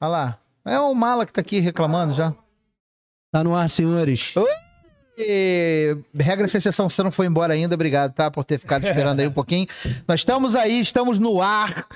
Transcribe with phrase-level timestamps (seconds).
[0.00, 0.38] Olha lá.
[0.64, 2.34] É o Mala que tá aqui reclamando já.
[3.32, 4.34] Tá no ar, senhores.
[5.16, 8.30] E, regra sem exceção, você não foi embora ainda, obrigado, tá?
[8.30, 9.66] Por ter ficado esperando aí um pouquinho.
[10.06, 11.86] Nós estamos aí, estamos no ar.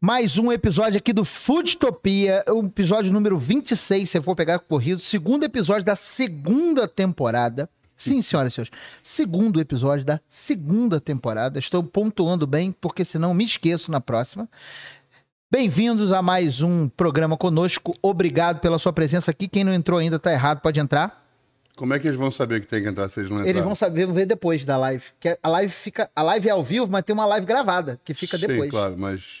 [0.00, 4.98] Mais um episódio aqui do Foodtopia, o episódio número 26, se eu for pegar corrido,
[4.98, 7.68] segundo episódio da segunda temporada.
[7.94, 8.72] Sim, senhoras e senhores,
[9.02, 11.58] segundo episódio da segunda temporada.
[11.58, 14.48] Estou pontuando bem, porque senão me esqueço na próxima.
[15.52, 17.92] Bem-vindos a mais um programa conosco.
[18.00, 19.48] Obrigado pela sua presença aqui.
[19.48, 21.26] Quem não entrou ainda tá errado, pode entrar.
[21.74, 23.50] Como é que eles vão saber que tem que entrar se eles não entrarem?
[23.50, 25.06] Eles vão saber, vão ver depois da live.
[25.18, 28.14] Que a live fica, a live é ao vivo, mas tem uma live gravada que
[28.14, 28.70] fica Sim, depois.
[28.70, 29.40] claro, mas...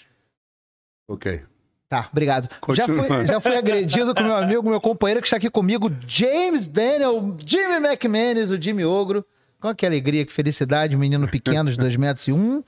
[1.06, 1.42] Ok.
[1.88, 2.48] Tá, obrigado.
[2.70, 6.66] Já fui, já fui agredido com meu amigo, meu companheiro que está aqui comigo, James
[6.66, 9.24] Daniel, Jimmy McManus, o Jimmy Ogro.
[9.60, 12.62] Com que alegria, que felicidade, menino pequeno de 2 metros e um.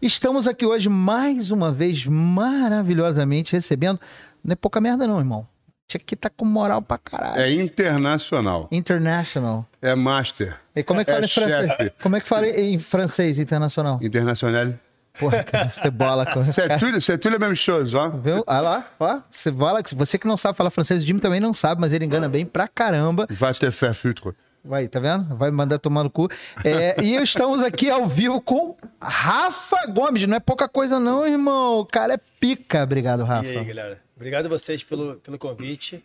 [0.00, 4.00] Estamos aqui hoje mais uma vez maravilhosamente recebendo.
[4.42, 5.46] Não é pouca merda não, irmão.
[5.86, 7.40] Tinha que tá com moral pra caralho.
[7.40, 8.66] É internacional.
[8.72, 9.64] International.
[9.80, 10.56] É master.
[10.74, 11.70] E como é que É fala em francês?
[11.70, 11.92] chefe.
[12.02, 14.00] Como é que fala em francês internacional?
[14.02, 14.74] Internacional.
[15.20, 18.08] Porra, cara, cebola com C'est tudo, c'est tudo a mesma chose, ó.
[18.08, 18.42] Viu?
[18.46, 19.20] Olha lá, ó.
[19.30, 22.28] Cebola, você que não sabe falar francês, o Jimmy também não sabe, mas ele engana
[22.28, 23.28] bem pra caramba.
[23.30, 24.32] Va te faire foutre.
[24.64, 25.34] Vai, tá vendo?
[25.36, 26.28] Vai mandar tomar no cu.
[26.64, 30.26] É, e estamos aqui ao vivo com Rafa Gomes.
[30.26, 31.80] Não é pouca coisa, não, irmão.
[31.80, 32.84] O cara é pica.
[32.84, 33.48] Obrigado, Rafa.
[33.48, 34.00] E aí, galera?
[34.14, 36.04] Obrigado a vocês pelo, pelo convite.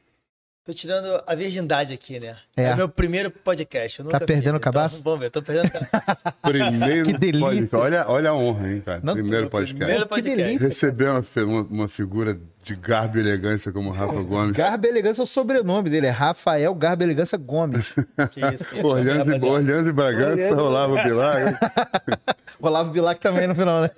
[0.68, 2.36] Tô tirando a virgindade aqui, né?
[2.58, 2.64] É.
[2.64, 4.00] É, o meu primeiro podcast.
[4.00, 5.00] Eu nunca perdendo fiz, o cabaço?
[5.00, 6.24] Então, vamos ver, tô perdendo o cabaço.
[6.44, 7.48] Primeiro Que delícia.
[7.48, 7.76] podcast.
[7.78, 9.00] Olha, olha a honra, hein, cara.
[9.02, 9.74] Não, Primeiro podcast.
[9.74, 10.44] primeiro que podcast.
[10.44, 10.68] delícia.
[10.68, 14.52] Receber uma, uma, uma figura de garbo e elegância como o Rafa Gomes.
[14.58, 16.08] Garba e Elegância é o sobrenome dele.
[16.08, 17.86] É Rafael Garba e Elegância Gomes.
[18.32, 18.86] Que isso, que isso.
[18.86, 19.50] Orlando, e-.
[19.50, 20.64] Orlando e Bragança, Orlando.
[20.64, 21.60] Olavo Bilar.
[22.60, 23.92] Olavo Bilac também no final, né?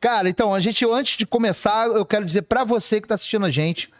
[0.00, 3.44] Cara, então, a gente, antes de começar, eu quero dizer pra você que tá assistindo
[3.44, 3.90] a gente,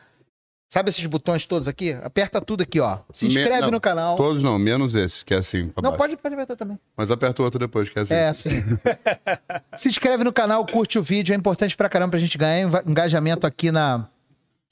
[0.69, 1.93] sabe esses botões todos aqui?
[1.93, 2.99] Aperta tudo aqui, ó.
[3.13, 4.17] Se inscreve não, no canal.
[4.17, 5.73] Todos não, menos esse, que é assim.
[5.77, 5.97] Não, baixo.
[5.97, 6.79] pode, pode apertar também.
[6.97, 8.15] Mas aperta o outro depois, que é assim.
[8.15, 8.65] É, assim.
[9.77, 13.47] Se inscreve no canal, curte o vídeo, é importante pra caramba pra gente ganhar engajamento
[13.47, 14.07] aqui na,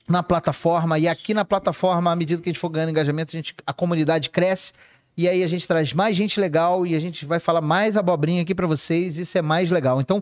[0.09, 0.99] na plataforma.
[0.99, 3.73] E aqui na plataforma, à medida que a gente for ganhando engajamento, a, gente, a
[3.73, 4.73] comunidade cresce.
[5.17, 8.43] E aí a gente traz mais gente legal e a gente vai falar mais abobrinha
[8.43, 9.17] aqui pra vocês.
[9.17, 10.01] Isso é mais legal.
[10.01, 10.21] Então,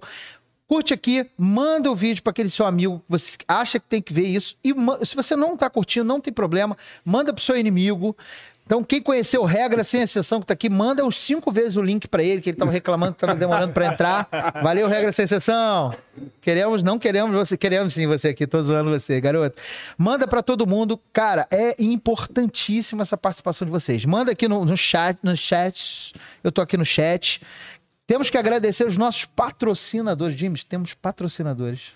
[0.72, 4.10] curte aqui, manda o vídeo pra aquele seu amigo que você acha que tem que
[4.10, 4.56] ver isso.
[4.64, 4.72] E
[5.04, 6.74] se você não tá curtindo, não tem problema,
[7.04, 8.16] manda pro seu inimigo.
[8.64, 12.08] Então, quem conheceu regra sem exceção que tá aqui, manda uns cinco vezes o link
[12.08, 14.26] pra ele, que ele tava reclamando que tava demorando pra entrar.
[14.62, 15.94] Valeu, regra sem exceção.
[16.40, 19.58] Queremos, não queremos você, queremos sim você aqui, tô zoando você, garoto.
[19.98, 20.98] Manda pra todo mundo.
[21.12, 24.06] Cara, é importantíssima essa participação de vocês.
[24.06, 26.14] Manda aqui no, no chat, no chat.
[26.42, 27.42] Eu tô aqui no chat.
[28.06, 31.92] Temos que agradecer os nossos patrocinadores, James, temos patrocinadores.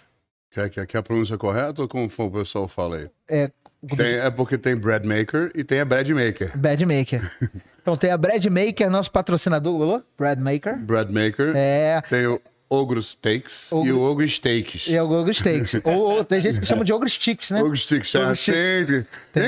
[0.51, 3.11] Quer, quer, quer a pronúncia correta ou como o pessoal fala aí?
[3.29, 3.51] É,
[3.97, 6.57] Tem- é porque tem Bread Maker e tem a Bread Maker.
[6.57, 7.31] Bad Maker.
[7.87, 10.03] Então tem a Bread Maker, nosso patrocinador, alô?
[10.19, 10.77] Bread Maker.
[10.77, 11.53] Bread Maker.
[11.55, 12.01] É.
[12.09, 14.89] Tem o Ogro Steaks Ogro- e o Ogro Steaks.
[14.89, 15.75] E é o Ogro Steaks.
[15.85, 17.63] ou, ou tem gente que chama de Ogro Sticks, né?
[17.63, 18.35] Ogro Steaks, é Ogro.
[18.35, 19.05] Steaks.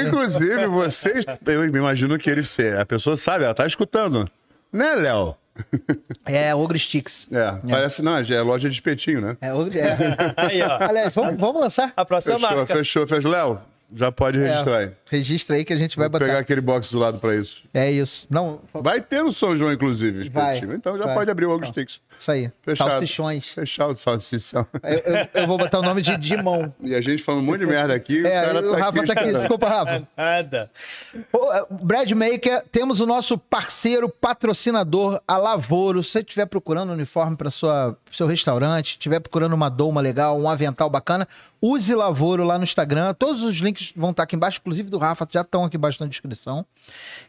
[0.06, 1.24] Inclusive, vocês.
[1.44, 2.56] Eu imagino que eles.
[2.80, 4.30] A pessoa sabe, ela tá escutando.
[4.72, 5.34] Né, Léo?
[6.26, 7.26] É, Ogro Sticks.
[7.32, 8.02] É, parece.
[8.02, 9.36] Não, é loja de espetinho, né?
[9.40, 9.96] É, ogro, é.
[10.36, 10.78] Aí, ó.
[10.80, 11.92] Aliás, vamos, vamos lançar?
[11.96, 12.74] A próxima Fechou, marca.
[12.76, 13.30] fechou, fechou.
[13.30, 13.60] Léo,
[13.94, 14.90] já pode registrar aí.
[15.10, 16.26] Registra aí que a gente vai Vou botar.
[16.26, 17.62] pegar aquele box do lado pra isso.
[17.72, 18.26] É isso.
[18.30, 20.76] Não, Vai ter no São João, inclusive, Vai, espetinho.
[20.76, 21.14] Então já vai.
[21.14, 22.00] pode abrir o Ogro Então.
[22.18, 22.50] Isso aí.
[22.62, 22.90] Fechado.
[22.90, 23.48] Salsichões.
[23.50, 24.66] Fechado, salsichão.
[24.82, 26.70] Eu, eu- eu vou botar o nome de Dimon.
[26.80, 28.98] E a gente falando um monte de merda aqui, É, o cara o tá Rafa
[28.98, 29.06] aqui.
[29.14, 29.32] tá aqui.
[29.32, 30.08] Desculpa, Rafa.
[30.16, 30.70] Nada.
[31.32, 36.02] Ô, é, Brad Maker, temos o nosso parceiro, patrocinador, a Lavoro.
[36.02, 40.48] Se você estiver procurando um uniforme para seu restaurante, estiver procurando uma doma legal, um
[40.48, 41.26] avental bacana,
[41.62, 43.14] use Lavoro lá no Instagram.
[43.14, 46.08] Todos os links vão estar aqui embaixo, inclusive do Rafa, já estão aqui embaixo na
[46.08, 46.64] descrição.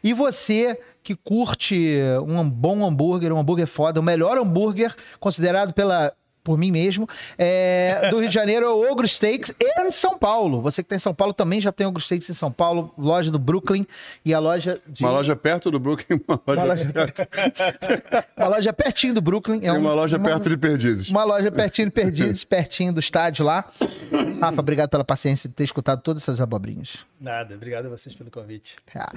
[0.02, 6.12] E você que curte um bom hambúrguer, um hambúrguer foda, o melhor hambúrguer considerado pela
[6.42, 7.08] por mim mesmo,
[7.38, 10.60] é, do Rio de Janeiro é o Ogro Steaks e em São Paulo.
[10.60, 13.30] Você que está em São Paulo também já tem Ogro Steaks em São Paulo, loja
[13.30, 13.86] do Brooklyn
[14.24, 15.04] e a loja de...
[15.04, 16.84] Uma loja perto do Brooklyn, uma loja, Uma loja,
[18.36, 19.60] uma loja pertinho do Brooklyn.
[19.62, 21.10] É e uma um- loja perto de Perdidos.
[21.10, 23.64] Uma loja pertinho de Perdidos, pertinho do estádio lá.
[24.40, 26.98] Rafa, obrigado pela paciência de ter escutado todas essas abobrinhas.
[27.20, 27.54] Nada.
[27.54, 28.76] Obrigado a vocês pelo convite.
[28.92, 29.12] Tá.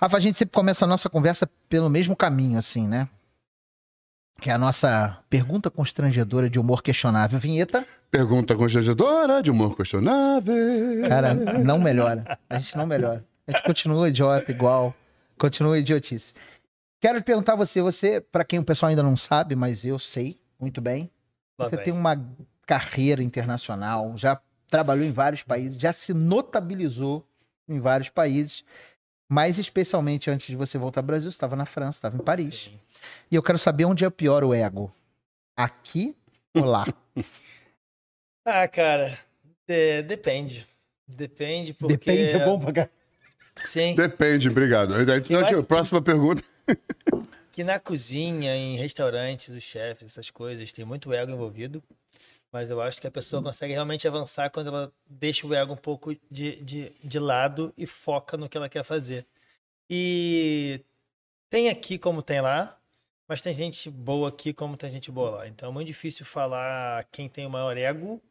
[0.00, 3.08] Rafa, a gente sempre começa a nossa conversa pelo mesmo caminho, assim, né?
[4.44, 7.38] Que é a nossa pergunta constrangedora de humor questionável.
[7.38, 10.54] Vinheta, Pergunta constrangedora de humor questionável.
[11.08, 12.38] cara, não melhora.
[12.50, 13.24] A gente não melhora.
[13.46, 14.94] A gente continua idiota igual.
[15.38, 16.34] Continua idiotice.
[17.00, 19.98] Quero te perguntar a você, você, para quem o pessoal ainda não sabe, mas eu
[19.98, 21.10] sei muito bem,
[21.58, 21.86] Lá você vem.
[21.86, 22.22] tem uma
[22.66, 24.38] carreira internacional, já
[24.68, 27.26] trabalhou em vários países, já se notabilizou
[27.66, 28.62] em vários países,
[29.28, 32.70] mas especialmente antes de você voltar ao Brasil, você estava na França, estava em Paris.
[32.70, 32.80] Sim.
[33.30, 34.92] E eu quero saber onde é pior o ego.
[35.56, 36.16] Aqui
[36.54, 36.86] ou lá?
[38.46, 39.18] Ah, cara,
[39.66, 40.66] é, depende.
[41.08, 41.96] Depende, porque...
[41.96, 42.90] Depende, é bom pra cá.
[43.62, 44.94] Sim, Depende, obrigado.
[44.94, 46.42] Acho Próxima pergunta.
[47.52, 51.82] que na cozinha, em restaurantes, os chefes, essas coisas, tem muito ego envolvido.
[52.54, 55.76] Mas eu acho que a pessoa consegue realmente avançar quando ela deixa o ego um
[55.76, 59.26] pouco de, de, de lado e foca no que ela quer fazer.
[59.90, 60.80] E
[61.50, 62.78] tem aqui como tem lá,
[63.26, 65.48] mas tem gente boa aqui como tem gente boa lá.
[65.48, 68.22] Então é muito difícil falar quem tem o maior ego,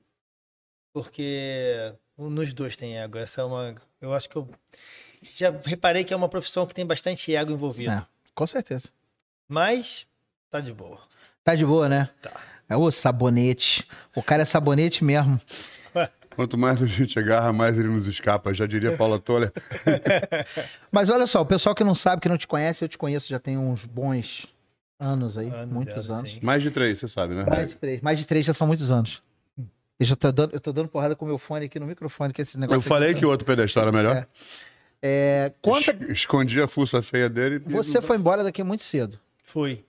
[0.93, 3.17] porque nos dois tem ego.
[3.17, 3.75] Essa é uma.
[3.99, 4.49] Eu acho que eu
[5.33, 7.91] já reparei que é uma profissão que tem bastante ego envolvido.
[7.91, 8.87] É, com certeza.
[9.49, 10.07] Mas
[10.49, 11.01] tá de boa.
[11.43, 12.09] Tá de boa, né?
[12.21, 12.52] Tá.
[12.73, 13.87] É o sabonete.
[14.15, 15.39] O cara é sabonete mesmo.
[16.35, 18.51] Quanto mais a gente agarra, mais ele nos escapa.
[18.53, 19.51] Já diria Paula Toller.
[20.91, 23.27] Mas olha só, o pessoal que não sabe, que não te conhece, eu te conheço
[23.29, 24.47] já tem uns bons
[24.99, 26.31] anos aí, Anos, muitos anos, anos.
[26.33, 26.39] sim.
[26.41, 27.45] Mais de três, você sabe, né?
[27.47, 28.01] Mais de três.
[28.01, 29.21] Mais de três já são muitos anos.
[29.99, 32.33] Eu já tô dando, eu tô dando porrada com o meu fone aqui no microfone,
[32.33, 32.77] que esse negócio.
[32.77, 34.25] Eu aqui- falei que o outro pedestal era melhor.
[35.01, 35.91] É, conta.
[36.01, 37.61] Es- Escondi a fuça feia dele.
[37.67, 39.19] e- Você foi embora daqui muito cedo.
[39.43, 39.83] Fui.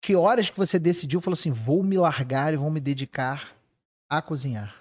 [0.00, 3.54] Que horas que você decidiu, falou assim, vou me largar e vou me dedicar
[4.08, 4.74] a cozinhar?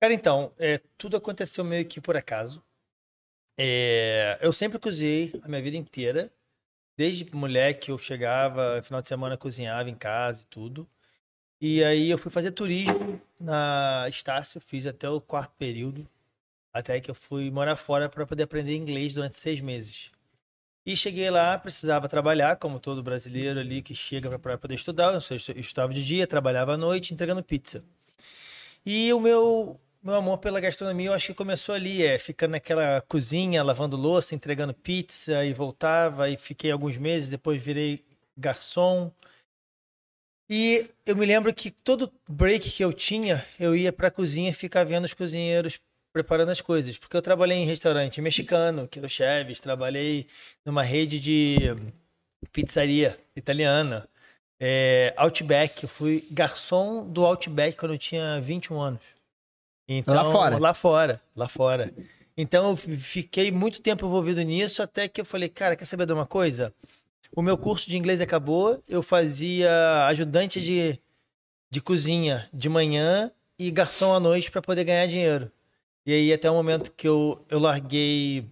[0.00, 2.62] Cara, então, é, tudo aconteceu meio que por acaso.
[3.58, 6.32] É, eu sempre cozinhei a minha vida inteira.
[6.96, 10.88] Desde moleque eu chegava, final de semana cozinhava em casa e tudo.
[11.60, 16.08] E aí eu fui fazer turismo na Estácio, fiz até o quarto período.
[16.72, 20.10] Até que eu fui morar fora para poder aprender inglês durante seis meses.
[20.84, 25.12] E cheguei lá, precisava trabalhar, como todo brasileiro ali que chega para poder estudar.
[25.12, 27.84] Eu estu- estudava de dia, trabalhava à noite, entregando pizza.
[28.84, 33.02] E o meu, meu amor pela gastronomia, eu acho que começou ali, é, ficando naquela
[33.02, 36.30] cozinha, lavando louça, entregando pizza e voltava.
[36.30, 38.02] E fiquei alguns meses, depois virei
[38.36, 39.12] garçom.
[40.48, 44.82] E eu me lembro que todo break que eu tinha, eu ia pra cozinha ficar
[44.84, 45.78] vendo os cozinheiros
[46.12, 46.98] preparando as coisas.
[46.98, 50.26] Porque eu trabalhei em restaurante mexicano, que era o Cheves, trabalhei
[50.64, 51.56] numa rede de
[52.52, 54.08] pizzaria italiana.
[54.60, 59.02] É, Outback, eu fui garçom do Outback quando eu tinha 21 anos.
[59.88, 60.58] Então, Lá fora?
[60.58, 61.92] Lá fora, lá fora.
[62.36, 66.06] Então eu fi- fiquei muito tempo envolvido nisso, até que eu falei, cara, quer saber
[66.06, 66.72] de uma coisa?
[67.34, 70.98] O meu curso de inglês acabou, eu fazia ajudante de,
[71.70, 75.50] de cozinha de manhã e garçom à noite para poder ganhar dinheiro.
[76.06, 78.46] E aí até o momento que eu, eu larguei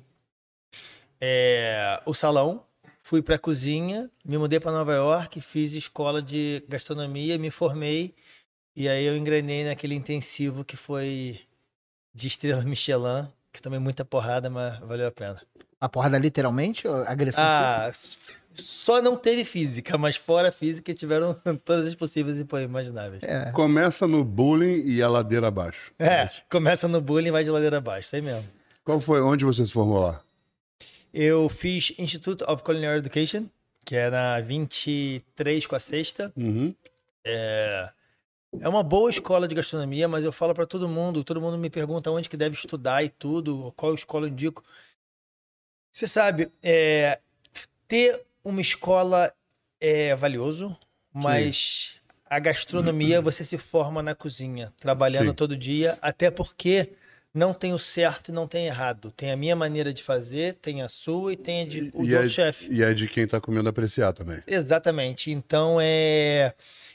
[1.21, 2.65] é, o salão,
[3.03, 8.15] fui para cozinha, me mudei para Nova York, fiz escola de gastronomia, me formei
[8.77, 11.41] e aí eu engrenei naquele intensivo que foi
[12.15, 15.43] de estrela Michelin, que tomei muita porrada, mas valeu a pena.
[15.81, 16.87] A porrada literalmente?
[16.89, 17.85] ou Agressão física?
[17.85, 18.17] Ah, s-
[18.55, 21.35] só não teve física, mas fora física tiveram
[21.65, 23.23] todas as possíveis e imagináveis.
[23.23, 23.53] É.
[23.53, 25.93] Começa no bullying e a ladeira abaixo.
[25.99, 28.49] É, começa no bullying e vai de ladeira abaixo, isso aí mesmo.
[28.85, 29.21] Qual foi?
[29.21, 30.21] Onde você se formou lá?
[31.15, 33.47] Eu fiz Institute of Culinary Education,
[33.85, 36.33] que é na 23 com a sexta.
[36.37, 36.75] Uhum.
[37.25, 37.91] É,
[38.61, 41.71] é uma boa escola de gastronomia, mas eu falo para todo mundo, todo mundo me
[41.71, 44.65] pergunta onde que deve estudar e tudo, qual escola eu indico.
[45.99, 47.19] Você sabe, é,
[47.89, 49.33] ter uma escola
[49.81, 50.77] é valioso,
[51.13, 51.97] mas
[52.31, 55.35] a gastronomia você se forma na cozinha, trabalhando Sim.
[55.35, 56.91] todo dia, até porque
[57.35, 59.11] não tem o certo e não tem errado.
[59.11, 62.13] Tem a minha maneira de fazer, tem a sua e tem a de, o de
[62.13, 62.69] e, é, outro chefe.
[62.71, 64.41] e é de quem tá comendo apreciar também.
[64.47, 65.33] Exatamente.
[65.33, 66.55] Então é.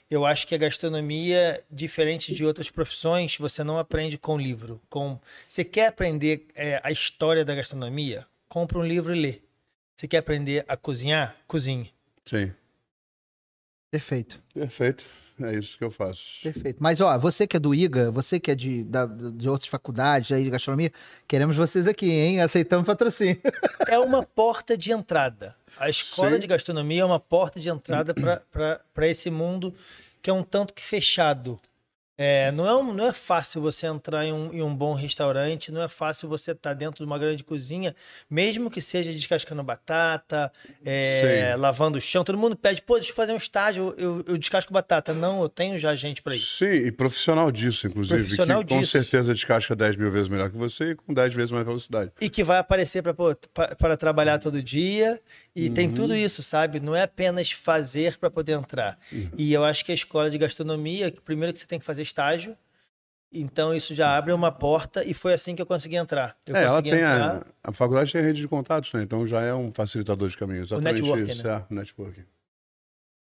[0.09, 4.79] Eu acho que a gastronomia, diferente de outras profissões, você não aprende com livro.
[4.89, 5.19] Com...
[5.45, 8.25] Você quer aprender é, a história da gastronomia?
[8.53, 9.41] Compra um livro e lê.
[9.95, 11.35] Você quer aprender a cozinhar?
[11.47, 11.91] Cozinhe.
[12.23, 12.53] Sim.
[13.91, 15.05] Perfeito, Perfeito.
[15.41, 16.21] É isso que eu faço.
[16.43, 16.77] perfeito.
[16.81, 20.31] Mas, ó, você que é do IGA, você que é de, da- de outras faculdades
[20.31, 20.91] aí de gastronomia,
[21.27, 22.41] queremos vocês aqui, hein?
[22.41, 23.41] Aceitamos patrocínio.
[23.89, 25.55] É uma porta de entrada.
[25.75, 26.39] A escola Sim.
[26.41, 28.13] de gastronomia é uma porta de entrada
[28.93, 29.73] para esse mundo
[30.21, 31.59] que é um tanto que fechado.
[32.15, 35.71] É, não, é um- não é fácil você entrar em um, em um bom restaurante,
[35.71, 37.95] não é fácil você estar dentro de uma grande cozinha,
[38.29, 40.51] mesmo que seja descascando batata,
[40.85, 42.23] é, lavando o chão.
[42.23, 45.11] Todo mundo pede, pô, deixa eu fazer um estágio, eu, eu descasco batata.
[45.13, 46.57] Não, eu tenho já gente para isso.
[46.57, 48.19] Sim, e profissional disso, inclusive.
[48.19, 48.91] Profissional que com disso.
[48.91, 52.11] certeza descasca 10 mil vezes melhor que você e com 10 vezes mais velocidade.
[52.21, 53.01] E que vai aparecer
[53.77, 55.19] para trabalhar todo dia.
[55.55, 55.93] E tem Uhum.
[55.93, 56.79] tudo isso, sabe?
[56.79, 58.97] Não é apenas fazer para poder entrar.
[59.11, 59.29] Uhum.
[59.37, 62.57] E eu acho que a escola de gastronomia, primeiro que você tem que fazer estágio.
[63.31, 66.37] Então isso já abre uma porta e foi assim que eu consegui entrar.
[66.45, 69.01] Eu É, ela consegui tem entrar- a, a faculdade tem rede de contatos, né?
[69.03, 70.61] Então já é um facilitador de caminho.
[70.61, 71.65] Exatamente networking, isso, né?
[71.69, 72.23] é, o networking.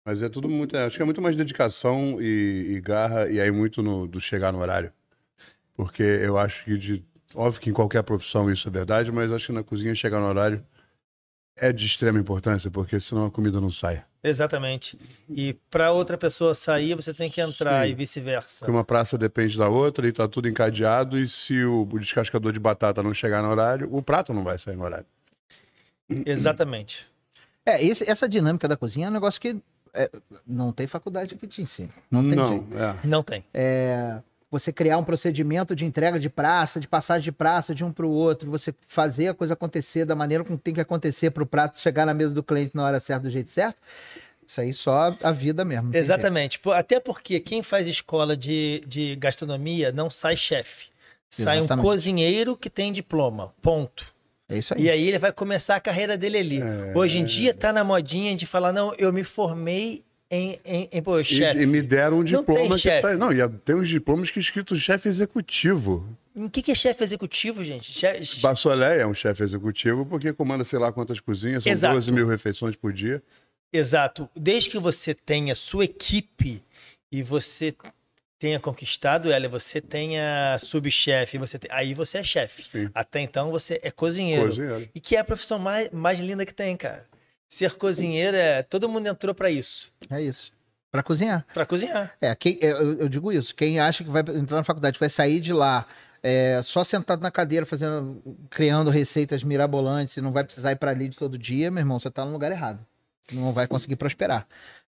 [0.06, 3.38] Mas é tudo muito, é, acho que é muito mais dedicação e, e garra e
[3.40, 4.92] aí muito no, do chegar no horário.
[5.74, 7.04] Porque eu acho que de,
[7.34, 10.26] óbvio que em qualquer profissão isso é verdade, mas acho que na cozinha chegar no
[10.26, 10.64] horário
[11.60, 14.02] é de extrema importância, porque senão a comida não sai.
[14.22, 14.98] Exatamente.
[15.28, 17.92] E para outra pessoa sair, você tem que entrar Sim.
[17.92, 18.58] e vice-versa.
[18.60, 22.58] Porque uma praça depende da outra e tá tudo encadeado e se o, descascador de
[22.58, 25.06] batata não chegar no horário, o prato não vai sair no horário.
[26.26, 27.06] Exatamente.
[27.64, 29.56] É, esse- essa dinâmica da cozinha é um negócio que
[29.94, 30.10] é,
[30.46, 31.90] não tem faculdade que te ensina.
[32.10, 32.78] Não tem jeito.
[32.78, 32.96] é.
[33.06, 33.44] Não tem.
[33.54, 34.18] É,
[34.50, 38.06] você criar um procedimento de entrega de praça, de passagem de praça de um para
[38.06, 41.46] o outro, você fazer a coisa acontecer da maneira como tem que acontecer para o
[41.46, 43.80] prato chegar na mesa do cliente na hora certa, do jeito certo.
[44.46, 45.92] Isso aí só a vida mesmo.
[45.92, 46.02] jeito.
[46.02, 46.58] Exatamente.
[46.58, 50.86] Pô, Até porque quem faz escola de, de gastronomia não sai chefe.
[51.28, 51.84] Sai Exatamente.
[51.84, 53.52] um cozinheiro que tem diploma.
[53.60, 54.14] Ponto.
[54.48, 54.84] É isso aí.
[54.84, 56.62] E aí ele vai começar a carreira dele ali.
[56.62, 56.92] É.
[56.96, 61.02] Hoje em dia tá na modinha de falar, não, eu me formei em, em, em
[61.02, 61.60] pô, E, chefe.
[61.62, 63.02] e me deram um Não diploma que chefe.
[63.02, 66.06] tá- Não, e tem uns diplomas que é escrito chefe executivo.
[66.36, 67.92] O que, que é chefe executivo, gente?
[67.92, 71.94] Che- Bassolé é um chefe executivo porque comanda sei lá quantas cozinhas, são Exato.
[71.94, 73.22] 12 mil refeições por dia.
[73.72, 74.28] Exato.
[74.36, 76.62] Desde que você tenha sua equipe
[77.10, 77.74] e você
[78.38, 82.64] tenha conquistado ela, e você tenha subchefe, você tem- aí você é chefe.
[82.94, 84.46] Até então você é cozinheiro.
[84.50, 84.88] Cozinheiro.
[84.94, 87.04] E que é a profissão mais, mais linda que tem, cara.
[87.48, 88.62] Ser cozinheiro é.
[88.62, 89.90] Todo mundo entrou pra isso.
[90.10, 90.52] É isso.
[90.90, 91.46] Para cozinhar.
[91.52, 92.14] Pra cozinhar.
[92.20, 93.54] É, quem, é, eu, eu digo isso.
[93.54, 95.86] Quem acha que vai entrar na faculdade, vai sair de lá
[96.22, 100.90] é, só sentado na cadeira, fazendo, criando receitas mirabolantes e não vai precisar ir para
[100.90, 102.80] ali de todo dia, meu irmão, você tá no lugar errado.
[103.32, 104.46] Não vai conseguir prosperar.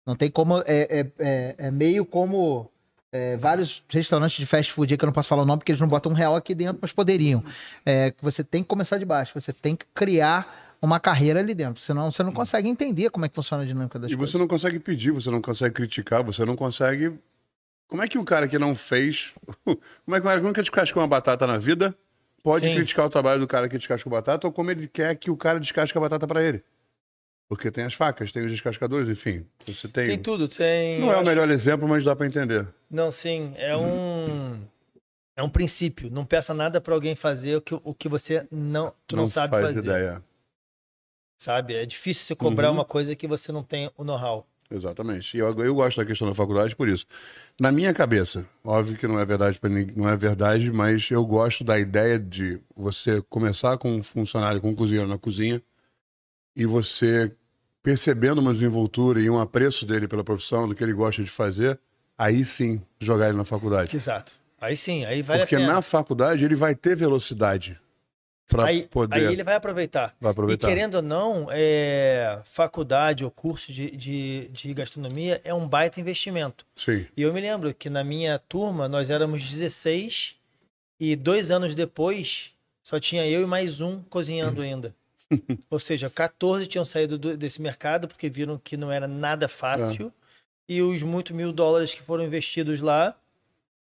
[0.05, 0.59] Não tem como.
[0.59, 2.69] É, é, é, é meio como
[3.11, 5.71] é, vários restaurantes de fast food aí, que eu não posso falar o nome porque
[5.71, 7.43] eles não botam um real aqui dentro, mas poderiam.
[7.85, 11.81] É, você tem que começar de baixo, você tem que criar uma carreira ali dentro,
[11.81, 14.31] senão você não consegue entender como é que funciona a dinâmica das E coisas.
[14.31, 17.13] você não consegue pedir, você não consegue criticar, você não consegue.
[17.87, 19.33] Como é que um cara que não fez.
[20.05, 21.95] Como é que um cara que nunca descascou uma batata na vida
[22.43, 22.75] pode Sim.
[22.75, 25.59] criticar o trabalho do cara que descasca batata ou como ele quer que o cara
[25.59, 26.63] descasque a batata pra ele?
[27.47, 29.45] Porque tem as facas, tem os descascadores, enfim.
[29.67, 30.07] Você tem.
[30.07, 30.99] Tem tudo, tem.
[30.99, 32.67] Não é o acho- melhor exemplo, mas dá pra entender.
[32.89, 33.53] Não, sim.
[33.57, 34.59] É um.
[35.37, 36.09] É um princípio.
[36.09, 39.51] Não peça nada pra alguém fazer o que, o que você não, tu não, sabe
[39.51, 39.79] faz fazer.
[39.79, 40.23] ideia.
[41.37, 41.73] Sabe?
[41.75, 42.75] É difícil você cobrar Uhum.
[42.75, 44.47] uma coisa que você não tem o know-how.
[44.71, 45.37] Exatamente.
[45.37, 47.05] E eu, eu gosto da questão da faculdade por isso.
[47.59, 51.23] Na minha cabeça, óbvio que não é verdade para ninguém, não é verdade, mas eu
[51.23, 55.61] gosto da ideia de você começar com um funcionário, com um cozinheiro na cozinha
[56.55, 57.31] e você
[57.83, 61.79] percebendo uma desenvoltura e um apreço dele pela profissão, do que ele gosta de fazer,
[62.17, 63.95] aí sim jogar ele na faculdade.
[63.95, 64.31] Exato.
[64.59, 65.73] Aí sim, aí vale Porque a pena.
[65.73, 67.79] na faculdade ele vai ter velocidade
[68.47, 70.15] para aí, poder aí ele vai aproveitar.
[70.21, 70.67] vai aproveitar.
[70.67, 75.99] E querendo ou não, é, faculdade ou curso de, de, de gastronomia é um baita
[75.99, 76.65] investimento.
[76.75, 77.05] Sim.
[77.17, 80.35] E eu me lembro que na minha turma nós éramos 16
[80.99, 82.51] e dois anos depois
[82.83, 84.93] só tinha eu e mais um cozinhando ainda.
[85.71, 90.13] Ou seja, 14 tinham saído do- desse mercado porque viram que não era nada fácil
[90.69, 93.15] e os muito mil dólares que foram investidos lá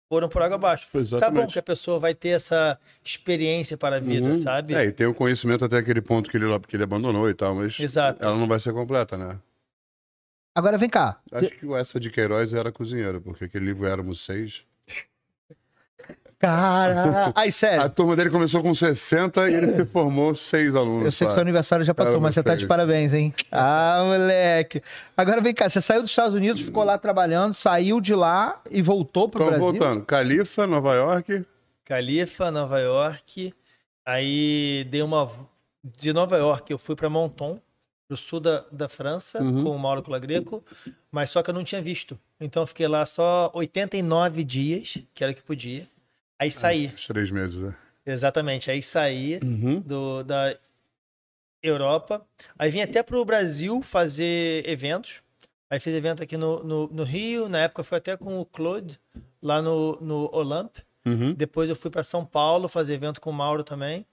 [0.08, 0.86] foram por água abaixo.
[0.86, 1.52] Tá bom Exatamente.
[1.52, 4.34] que a pessoa vai ter essa experiência para a vida, Uhum.
[4.36, 4.74] sabe?
[4.74, 7.54] É, e tem o conhecimento até aquele ponto que ele, que ele abandonou e tal,
[7.54, 8.22] mas Exato.
[8.24, 9.38] ela não vai ser completa, né?
[10.54, 11.20] Agora vem cá.
[11.30, 14.64] Acho que o essa de Queiroz era cozinheiro, porque aquele livro Éramos Seis.
[16.38, 17.32] Cara.
[17.34, 17.90] Aí, A sério.
[17.90, 21.04] turma dele começou com 60 e ele se formou seis alunos.
[21.06, 23.34] Eu sei que seu aniversário já passou, Cara, mas você tá de parabéns, hein?
[23.50, 24.80] Ah, moleque.
[25.16, 28.80] Agora vem cá, você saiu dos Estados Unidos, ficou lá trabalhando, saiu de lá e
[28.80, 29.66] voltou pro Então, Brasil.
[29.78, 30.04] voltando.
[30.04, 31.44] Califa, Nova York.
[31.84, 33.52] Califa, Nova York.
[34.06, 35.30] Aí dei uma.
[35.84, 37.58] De Nova York eu fui para Monton,
[38.06, 39.64] pro sul da, da França, Uhum.
[39.64, 40.62] com o Mauro Colagreco,
[41.10, 42.18] mas só que eu não tinha visto.
[42.40, 45.86] Então eu fiquei lá só 89 dias, que era o que podia.
[46.38, 47.74] Aí saí, Uns três meses, né?
[48.06, 48.70] exatamente.
[48.70, 49.80] Aí saí Uhum.
[49.80, 50.56] do, da
[51.62, 52.24] Europa.
[52.58, 55.20] Aí vim até pro Brasil fazer eventos.
[55.70, 57.48] Aí fiz evento aqui no, no, no Rio.
[57.48, 58.98] Na época foi até com o Claude,
[59.42, 60.76] lá no, no Olymp.
[61.06, 61.34] Uhum.
[61.34, 64.06] Depois eu fui para São Paulo fazer evento com o Mauro também.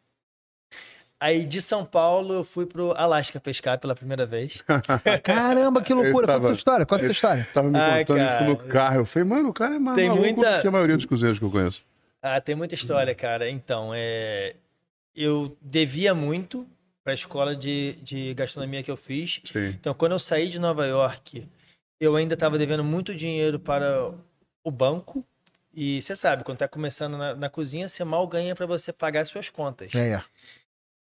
[1.20, 4.62] Aí de São Paulo eu fui pro Alasca pescar pela primeira vez.
[5.24, 6.27] Caramba, que loucura.
[6.27, 7.48] Tava- a história, conta a ele- história.
[7.53, 8.36] Tava me contando cara.
[8.41, 8.96] isso no carro.
[8.98, 11.39] Eu falei, mano, o cara é mais Tem maluco muita- que a maioria dos cozinheiros
[11.39, 11.86] que eu conheço.
[12.27, 13.48] Ah, tem muita história, cara.
[13.48, 14.55] Então, é...
[15.15, 16.67] eu devia muito
[17.03, 19.41] para a escola de, de gastronomia que eu fiz.
[19.44, 19.67] Sim.
[19.67, 21.48] Então, quando eu saí de Nova York,
[22.00, 24.12] eu ainda estava devendo muito dinheiro para
[24.63, 25.24] o banco
[25.72, 29.22] E você sabe, quando tá começando na, na cozinha, você mal ganha pra você pagar
[29.22, 29.94] as suas contas.
[29.94, 30.20] É.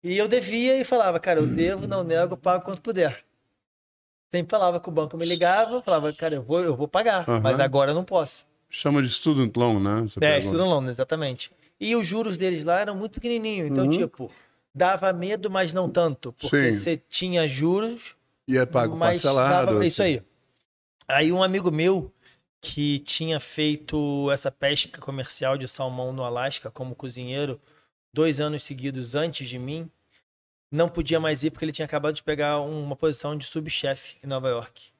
[0.02, 3.22] E eu devia e falava, cara, eu devo, não nego, pago quanto puder.
[4.32, 7.42] Sempre falava que o banco me ligava, falava, cara, eu vou, eu vou pagar, Aham.
[7.42, 8.50] mas agora eu não posso.
[8.72, 10.02] Chama de student loan, né?
[10.08, 10.48] Você É, pergunta.
[10.48, 11.52] student loan, exatamente.
[11.80, 13.90] E os juros deles lá eram muito pequenininhos, então, Uhum.
[13.90, 14.32] tipo,
[14.74, 16.80] dava medo, mas não tanto, porque Sim.
[16.80, 18.16] você tinha juros,
[18.48, 19.66] E é pago mas parcelado.
[19.68, 19.88] dava- assim.
[19.88, 20.22] isso aí.
[21.08, 22.12] Aí um amigo meu
[22.62, 27.60] que tinha feito essa pesca comercial de salmão no Alasca como cozinheiro
[28.14, 29.90] dois anos seguidos antes de mim,
[30.72, 34.28] não podia mais ir porque ele tinha acabado de pegar uma posição de subchefe em
[34.28, 34.91] Nova York.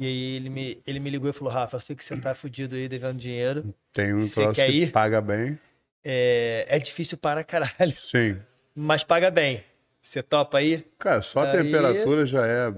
[0.00, 2.34] E aí ele me, ele me ligou e falou, Rafa, eu sei que você tá
[2.34, 3.74] fudido aí devendo dinheiro.
[3.92, 4.90] Tem um Você troço que ir?
[4.92, 5.58] paga bem.
[6.02, 8.38] É, é difícil para caralho, Sim.
[8.74, 9.62] mas paga bem.
[10.00, 10.86] Você topa aí?
[10.98, 12.72] Cara, só a Aí- temperatura já é.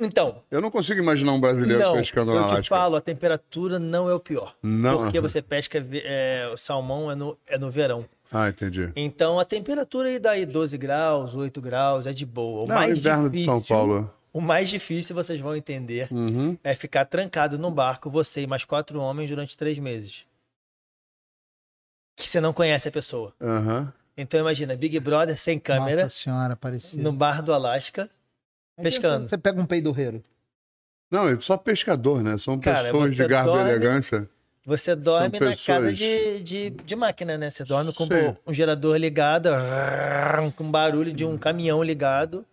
[0.00, 2.68] Então, Eu não consigo imaginar um brasileiro não, pescando na eu te Alasca.
[2.74, 4.56] falo, a temperatura não é o pior.
[4.60, 5.04] Não.
[5.04, 8.04] Porque você pesca é, o salmão é no, é no verão.
[8.32, 8.90] Ah, entendi.
[8.96, 12.64] Então a temperatura aí daí 12 graus, 8 graus é de boa.
[12.64, 14.12] O Não, mais inverno difícil, de São Paulo.
[14.32, 16.56] O mais difícil vocês vão entender Uhum.
[16.64, 20.24] é ficar trancado no barco, você e mais quatro homens durante três meses.
[22.16, 23.34] Que você não conhece a pessoa.
[23.40, 23.92] Aham.
[24.16, 27.02] Então imagina, Big Brother sem câmera, Nossa senhora, parecia.
[27.02, 28.08] no bar do Alasca.
[28.82, 29.28] pescando.
[29.28, 30.22] Você pega um peidorreiro.
[31.10, 32.38] Não, é só pescador, né?
[32.38, 34.28] São Cara, pessoas você de garbo e dorme- elegância.
[34.64, 37.50] Você dorme na pessoas- casa de, de, de máquina, né?
[37.50, 38.34] Você dorme com Sim.
[38.46, 39.48] um gerador ligado,
[40.56, 42.46] com barulho de um caminhão ligado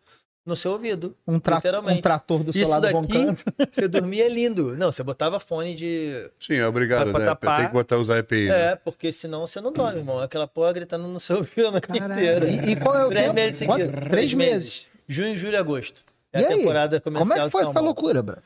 [0.49, 1.15] no seu ouvido.
[1.27, 1.99] Um, tra Literalmente.
[1.99, 3.41] um trator do seu Isso lado daqui, roncando.
[3.71, 4.75] você dormia lindo.
[4.75, 6.29] Não, você botava fone de.
[6.39, 7.25] Sim, é obrigado, Pra né?
[7.25, 7.57] tapar.
[7.59, 8.47] Tem que botar usar EPI.
[8.49, 8.71] né?
[8.71, 10.19] É, porque senão você não dorme, irmão.
[10.19, 12.49] Aquela porra gritando no seu ouvido a noite inteira.
[12.49, 13.35] E, e qual é o Três tempo?
[13.35, 14.09] meses seguidos.
[14.09, 14.85] Três meses.
[15.07, 16.03] Junho, julho e agosto.
[16.33, 16.57] É E a aí?
[16.57, 17.85] temporada Como comercial é que foi de essa salmão.
[17.85, 18.37] loucura, bro?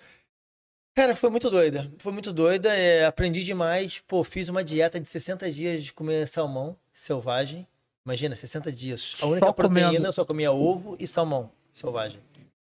[0.95, 1.91] Cara, foi muito doida.
[1.97, 2.69] Foi muito doida.
[2.75, 4.01] é, aprendi demais.
[4.07, 7.67] Pô, fiz uma dieta de 60 dias de comer salmão selvagem.
[8.05, 9.15] Imagina, 60 dias.
[9.21, 10.05] A única Só proteína comendo.
[10.07, 12.19] eu só comia ovo e salmão selvagem.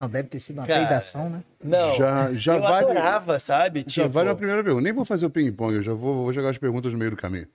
[0.00, 1.42] Não, deve ter sido uma Cara, peidação, né?
[1.62, 2.90] Não, Já, já eu vale.
[2.90, 3.80] adorava, sabe?
[3.80, 4.82] Já Tipo, vale a primeira pergunta.
[4.84, 7.16] Nem vou fazer o ping-pong, eu já vou, vou jogar as perguntas no meio do
[7.16, 7.48] caminho.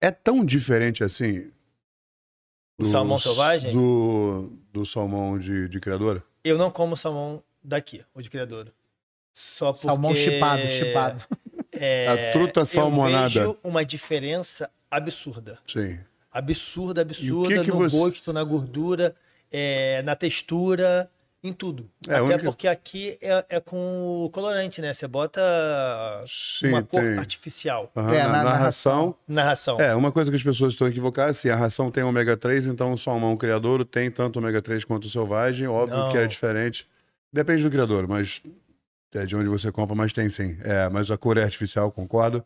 [0.00, 1.50] É tão diferente assim.
[2.80, 3.72] O salmão selvagem?
[3.72, 6.22] Do, do salmão de, de criadora?
[6.44, 8.72] eu não como salmão daqui, o de criador.
[9.34, 9.86] Só porque...
[9.86, 11.22] Salmão chipado, chipado.
[11.80, 13.26] É, A truta salmonada.
[13.38, 15.58] Eu vejo uma diferença absurda.
[15.66, 16.00] Sim.
[16.32, 19.14] Absurda, absurda que no você- gosto, na gordura,
[19.52, 21.10] é, na textura,
[21.42, 21.88] em tudo.
[22.08, 24.92] É, Até única- porque aqui é, é com o colorante, né?
[24.92, 25.40] Você bota
[26.26, 27.18] Sim, uma cor tem.
[27.18, 29.14] artificial Aham, É, na, na narração.
[29.26, 29.80] na ração.
[29.80, 32.92] É, uma coisa que as pessoas estão equivocadas, assim, a ração tem ômega 3, então
[32.92, 36.10] o salmão criador tem tanto ômega 3 quanto o selvagem, óbvio Não.
[36.10, 36.88] que é diferente.
[37.32, 38.42] Depende do criador, mas
[39.14, 40.58] é de onde você compra, mas tem sim.
[40.62, 42.44] É, mas a cor é artificial, concordo.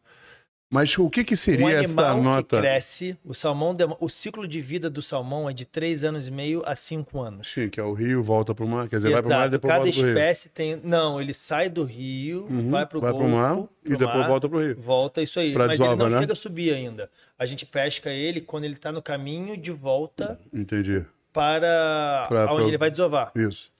[0.72, 2.56] Mas o que que um seria essa animal nota?
[2.56, 6.30] que cresce, o salmão, o ciclo de vida do salmão é de 3 anos e
[6.30, 7.52] meio a 5 anos.
[7.52, 9.36] Sim, que é o rio, volta para o mar, quer dizer, vai para o mar
[9.36, 9.50] e Exato.
[9.50, 10.16] depois Cada volta para o rio.
[10.18, 10.80] espécie tem.
[10.82, 14.58] Não, ele sai do rio, Uhum, vai golfo, pro mar e depois mar, volta para
[14.58, 14.76] o rio.
[14.80, 15.52] Volta, isso aí.
[15.52, 16.20] Pra Mas ele desova, não né?
[16.22, 17.10] chega a subir ainda.
[17.38, 21.04] A gente pesca ele quando ele tá no caminho de volta Entendi.
[21.34, 23.30] para Pra- onde pra- ele vai desovar.
[23.36, 23.70] Isso.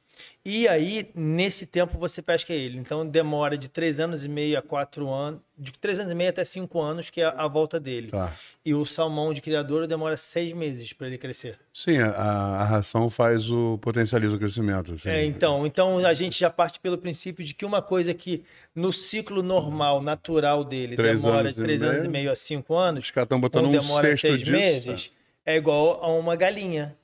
[0.44, 2.76] E aí, nesse tempo, você pesca ele.
[2.76, 6.30] Então, demora de 3 anos e meio a 4 anos, de 3 anos e meio
[6.30, 8.08] até 5 anos, que é a volta dele.
[8.08, 8.34] Tá.
[8.64, 11.60] E o salmão de criador demora 6 meses para ele crescer.
[11.72, 14.94] Sim, a, a ração faz o potencializa o crescimento.
[14.94, 15.10] assim.
[15.10, 18.42] É, então, então a gente já parte pelo princípio de que uma coisa que
[18.74, 22.32] no ciclo normal, natural dele, Três demora de e 3 anos e meio.
[22.32, 24.50] a 5 anos, Os caras estão botando um demora 6 disso.
[24.50, 25.12] meses,
[25.46, 26.96] é igual a uma galinha.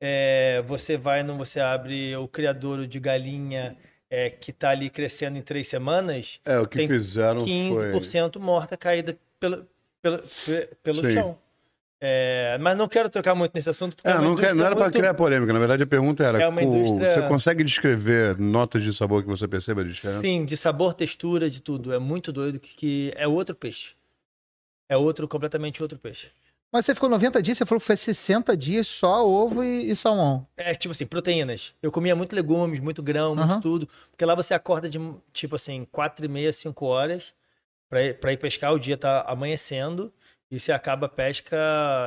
[0.00, 3.76] É, você vai, no, você abre o criadouro de galinha
[4.10, 7.46] é, que está ali crescendo em três semanas, É, o que Tem fizeram foi...
[7.92, 9.66] 15% morta caída pelo,
[10.00, 11.14] pelo, pe- pelo Sim.
[11.14, 11.38] chão.
[12.00, 14.84] É, mas não quero trocar muito nesse assunto, porque É, uma não, não era para
[14.84, 15.52] muito- criar polêmica.
[15.52, 19.48] Na verdade, a pergunta era: É indústria- você consegue descrever notas de sabor que você
[19.48, 20.20] perceba de diferença?
[20.20, 21.92] Sim, de sabor, textura, de tudo.
[21.92, 23.94] É muito doido que, que é outro peixe.
[24.88, 26.28] É outro, completamente outro peixe.
[26.70, 29.96] Mas você ficou 90 dias, você falou que foi 60 dias só ovo e, e
[29.96, 30.46] salmão.
[30.56, 31.74] É tipo assim, proteínas.
[31.82, 33.60] Eu comia muito legumes, muito grão, muito Aham.
[33.60, 33.88] tudo.
[34.10, 34.98] Porque lá você acorda de,
[35.32, 37.32] tipo assim, quatro e meia, cinco horas
[37.88, 38.74] pra ir, pra ir pescar.
[38.74, 40.12] O dia tá amanhecendo.
[40.50, 41.56] E você acaba a pesca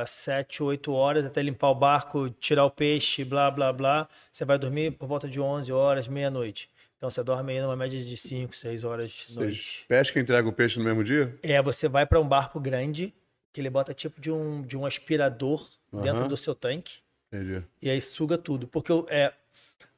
[0.06, 4.08] sete, oito horas até limpar o barco, tirar o peixe, blá, blá, blá.
[4.32, 6.68] Você vai dormir por volta de 11 horas, meia-noite.
[6.96, 9.84] Então você dorme aí numa média de 5, 6 horas de noite.
[9.88, 11.36] Pesca e entrega o peixe no mesmo dia?
[11.42, 13.14] É, você vai para um barco grande,
[13.52, 16.28] que ele bota tipo de um, de um aspirador dentro Aham.
[16.28, 16.98] do seu tanque,
[17.32, 17.62] Entendi.
[17.82, 18.66] e aí suga tudo.
[18.66, 19.32] Porque é,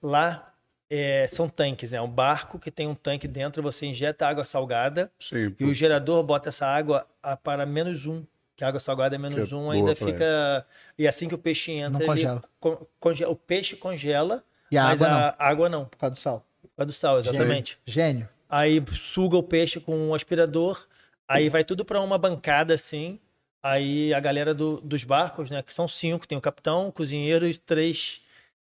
[0.02, 0.52] lá
[0.90, 2.00] é, são tanques, né?
[2.00, 5.54] Um barco que tem um tanque dentro, você injeta água salgada Sim.
[5.58, 8.24] e o gerador bota essa água a- para menos um.
[8.56, 10.64] Que a água salgada é menos Que é um, ainda fica.
[10.96, 12.40] E assim que o peixe entra, Não ele congela.
[12.60, 15.84] con- conge- o peixe congela, E a mas água não, a água não.
[15.86, 16.46] por causa do sal.
[16.62, 17.78] Por causa do sal, exatamente.
[17.84, 18.28] Gênio.
[18.48, 20.86] Aí suga o peixe com um aspirador,
[21.26, 23.18] aí vai tudo para uma bancada assim.
[23.66, 25.62] Aí a galera do- dos barcos, né?
[25.62, 28.20] Que são cinco, tem o capitão, o cozinheiro e três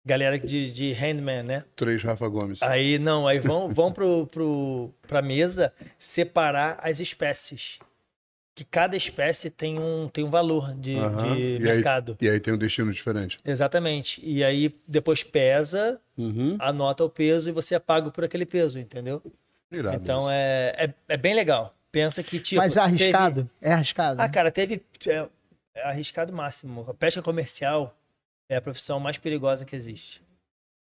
[0.05, 1.65] galera de, de handman, né?
[1.75, 2.61] Três Rafa Gomes.
[2.61, 7.79] Aí não, aí vão, vão pro, pro, pra mesa separar as espécies.
[8.55, 11.35] Que cada espécie tem um, tem um valor de, Aham.
[11.35, 12.17] de E aí- mercado.
[12.21, 13.35] E aí tem um destino diferente.
[13.43, 14.21] Exatamente.
[14.23, 16.55] E aí depois pesa, Uhum.
[16.59, 19.21] anota o peso e você é pago por aquele peso, entendeu?
[19.69, 21.73] Irado Então é, é, é bem legal.
[21.95, 22.61] Pensa que, tipo.
[22.61, 23.43] Mas é arriscado?
[23.45, 24.21] teve- É arriscado.
[24.21, 24.83] Ah, cara, teve.
[25.07, 25.29] É,
[25.75, 26.85] é arriscado máximo.
[26.89, 27.97] A pesca comercial
[28.49, 30.21] é a profissão mais perigosa que existe.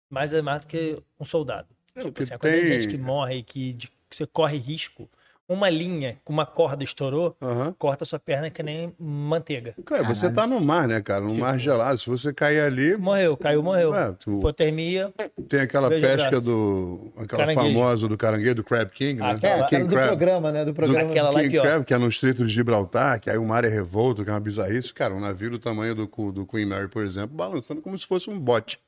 [0.08, 1.68] Mais é mais do que um soldado.
[1.96, 5.10] É, tipo assim, quando tem- gente que morre, que, de- que você corre risco,
[5.50, 7.74] uma linha com uma corda estourou, Aham.
[7.78, 9.74] corta sua perna que nem manteiga.
[9.84, 11.22] Cara, você tá no mar, né, cara?
[11.22, 11.98] No Tipo- mar gelado.
[11.98, 13.94] Se você cair ali, Morreu, caiu, morreu.
[13.96, 15.12] é, tu- Hipotermia.
[15.50, 17.12] tem aquela pesca do.
[17.18, 17.68] Aquela Caranguejo.
[17.80, 19.32] famosa do caranguejo, do Crab King, né?
[19.32, 20.08] Aquela- King do Crab.
[20.08, 20.64] programa, né?
[20.64, 21.10] Do programa.
[21.10, 21.62] Aquela lá King que, ó.
[21.64, 24.34] Crab, que é no Estreito de Gibraltar, que aí o mar é revolto, que é
[24.34, 24.94] uma bizarrice.
[24.94, 28.30] Cara, um navio do tamanho do, do Queen Mary, por exemplo, balançando como se fosse
[28.30, 28.80] um bote.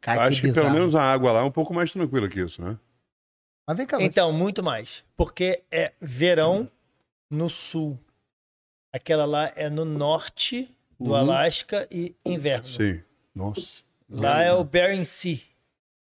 [0.00, 0.68] Cara, Acho que, bizarro.
[0.68, 2.76] pelo menos a água lá é um pouco mais tranquila que isso, né?
[3.66, 5.02] Mas vem cá, Então, muito mais.
[5.16, 6.70] Porque é verão
[7.30, 7.98] no sul.
[8.92, 11.16] Aquela lá é no norte do Uhum.
[11.16, 12.64] Alasca e inverno.
[12.64, 13.02] Sim.
[13.34, 13.82] Nossa.
[14.08, 15.38] Lá é o Bering Sea.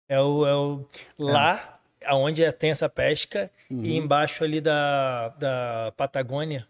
[0.09, 0.85] É o, é o
[1.19, 3.85] lá aonde tem essa pesca Uhum.
[3.85, 6.67] e embaixo ali da, da Patagônia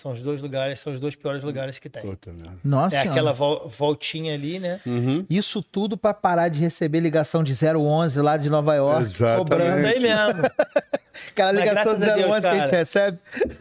[0.00, 2.02] são os dois lugares, são os dois piores lugares que tem.
[2.02, 2.52] Puta merda.
[2.62, 3.10] Nossa É senhora.
[3.20, 4.80] aquela vol- voltinha ali, né?
[4.86, 5.26] Uhum.
[5.28, 9.02] Isso tudo pra parar de receber ligação de 011 lá de Nova York.
[9.02, 9.38] Exatamente.
[9.38, 9.86] Cobrando.
[9.88, 10.42] Aí mesmo.
[11.30, 13.18] Aquela ligação de graças a 011 Deus, que a gente recebe.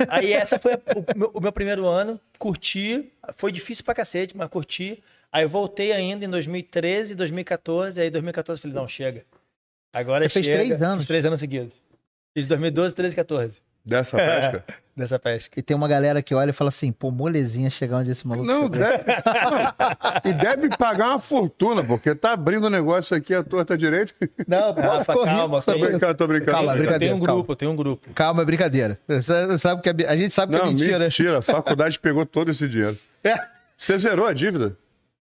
[0.08, 4.48] Aí essa foi o, meu, o meu primeiro ano, curti, foi difícil pra cacete, mas
[4.48, 5.02] curti.
[5.32, 9.26] Aí eu voltei ainda em 2013, 2014, aí em 2014 eu falei, não, chega.
[9.92, 10.58] Agora Você fez chega.
[10.66, 10.98] três anos.
[10.98, 11.74] Fiz três anos seguidos.
[12.36, 14.64] Fiz 2012, 13 e 14 Dessa pesca?
[14.96, 15.58] dessa pesca.
[15.58, 18.48] E tem uma galera que olha e fala assim, pô, molezinha chegar onde esse maluco
[18.48, 18.70] Não, chegou.
[18.80, 19.04] deve...
[19.06, 20.22] não.
[20.26, 24.12] E deve pagar uma fortuna, porque tá abrindo o negócio aqui à torta direita.
[24.48, 25.90] Não, pô, Rafa, ficou calma, rico só tem- Tô isso.
[25.92, 26.52] brincando, tô brincando.
[26.52, 27.34] Calma, brincadeira, um calma.
[27.36, 28.10] grupo, tenho um grupo.
[28.14, 29.00] Calma, é brincadeira.
[29.08, 31.00] Você sabe que é, bi- a gente sabe que Não, é mentira.
[31.00, 31.38] mentira.
[31.38, 32.98] A faculdade pegou todo esse dinheiro.
[33.78, 34.76] Você zerou a dívida?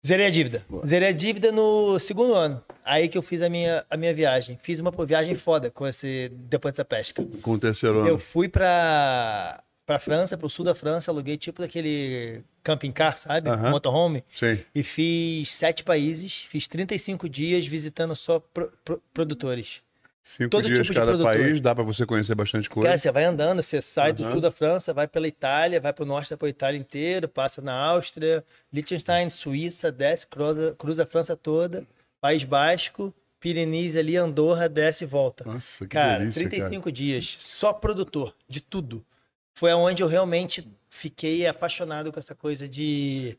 [0.07, 0.65] Zerei a dívida.
[0.87, 2.63] Zerei a dívida no segundo ano.
[2.85, 4.57] Aí que eu fiz a minha, a minha viagem.
[4.61, 7.27] Fiz uma viagem foda com esse, depois dessa pesca.
[7.43, 8.09] Com o terceiro ano.
[8.09, 13.49] Eu fui pra, pra França, pro sul da França, aluguei tipo daquele camping car, sabe?
[13.71, 14.25] Motorhome.
[14.33, 14.59] Sim.
[14.75, 19.83] E fiz sete países, fiz 35 dias visitando só pro- pro- produtores.
[20.29, 21.37] Cinco Todo dias tipo de cada produtor.
[21.37, 22.89] país, dá pra você conhecer bastante coisa.
[22.89, 24.33] Cara, você vai andando, você sai do Aham.
[24.33, 28.45] sul da França, vai pela Itália, vai pro norte da Itália inteiro, passa na Áustria,
[28.73, 31.87] Liechtenstein, Suíça, desce, cruza, cruza a França toda,
[32.21, 35.45] País Basco, Pirenees ali, Andorra, desce e volta.
[35.45, 39.07] Nossa, que cara, delícia, 35 dias, só produtor, de tudo.
[39.55, 43.39] Foi aonde eu realmente fiquei apaixonado com essa coisa de,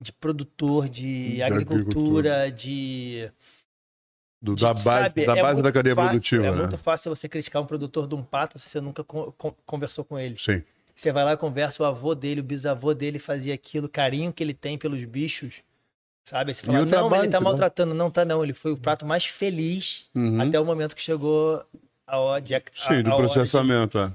[0.00, 3.30] de produtor, de Da agricultura, de
[4.44, 6.56] Do- de- da base, sabe, da, é base da muito cadeia fácil- produtiva, É né?
[6.58, 10.04] muito fácil você criticar um produtor de um pato se você nunca con- con- conversou
[10.04, 10.36] com ele.
[10.38, 10.62] Sim.
[10.94, 14.44] Você vai lá, conversa, o avô dele, o bisavô dele fazia aquilo, o carinho que
[14.44, 15.54] ele tem pelos bichos,
[16.24, 16.50] sabe?
[16.50, 17.94] Aí Você E fala, não, trabalho ele tá que dá." maltratando.
[17.94, 20.40] Não tá não, ele foi o prato mais feliz Uhum.
[20.40, 21.64] até o momento que chegou
[22.06, 22.54] a hora de...
[22.54, 24.12] a- Sim, do a hora de- processamento, é.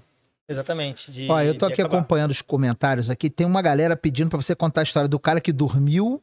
[0.48, 1.12] Exatamente.
[1.12, 1.98] De, Ó, eu tô aqui acabar.
[1.98, 3.30] acompanhando os comentários aqui.
[3.30, 6.22] Tem uma galera pedindo pra você contar a história do cara que dormiu.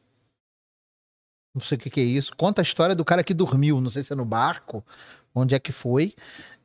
[1.57, 2.31] Não sei o que, que é isso.
[2.37, 3.81] Conta a história do cara que dormiu.
[3.81, 4.85] Não sei se é no barco,
[5.33, 6.13] onde é que foi.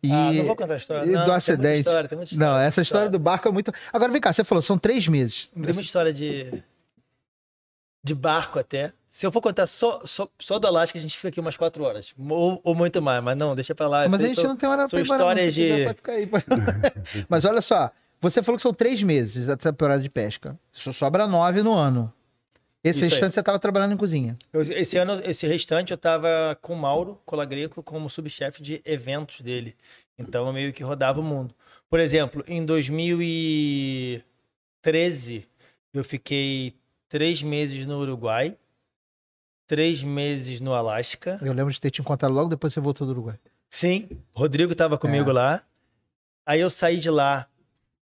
[0.03, 0.13] E...
[0.13, 1.11] Ah, não vou contar a história.
[1.11, 1.89] Não, do acidente.
[1.89, 3.73] história, história, Não, essa muita história do barco é muito.
[3.91, 5.49] Agora vem cá, você falou, são três meses.
[5.55, 6.63] Tem muita história de.
[8.05, 8.93] De barco até.
[9.09, 11.85] Se eu for contar só, só, só do Alasca, a gente fica aqui umas quatro
[11.85, 12.13] horas.
[12.19, 14.09] Ou, ou muito mais, mas não, deixa pra lá.
[14.09, 15.73] Mas a gente são- não tem hora pra ir histórias de-
[16.09, 16.29] aí,
[17.29, 20.59] Mas olha só, você falou que são três meses da temporada de pesca.
[20.73, 22.13] Só sobra nove no ano.
[22.85, 23.11] Esse Isso aí.
[23.11, 24.37] restante você estava trabalhando em cozinha.
[24.53, 29.41] Eu- esse ano, esse restante, eu tava com o Mauro Colagreco como subchefe de eventos
[29.41, 29.75] dele.
[30.19, 31.55] Então eu meio que rodava o mundo.
[31.89, 35.47] Por exemplo, em 2013,
[35.95, 36.75] eu fiquei
[37.09, 38.57] três meses no Uruguai,
[39.67, 41.39] três meses no Alasca.
[41.43, 43.39] Eu lembro de ter te encontrado logo depois que você voltou do Uruguai.
[43.71, 45.33] Sim, o Rodrigo tava comigo É.
[45.33, 45.63] lá.
[46.45, 47.47] Aí eu saí de lá,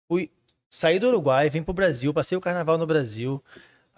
[0.08, 0.30] fui,
[0.70, 3.42] saí do Uruguai, vim pro Brasil, passei o carnaval no Brasil.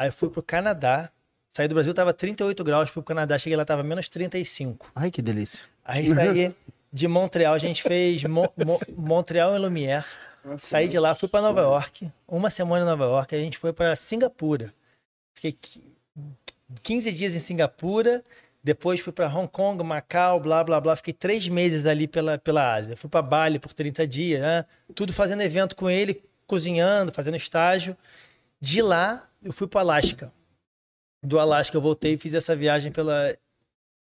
[0.02, 1.10] Aí fui pro Canadá,
[1.54, 4.90] Saí do Brasil, tava 38 graus, fui pro Canadá, cheguei lá, tava menos 35.
[4.94, 5.64] Ai, que delícia.
[5.84, 6.56] Aí saí
[6.90, 10.04] de Montreal, a gente fez Mo- Mo- Montreal e Lumière.
[10.58, 13.70] Saí de lá, fui pra Nova York, uma semana em Nova York, a gente foi
[13.72, 14.72] pra Singapura.
[15.34, 15.82] Fiquei qui-
[16.82, 18.24] 15 dias em Singapura,
[18.64, 20.96] depois fui pra Hong Kong, Macau, blá blá blá.
[20.96, 22.96] Fiquei três meses ali pela, pela Ásia.
[22.96, 24.64] Fui pra Bali por 30 dias, né?
[24.94, 27.94] tudo fazendo evento com ele, cozinhando, fazendo estágio.
[28.60, 30.33] De lá, eu fui pro Alasca.
[31.22, 33.37] Do Alasca eu voltei e fiz essa viagem pela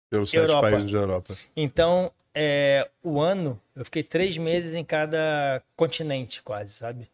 [0.10, 0.70] Pelos sete Europa.
[0.70, 1.38] países da Europa.
[1.56, 7.10] então, é, o ano, eu fiquei três meses em cada continente, quase, sabe?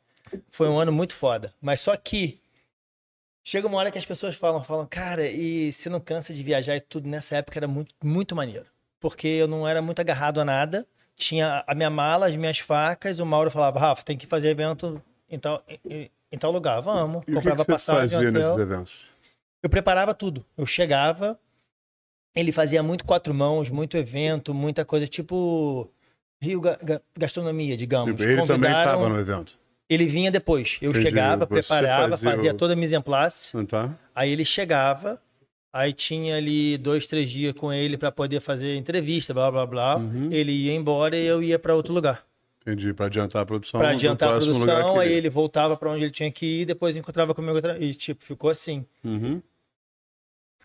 [0.51, 1.53] Foi um ano muito foda.
[1.62, 2.39] Mas só que
[3.43, 6.75] chega uma hora que as pessoas falam, falam, cara, e você não cansa de viajar
[6.75, 7.07] e tudo?
[7.07, 8.65] Nessa época era muito, muito maneiro.
[8.99, 10.86] Porque eu não era muito agarrado a nada.
[11.15, 13.19] Tinha a minha mala, as minhas facas.
[13.19, 15.01] O Mauro falava, Rafa, tem que fazer evento
[15.39, 15.63] tal,
[16.33, 16.81] em, em tal lugar.
[16.81, 17.17] Vamos.
[17.17, 18.59] E o que, que Comprava você passagem, fazia hotel.
[18.59, 18.93] eventos?
[19.61, 20.45] Eu preparava tudo.
[20.57, 21.39] Eu chegava,
[22.35, 25.89] ele fazia muito quatro mãos, muito evento, muita coisa, tipo
[26.41, 28.11] Rio Ga- Ga- Gastronomia, digamos.
[28.17, 29.57] Tipo, ele também estava no evento.
[29.89, 30.77] Ele vinha depois.
[30.81, 31.05] Eu Entendi.
[31.05, 33.53] chegava, Você preparava, fazia fazia, o- toda a mise en place.
[33.67, 33.93] Tá?
[34.15, 35.21] Aí ele chegava,
[35.73, 39.97] aí tinha ali dois, três dias com ele para poder fazer entrevista, blá, blá, blá.
[39.97, 40.29] Uhum.
[40.31, 42.25] Ele ia embora e eu ia para outro lugar.
[42.65, 42.93] Entendi.
[42.93, 43.80] Para adiantar a produção.
[43.80, 47.36] Para adiantar a produção, aí ele- voltava para onde ele tinha que ir, depois encontrava
[47.36, 47.78] comigo outra...
[47.78, 48.86] e tipo, ficou assim.
[49.04, 49.41] Uhum.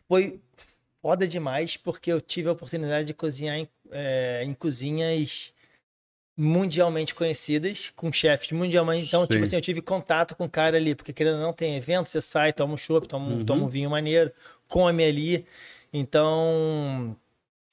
[0.09, 0.41] foi
[1.03, 5.53] foda demais porque eu tive a oportunidade de cozinhar em, é, em cozinhas
[6.37, 9.07] mundialmente conhecidas, com chefes mundialmente.
[9.09, 9.29] Então, Sim.
[9.29, 12.09] tipo assim, eu tive contato com o cara ali, porque querendo ou não, tem evento,
[12.09, 13.45] você sai, toma um chopp, toma, um- Uhum.
[13.45, 14.31] toma um vinho maneiro,
[14.69, 15.45] come ali.
[15.93, 17.17] Então,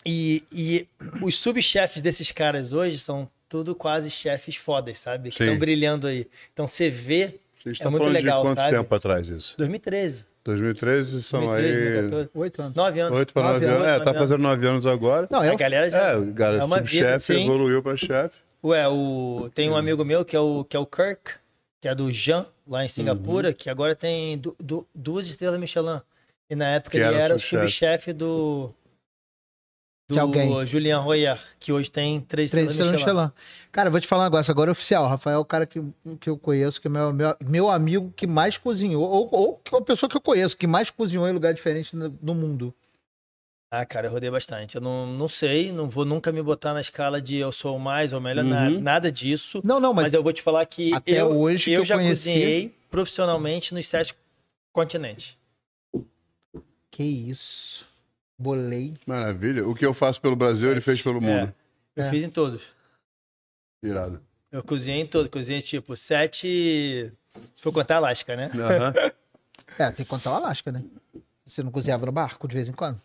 [0.05, 0.87] e, e
[1.21, 5.29] os subchefes desses caras hoje são tudo quase chefes fodas, sabe?
[5.31, 6.27] Que estão brilhando aí.
[6.53, 8.75] Então, você vê, Vocês É estão muito falando legal, de quanto sabe?
[8.77, 9.57] tempo atrás isso?
[9.57, 11.83] 2013, 2013 são 2013, aí...
[11.93, 12.75] 2014, Oito anos.
[12.75, 13.17] nove anos.
[13.19, 13.75] 8 para Nove 9 anos.
[13.77, 14.21] anos, É, nove tá anos.
[14.21, 15.27] fazendo 9 anos agora.
[15.31, 15.97] Não, é A galera já...
[16.11, 17.43] É, o cara, É uma tipo, vida, chefe sim.
[17.43, 18.37] evoluiu para chefe.
[18.63, 19.49] Ué, o...
[19.53, 21.33] tem um amigo meu que é o, que é o Kirk,
[21.81, 23.53] que é do Jean, lá em Singapura, Uhum.
[23.55, 26.01] que agora tem du- du- duas estrelas Michelin.
[26.49, 28.11] E na época Que ele era era o subchefe.
[28.11, 28.13] subchefe
[30.07, 30.13] do.
[30.13, 30.65] De alguém.
[30.67, 33.13] Julien Royer, que hoje tem três, Três estrelas Michelin.
[33.15, 33.31] Michelin.
[33.71, 35.05] Cara, eu vou te falar um negócio agora oficial.
[35.05, 35.81] O Rafael é o cara que,
[36.19, 39.73] que eu conheço, que é meu, meu, meu amigo que mais cozinhou, ou, ou que
[39.73, 42.73] é uma pessoa que eu conheço, que mais cozinhou em lugar diferente no, no mundo.
[43.71, 44.75] Ah, cara, eu rodei bastante.
[44.75, 47.79] Eu não, não sei, não vou nunca me botar na escala de eu sou o
[47.79, 48.49] mais ou melhor, Uhum.
[48.51, 49.59] nada, nada disso.
[49.65, 51.85] Não, não, Mas, mas, eu vou te falar que até eu, hoje que eu eu
[51.85, 54.15] já conheci- cozinhei profissionalmente nos sete
[54.71, 55.35] continentes.
[56.91, 57.85] que isso.
[58.37, 58.93] Bolei.
[59.05, 59.67] Maravilha.
[59.67, 61.53] O que eu faço pelo Brasil, ele fez pelo mundo.
[61.95, 62.09] Eu É.
[62.09, 62.73] fiz em todos.
[63.83, 64.21] Irado.
[64.51, 67.11] Eu cozinhei em todo, cozinhei tipo sete.
[67.53, 68.51] Se for contar Alasca, né?
[68.53, 68.93] Aham.
[69.79, 70.81] É, tem que contar o Alasca, né?
[71.45, 73.01] Você não cozinhava no barco de vez em quando?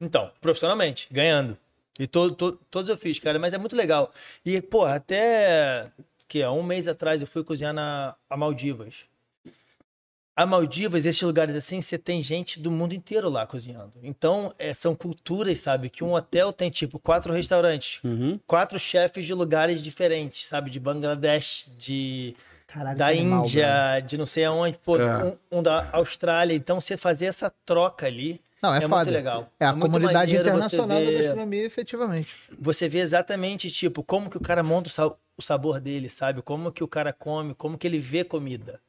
[0.00, 1.58] Então, profissionalmente, ganhando.
[1.98, 4.10] E to, to- todos eu fiz, cara, mas é muito legal.
[4.44, 5.90] E, pô, até
[6.26, 9.04] que há um mês atrás eu fui cozinhar na a Maldivas.
[10.38, 13.92] A Maldivas, esses lugares assim, você tem gente do mundo inteiro lá cozinhando.
[14.04, 15.90] Então, é, são culturas, sabe?
[15.90, 18.38] Que um hotel tem, tipo, quatro restaurantes, Uhum.
[18.46, 20.70] quatro chefes de lugares diferentes, sabe?
[20.70, 22.36] De Bangladesh, de
[22.68, 25.24] Caralho, da animal, Índia, de não sei aonde, pô, É.
[25.24, 26.54] um, um da Austrália.
[26.54, 28.94] Então, você fazer essa troca ali Não, é, é, foda.
[28.96, 29.50] muito legal.
[29.58, 30.68] É a muito comunidade internacional
[31.00, 32.32] você da ver- gastronomia, efetivamente.
[32.60, 36.42] Você vê exatamente, tipo, como que o cara monta o, sa- o sabor dele, sabe?
[36.42, 38.80] Como que o cara come, como que ele vê comida.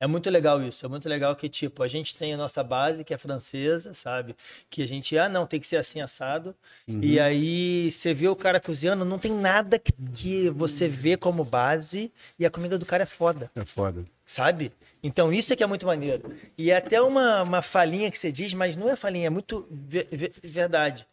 [0.00, 0.84] É muito legal isso.
[0.84, 4.36] É muito legal que, tipo, a gente tem a nossa base, que é francesa, sabe?
[4.68, 6.54] Que a gente, ah, não, tem que ser assim assado.
[6.86, 7.00] Uhum.
[7.02, 11.44] E aí você vê o cara cozinhando, não tem nada que, que você vê como
[11.44, 14.04] base e a comida do cara é foda É foda.
[14.26, 14.72] sabe?
[15.02, 16.34] Então isso é que é muito maneiro.
[16.58, 19.66] E é até uma, uma falinha que você diz, mas não é falinha, é muito
[19.70, 21.06] ve- ve- verdade.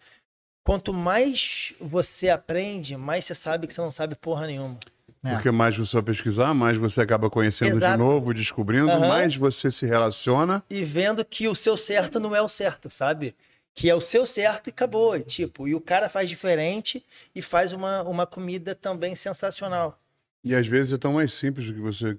[0.64, 4.78] Quanto mais você aprende, mais você sabe que você não sabe porra nenhuma.
[5.24, 5.34] É.
[5.34, 7.98] Porque mais você vai pesquisar, mais você acaba conhecendo de Exato.
[8.00, 9.08] novo, descobrindo, Aham.
[9.08, 10.64] mais você se relaciona.
[10.70, 13.36] E vendo que o seu certo não é o certo, sabe?
[13.76, 15.16] Que é o seu certo e acabou.
[15.16, 17.06] E, tipo, e o cara faz diferente
[17.36, 20.00] e faz uma, uma comida também sensacional.
[20.44, 22.18] E às vezes é tão mais simples do que você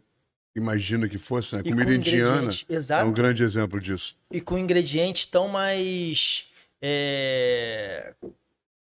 [0.54, 1.62] imagina que fosse, né?
[1.64, 3.06] E Comida com indiana ingredientes- é Exato.
[3.06, 4.14] um grande exemplo disso.
[4.30, 6.46] e com ingredientes tão mais.
[6.80, 8.14] é,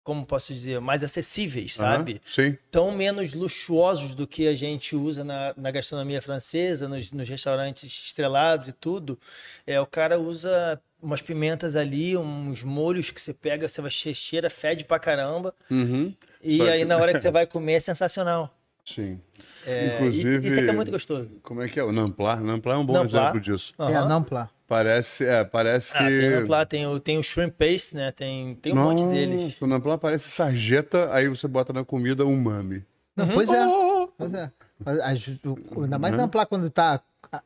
[0.06, 0.80] Como posso dizer?
[0.80, 2.12] Mais acessíveis, sabe?
[2.12, 2.58] Aham, Sim.
[2.70, 8.04] Tão menos luxuosos do que a gente usa na, na gastronomia francesa, nos, nos restaurantes
[8.06, 9.18] estrelados e tudo.
[9.66, 14.14] É, o cara usa umas pimentas ali, uns molhos que você pega, você vai che-
[14.14, 15.52] cheira, fede pra caramba.
[15.68, 16.14] Uhum.
[16.40, 18.56] E Só que- aí, na hora que você vai comer, é sensacional.
[18.84, 19.20] Sim.
[19.66, 21.32] É, Inclusive- e- Isso aqui é muito gostoso.
[21.42, 21.82] Como é que é?
[21.82, 22.40] O Namplar?
[22.40, 23.24] Namplar é um bom Namplar.
[23.34, 23.74] exemplo disso.
[23.76, 24.06] É, Aham.
[24.66, 25.96] Parece, é, parece...
[25.96, 28.10] Ah, tem um lá, tem o, tem o shrimp paste, né?
[28.10, 29.54] Tem, tem um monte deles.
[29.60, 32.84] O Nampla parece sarjeta, aí você bota na comida umami.
[33.14, 33.32] Não, Uhum.
[33.34, 33.66] pois é.
[33.66, 34.08] Oh!
[34.18, 34.50] Pois é.
[34.84, 37.00] Mas, as- o- Ainda mais na placa quando tá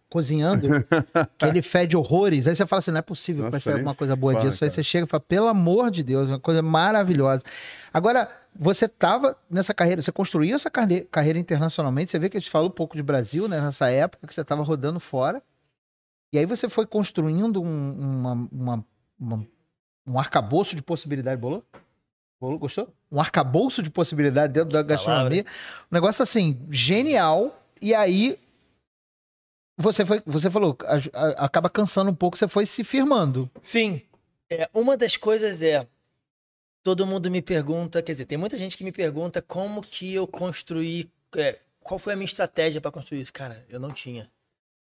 [0.09, 0.66] cozinhando,
[1.38, 2.46] que ele fede horrores.
[2.48, 4.64] Aí você fala assim: não é possível que vai sair alguma coisa boa fala, disso.
[4.64, 4.74] Aí cara.
[4.76, 7.44] você chega e fala: pelo amor de Deus, é uma coisa maravilhosa.
[7.92, 12.11] Agora, você tava nessa carreira, você construiu essa carreira internacionalmente.
[12.11, 13.61] Você vê que a gente falou um pouco de Brasil, né?
[13.61, 15.42] Nessa época que você tava rodando fora.
[16.32, 18.86] E aí você foi construindo um, uma, uma-
[19.18, 19.46] uma-
[20.06, 21.40] um arcabouço de possibilidade.
[21.40, 21.64] Bolou?
[22.40, 22.58] Bolou?
[22.58, 22.92] Gostou?
[23.10, 25.44] Um arcabouço de possibilidade dentro da gastronomia.
[25.90, 27.60] Um negócio assim, genial.
[27.82, 28.38] E aí
[29.78, 33.50] você foi, você falou, a- a- acaba cansando um pouco, você foi se firmando.
[33.62, 34.02] Sim.
[34.48, 35.86] É, uma das coisas é.
[36.82, 40.26] Todo mundo me pergunta, quer dizer, tem muita gente que me pergunta como que eu
[40.26, 41.10] construí.
[41.36, 43.32] é, qual foi a minha estratégia para construir isso?
[43.32, 44.30] Cara, eu não tinha.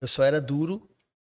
[0.01, 0.89] Eu só era duro,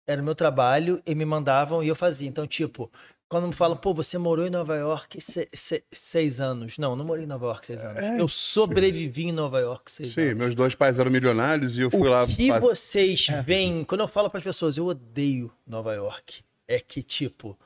[0.08, 2.28] era o meu trabalho, e me mandavam e eu fazia.
[2.28, 2.92] Então, tipo,
[3.30, 6.78] quando me falam, pô, você morou em Nova York se- se- seis anos.
[6.78, 8.02] Não, não morei em Nova York seis anos.
[8.20, 10.38] Eu sobrevivi em Nova York seis Sim, anos.
[10.38, 12.24] meus dois pais eram milionários e eu fui lá...
[12.24, 13.42] O que vocês É.
[13.42, 17.58] veem, quando eu falo para as pessoas, eu odeio Nova York, é que, tipo,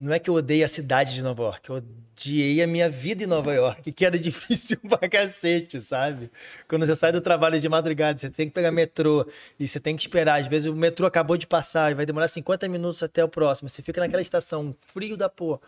[0.00, 1.82] não é que eu odeio a cidade de Nova York, eu
[2.14, 6.30] odiei a minha vida em Nova York, que era difícil pra cacete, sabe?
[6.68, 9.26] Quando você sai do trabalho de madrugada, você tem que pegar metrô
[9.58, 10.40] e você tem que esperar.
[10.40, 13.68] Às vezes o metrô acabou de passar e vai demorar 50 minutos até o próximo.
[13.68, 15.60] Você fica naquela estação, frio da porra.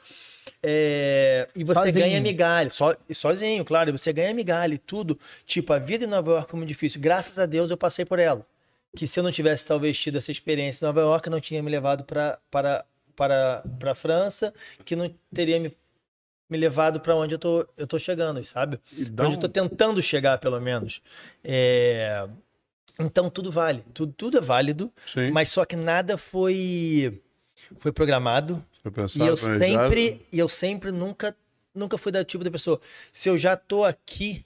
[0.62, 1.94] É, E você Sozinho.
[1.94, 5.18] ganha migalha, so, sozinho, claro, você ganha migalha e tudo.
[5.46, 7.00] Tipo, a vida em Nova York é muito difícil.
[7.00, 8.46] Graças a Deus eu passei por ela.
[8.96, 11.70] Que se eu não tivesse talvez tido essa experiência em Nova York, não tinha me
[11.70, 12.85] levado para para
[13.16, 14.52] para para França,
[14.85, 15.74] que não teria me,
[16.48, 18.80] me levado para onde eu tô eu tô chegando, sabe?
[18.96, 21.00] E onde eu tô um- tentando chegar, pelo menos.
[21.42, 22.28] É,
[22.98, 27.20] Então tudo vale, tudo, tudo é válido, Sim, mas só que nada foi
[27.76, 29.85] foi programado, foi e pensado, eu planejado.
[29.94, 31.37] sempre, e eu sempre nunca,
[31.74, 32.80] nunca fui da tipo da pessoa.
[33.12, 34.44] Se eu já tô aqui,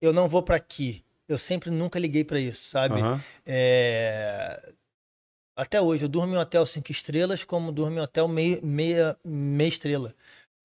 [0.00, 1.02] eu não vou pra aqui.
[1.28, 3.00] Eu sempre nunca liguei pra isso, sabe?
[3.44, 4.72] É,
[5.56, 9.68] Até hoje, eu durmo em hotel cinco estrelas, como durmo em hotel meia, meia, meia
[9.68, 10.14] estrela.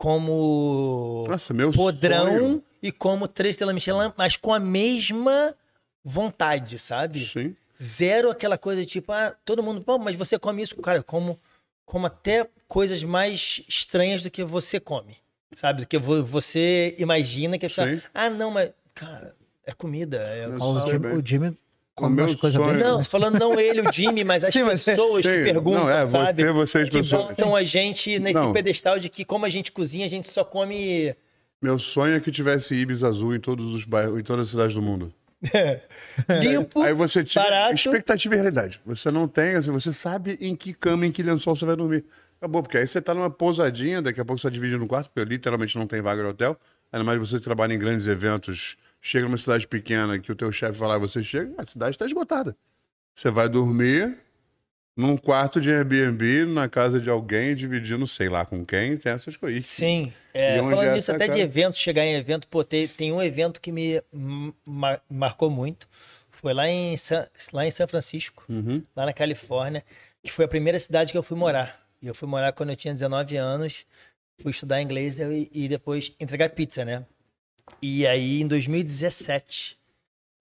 [0.01, 2.63] Como Nossa, meu podrão sonho.
[2.81, 5.55] e como três estrelas Michelin, mas com a mesma
[6.03, 7.23] vontade, sabe?
[7.23, 7.55] Sim.
[7.79, 10.75] Zero aquela coisa tipo, ah, todo mundo, pô, mas você come isso?
[10.77, 11.39] Cara, eu como,
[11.85, 15.15] como até coisas mais estranhas do que você come,
[15.55, 15.81] sabe?
[15.81, 18.01] Do que vo- você imagina que é Sim.
[18.11, 20.17] ah, não, mas, cara, é comida.
[20.17, 21.55] É, o, Jimmy,
[21.97, 22.27] bem.
[22.49, 25.89] sonho- não, falando não ele, o Jimmy, mas as Sim, mas- pessoas que perguntam, não,
[25.89, 26.43] é, sabe?
[26.43, 27.25] você, vocês, que pessoas.
[27.27, 28.53] botam a gente nesse Não.
[28.53, 31.13] pedestal de que como a gente cozinha, a gente só come
[31.61, 34.73] Meu sonho é que tivesse Ibis azul em todos os bairros, em todas as cidades
[34.73, 35.13] do mundo.
[36.39, 36.81] limpo.
[36.81, 37.75] Aí você tira barato.
[37.75, 38.81] expectativa e realidade.
[38.85, 42.03] Você não tem, assim, você sabe em que cama, em que lençol você vai dormir.
[42.39, 45.09] Acabou, porque aí você tá numa pousadinha, daqui a pouco você tá dividindo um quarto,
[45.13, 46.57] porque literalmente não tem vaga no hotel.
[46.91, 50.77] Ainda mais você trabalha em grandes eventos, chega numa cidade pequena que o teu chefe
[50.77, 52.55] vai lá e você chega, a cidade está esgotada.
[53.13, 54.17] Você vai dormir
[54.95, 59.35] num quarto de Airbnb, na casa de alguém, dividindo sei lá com quem, tem essas
[59.35, 59.65] coisas.
[59.65, 60.13] Sim.
[60.33, 61.41] É, falando é nisso, essa até de casa?
[61.43, 64.01] evento, chegar em evento, pô, tem, tem um evento que me
[64.65, 65.87] ma- marcou muito.
[66.29, 68.81] Foi lá em, San, lá em São Francisco, Uhum.
[68.95, 69.83] lá na Califórnia,
[70.23, 71.79] que foi a primeira cidade que eu fui morar.
[72.01, 73.85] E eu fui morar quando eu tinha 19 anos,
[74.41, 77.05] fui estudar inglês e, e depois entregar pizza, né?
[77.81, 79.77] E aí, em 2017,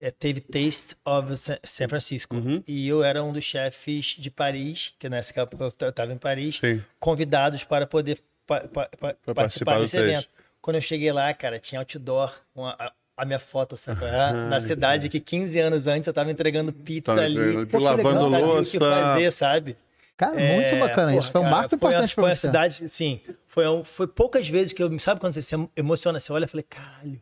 [0.01, 2.35] eh, teve Taste of Sa- San Francisco.
[2.35, 2.63] Uhum.
[2.67, 6.57] E eu era um dos chefes de Paris, que nessa época eu estava em Paris,
[6.59, 6.81] Sim.
[6.99, 10.11] convidados para poder pa- pa- pa- participar participar desse Taste.
[10.11, 10.27] evento.
[10.61, 14.03] Quando eu cheguei lá, cara, tinha outdoor com a, a- minha foto, sabe?
[14.05, 14.33] é?
[14.49, 17.35] Na cidade que 15 anos antes eu tava entregando pizza ali.
[17.37, 18.23] entregando, Pô, lavando legal.
[18.31, 18.71] Sabia o louça.
[18.71, 19.77] que fazer, sabe?
[20.21, 21.07] Cara, muito É, bacana.
[21.13, 22.41] porra, Isso foi um cara, marco foi importante uma, pra foi você.
[22.47, 23.19] cidade, sim.
[23.47, 24.99] Foi, um- foi poucas vezes que eu.
[24.99, 27.19] Sabe quando você se emociona, você olha e falei, caralho,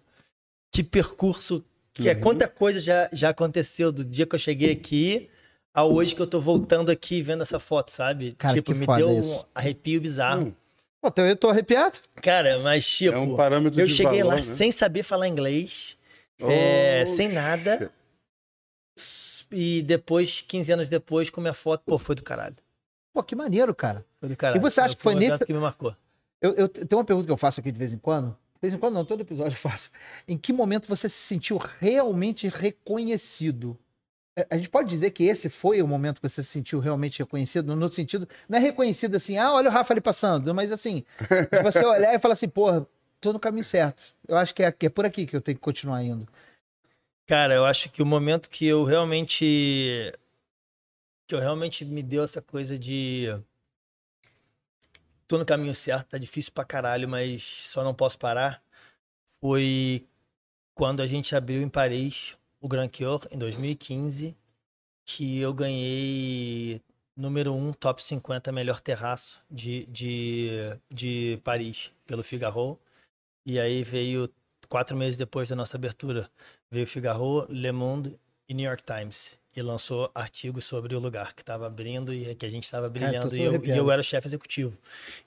[0.70, 1.64] que percurso.
[1.94, 2.20] Que é, Uhum.
[2.20, 5.30] quanta coisa já, já aconteceu do dia que eu cheguei aqui
[5.74, 8.34] a hoje que eu tô voltando aqui e vendo essa foto, sabe?
[8.38, 9.46] Cara, tipo, que me deu um isso.
[9.56, 10.48] arrepio bizarro.
[10.48, 10.54] Hum.
[11.02, 11.98] Pô, eu tô arrepiado.
[12.22, 13.16] Cara, mas tipo.
[13.16, 14.42] É um parâmetro Eu de cheguei valor, lá né?
[14.42, 15.98] sem saber falar inglês,
[16.42, 17.90] é, Oh, sem nada.
[19.52, 22.56] E depois, 15 anos depois, com minha foto, pô, foi do caralho.
[23.14, 24.06] Pô, que maneiro, cara.
[24.38, 24.60] Caralho.
[24.60, 25.96] E você acha que foi nesse- que me marcou?
[26.42, 28.30] Eu, eu tenho uma pergunta que eu faço aqui de vez em quando.
[28.30, 29.90] De vez em quando, não, todo episódio eu faço.
[30.28, 33.78] Em que momento você se sentiu realmente reconhecido?
[34.38, 37.20] É, A gente pode dizer que esse foi o momento que você se sentiu realmente
[37.20, 38.28] reconhecido, no sentido.
[38.48, 41.04] Não é reconhecido assim, ah, olha o Rafa ali passando, mas assim,
[41.64, 42.86] você olhar e falar assim, porra,
[43.20, 44.14] tô no caminho certo.
[44.28, 46.28] Eu acho que é, que é por aqui que eu tenho que continuar indo.
[47.28, 50.12] Cara, eu acho que o momento que eu realmente.
[51.30, 53.28] Que eu realmente me deu essa coisa de.
[55.28, 58.64] tô no caminho certo, tá difícil pra caralho, mas só não posso parar.
[59.40, 60.08] Foi
[60.74, 64.36] quando a gente abriu em Paris o Grand Cure em 2015,
[65.06, 66.82] que eu ganhei
[67.16, 70.50] número 1, um, top 50 melhor terraço de, de,
[70.90, 72.80] de Paris, pelo Figaro.
[73.46, 74.34] E aí veio,
[74.68, 76.30] quatro meses depois da nossa abertura,
[76.72, 79.38] veio Figaro, Le Monde e New York Times.
[79.60, 83.36] E lançou artigos sobre o lugar que estava abrindo e que a gente estava brilhando.
[83.36, 84.78] e, eu, e eu era o chefe executivo.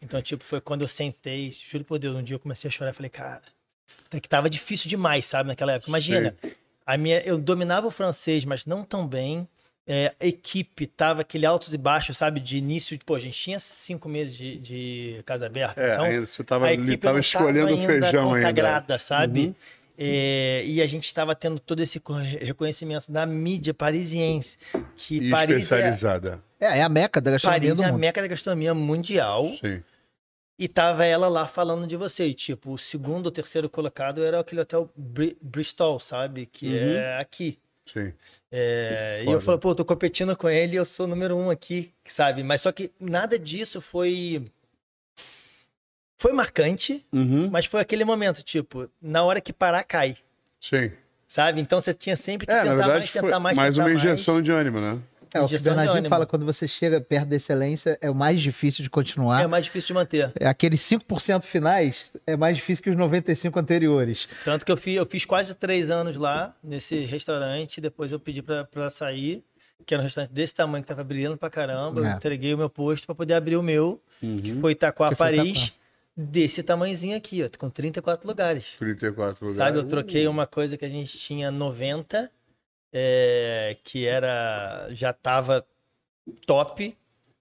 [0.00, 2.92] Então, tipo, foi quando eu sentei, juro por Deus, um dia eu comecei a chorar.
[2.92, 3.42] Falei, cara,
[4.10, 5.90] é que tava difícil demais, sabe, naquela época.
[5.90, 6.36] Imagina,
[6.86, 9.46] a minha, eu dominava o francês, mas não tão bem
[9.86, 12.40] é, equipe tava aquele altos e baixos, sabe?
[12.40, 15.80] De início, pô, a gente tinha cinco meses de, de casa aberta.
[15.80, 18.98] É, então, ainda, você tava, ali, tava escolhendo o feijão consagrada, ainda.
[18.98, 19.46] sabe?
[19.46, 19.54] Uhum.
[19.96, 22.00] É, e a gente estava tendo todo esse
[22.40, 24.58] reconhecimento da mídia parisiense.
[24.96, 26.42] Que e Paris especializada.
[26.58, 29.46] É, é, a meca da gastronomia Paris é a meca da gastronomia mundial.
[29.60, 29.82] Sim.
[30.58, 32.26] E tava ela lá falando de você.
[32.26, 36.46] E, tipo, o segundo ou terceiro colocado era aquele hotel Bristol, sabe?
[36.46, 36.92] Que uhum.
[36.92, 37.58] é aqui.
[37.84, 38.12] Sim.
[38.50, 41.50] É, e eu falo, pô, tô competindo com ele e eu sou o número um
[41.50, 42.42] aqui, sabe?
[42.42, 44.46] Mas só que nada disso foi.
[46.22, 47.50] Foi marcante, uhum.
[47.50, 50.16] mas foi aquele momento, tipo, na hora que parar, cai.
[50.60, 50.92] Sim.
[51.26, 51.60] Sabe?
[51.60, 54.34] Então você tinha sempre que é, tentar verdade, mais, tentar mais, mais tentar uma injeção
[54.34, 54.44] mais.
[54.44, 55.00] de ânimo, né?
[55.34, 58.40] É, o que o Bernardinho fala, quando você chega perto da excelência, é o mais
[58.40, 59.42] difícil de continuar.
[59.42, 60.32] É o mais difícil de manter.
[60.38, 64.28] É, aqueles 5% finais é mais difícil que os 95% anteriores.
[64.44, 68.42] Tanto que eu fiz, eu fiz quase três anos lá, nesse restaurante, depois eu pedi
[68.42, 69.42] pra, pra sair,
[69.84, 72.12] que era um restaurante desse tamanho, que tava brilhando pra caramba, é.
[72.12, 74.40] eu entreguei o meu posto pra poder abrir o meu, uhum.
[74.40, 75.72] que foi Itaquá, Paris,
[76.16, 78.74] desse tamanhozinho aqui, ó, com 34 lugares.
[78.78, 79.56] 34 lugares.
[79.56, 82.30] Sabe, eu troquei uma coisa que a gente tinha 90,
[82.92, 85.66] é, que era, já tava
[86.46, 86.96] top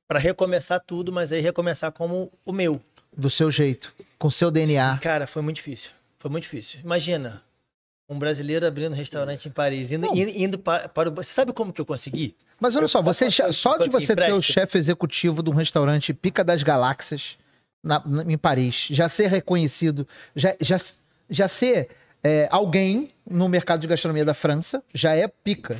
[0.07, 2.81] para recomeçar tudo, mas aí recomeçar como o meu.
[3.15, 4.97] Do seu jeito, com seu DNA.
[4.99, 5.91] Cara, foi muito difícil.
[6.17, 6.79] Foi muito difícil.
[6.81, 7.41] Imagina,
[8.07, 11.15] um brasileiro abrindo um restaurante em Paris, indo, indo, indo para, para, o.
[11.15, 12.35] Você sabe como que eu consegui?
[12.59, 16.13] Mas olha eu só, você só de você ter o chefe executivo de um restaurante
[16.13, 17.37] Pica das Galáxias
[17.83, 20.79] na, na, em Paris, já ser reconhecido, já, já,
[21.29, 21.89] já ser
[22.23, 25.77] é, alguém no mercado de gastronomia da França, já é pica.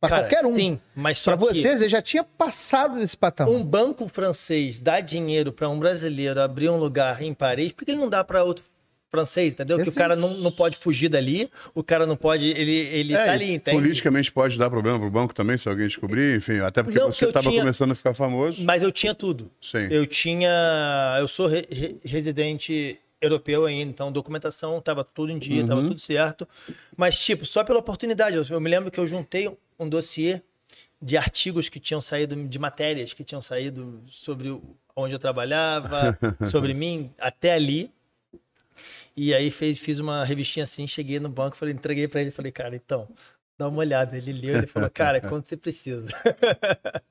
[0.00, 0.56] Para qualquer um.
[0.56, 1.60] Sim, mas só pra que...
[1.60, 3.52] você, já tinha passado desse patamar.
[3.52, 7.90] Um banco francês dá dinheiro para um brasileiro abrir um lugar em Paris, por que
[7.90, 8.64] ele não dá para outro
[9.10, 9.76] francês, entendeu?
[9.76, 9.84] Esse...
[9.84, 13.24] Que o cara não, não pode fugir dali, o cara não pode, ele, ele é,
[13.24, 13.76] tá ali, entende?
[13.76, 17.26] Politicamente pode dar problema pro banco também, se alguém descobrir, enfim, até porque não, você
[17.26, 17.60] estava tinha...
[17.60, 18.62] começando a ficar famoso.
[18.62, 19.50] Mas eu tinha tudo.
[19.60, 19.88] Sim.
[19.90, 25.62] Eu tinha, eu sou re, re, residente europeu ainda, então documentação estava tudo em dia,
[25.62, 25.88] estava uhum.
[25.88, 26.48] tudo certo.
[26.96, 28.36] Mas, tipo, só pela oportunidade.
[28.36, 30.40] Eu, eu, me lembro que eu juntei um dossiê
[31.02, 34.58] de artigos que tinham saído, de matérias que tinham saído sobre
[34.94, 36.18] onde eu trabalhava,
[36.50, 37.90] sobre mim, até ali.
[39.16, 42.52] E aí fez, fiz uma revistinha assim, cheguei no banco, falei, entreguei para ele, falei,
[42.52, 43.08] cara, então,
[43.58, 44.16] dá uma olhada.
[44.16, 46.06] Ele leu, ele falou, cara, é quanto você precisa.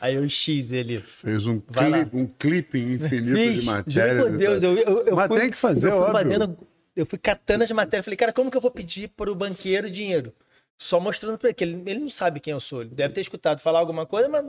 [0.00, 1.00] Aí o X ele.
[1.00, 4.18] Fez um, clip, um clipe infinito Fiz, de matérias.
[4.18, 6.12] Juro por Deus, eu, eu, eu Mas fui, tem que fazer, eu fui.
[6.12, 6.58] Fazendo,
[6.96, 8.04] eu fui catando as matérias.
[8.04, 10.32] Falei, cara, como que eu vou pedir para o banqueiro dinheiro?
[10.76, 12.82] Só mostrando para ele, que ele, ele não sabe quem eu sou.
[12.82, 14.44] Ele deve ter escutado falar alguma coisa, mas.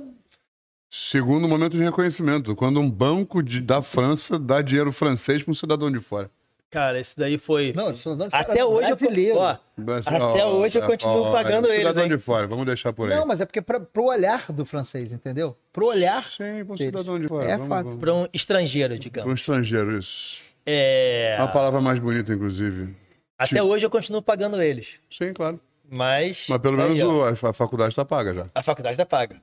[0.90, 5.56] Segundo momento de reconhecimento, quando um banco de, da França dá dinheiro francês para um
[5.56, 6.30] cidadão de fora.
[6.72, 7.74] Cara, isso daí foi.
[7.76, 7.94] Não,
[8.32, 9.58] até hoje eu, ó,
[10.06, 11.86] até hoje eu continuo ó, pagando é, eles.
[11.86, 13.18] Cidadão de fora, vamos deixar por aí.
[13.18, 15.58] Não, mas é porque pra, pro olhar do francês, entendeu?
[15.74, 16.24] Pro olhar.
[16.32, 17.52] Sim, para um cidadão de fora.
[17.52, 17.98] É vamos, fato.
[17.98, 19.26] Para um estrangeiro, digamos.
[19.26, 20.42] Para um estrangeiro, isso.
[20.66, 21.36] É.
[21.40, 22.96] Uma palavra mais bonita, inclusive.
[23.38, 23.68] Até tipo...
[23.68, 24.98] hoje eu continuo pagando eles.
[25.12, 25.60] Sim, claro.
[25.94, 26.46] Mas.
[26.48, 28.46] Mas pelo tá menos aí, a faculdade está paga já.
[28.56, 29.36] A faculdade está paga.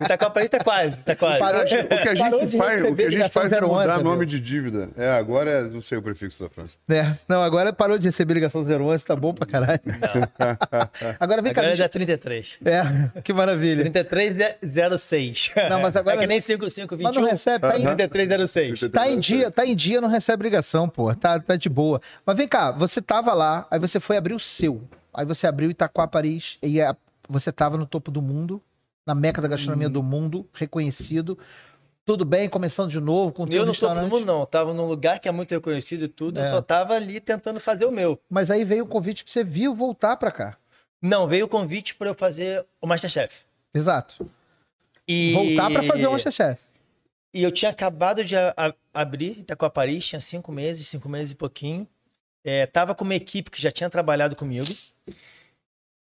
[0.00, 0.96] o Itacopa está quase.
[0.96, 1.38] Tá quase.
[1.38, 4.40] Parou, o que a gente faz, o que a gente faz é mudar nome de
[4.40, 4.88] dívida.
[4.96, 6.78] É, agora é, não sei o prefixo da França.
[6.88, 9.80] É, não, agora parou de receber ligação 011, tá bom pra caralho.
[9.84, 11.16] Não.
[11.20, 11.60] agora vem cá.
[11.60, 12.58] Agora é 33.
[12.64, 13.84] É, que maravilha.
[13.90, 15.52] 3306.
[15.68, 16.16] Não, mas agora.
[16.16, 17.06] É que nem 5521.
[17.06, 18.90] Mas não recebe, tá em 3306.
[18.90, 21.14] Tá em dia, tá em dia, não recebe ligação, pô.
[21.14, 22.00] Tá, tá de boa.
[22.24, 24.82] Mas vem cá, você tava lá, aí você foi abrir o seu.
[25.12, 26.78] Aí você abriu Itaquá Paris e
[27.28, 28.62] você estava no topo do mundo,
[29.06, 29.92] na meca da gastronomia hum.
[29.92, 31.38] do mundo, reconhecido.
[32.04, 34.72] Tudo bem, começando de novo com o Eu no topo do mundo não, eu tava
[34.72, 36.48] num lugar que é muito reconhecido e tudo, é.
[36.48, 38.18] eu só tava ali tentando fazer o meu.
[38.30, 40.56] Mas aí veio o convite para você vir voltar para cá.
[41.02, 43.34] Não, veio o convite para eu fazer o Masterchef.
[43.74, 44.26] Exato.
[45.06, 45.32] E...
[45.32, 46.60] Voltar para fazer o Masterchef.
[47.32, 51.32] E eu tinha acabado de a, a, abrir Itaquá Paris, tinha cinco meses, cinco meses
[51.32, 51.86] e pouquinho.
[52.42, 54.74] É, tava com uma equipe que já tinha trabalhado comigo.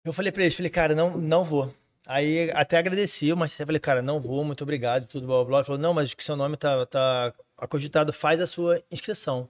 [0.05, 1.75] Eu falei pra eles, falei, cara, não, não vou.
[2.07, 5.59] Aí até agradeci, mas eu falei, cara, não vou, muito obrigado, tudo blá blá.
[5.59, 9.49] Ele falou, não, mas que seu nome tá, tá acogitado, faz a sua inscrição.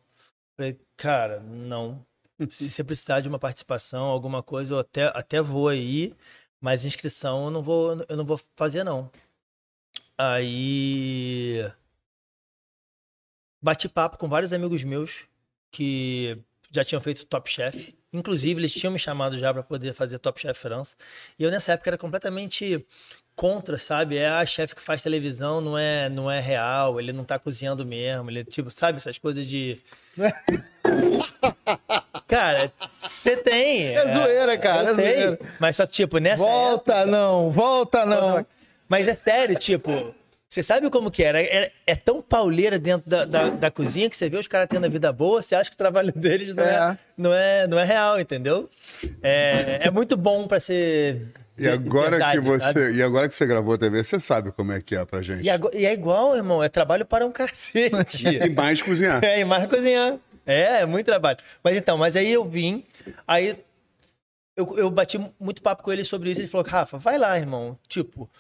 [0.56, 2.04] Falei, cara, não.
[2.50, 6.14] Se você precisar de uma participação, alguma coisa, eu até, até vou aí,
[6.60, 9.10] mas inscrição eu não vou, eu não vou fazer, não.
[10.16, 11.64] Aí.
[13.62, 15.26] Bati papo com vários amigos meus
[15.70, 16.38] que
[16.70, 17.96] já tinham feito Top Chef.
[18.12, 20.96] Inclusive, eles tinham me chamado já para poder fazer Top Chef França.
[21.38, 22.84] E eu, nessa época, era completamente
[23.36, 24.16] contra, sabe?
[24.16, 27.84] É a chefe que faz televisão, não é, não é real, ele não tá cozinhando
[27.86, 29.78] mesmo, ele, tipo, sabe, essas coisas de.
[32.26, 33.88] cara, você tem.
[33.96, 34.90] É zoeira, cara.
[34.90, 35.38] É zoeira.
[35.60, 38.46] Mas só, tipo, nessa Volta época- não, volta não.
[38.88, 40.14] Mas é sério, tipo,
[40.48, 41.42] você sabe como que era?
[41.42, 44.86] É, é tão pauleira dentro da, da, da cozinha que você vê os caras tendo
[44.86, 46.96] a vida boa, você acha que o trabalho deles não é, É.
[47.16, 48.68] não é, não é real, entendeu?
[49.22, 51.26] É, é muito bom pra ser.
[51.56, 52.92] E agora, verdade, que você, sabe?
[52.94, 55.42] e agora que você gravou a TV, você sabe como é que é pra gente.
[55.44, 58.26] E, ago- e é igual, irmão, é trabalho para um cacete.
[58.46, 59.22] E mais cozinhar.
[59.24, 60.16] É, e mais cozinhar.
[60.46, 61.38] É, é muito trabalho.
[61.62, 62.84] Mas então, mas aí eu vim,
[63.26, 63.58] aí
[64.56, 66.40] eu, eu bati muito papo com ele sobre isso.
[66.40, 67.76] Ele falou: Rafa, vai lá, irmão.
[67.88, 68.30] Tipo,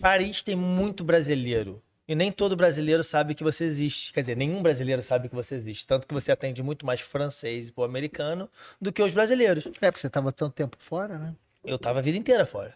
[0.00, 1.82] Paris tem muito brasileiro.
[2.08, 4.12] E nem todo brasileiro sabe que você existe.
[4.12, 5.86] Quer dizer, nenhum brasileiro sabe que você existe.
[5.86, 8.48] Tanto que você atende muito mais francês e americano
[8.80, 9.66] do que os brasileiros.
[9.80, 11.34] É, porque você tava tanto tempo fora, né?
[11.64, 12.74] Eu tava a vida inteira fora.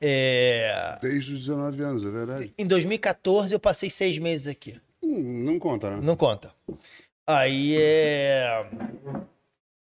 [0.00, 2.54] É, Desde os 19 anos, é verdade.
[2.56, 4.80] Em 2014, eu passei seis meses aqui.
[5.02, 6.00] Hum, não conta, né?
[6.00, 6.52] Não conta.
[7.26, 8.70] Aí é.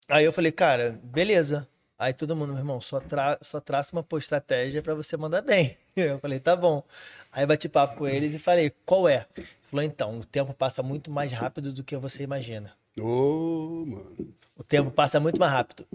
[0.10, 1.68] Aí eu falei, cara, beleza.
[2.04, 3.38] Aí todo mundo, meu irmão, só, tra...
[3.42, 5.78] só traça uma pô, estratégia pra você mandar bem.
[5.96, 6.84] Eu falei, tá bom.
[7.32, 9.26] Aí bati papo com eles e falei, qual é?
[9.38, 12.74] Ele falou, então, o tempo passa muito mais rápido do que você imagina.
[13.00, 14.34] Ô, mano.
[14.58, 15.88] O tempo passa muito mais rápido.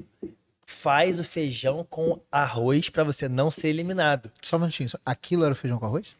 [0.64, 4.32] Faz o feijão com arroz pra você não ser eliminado.
[4.42, 4.88] Só um minutinho.
[5.04, 6.16] Aquilo era feijão com arroz?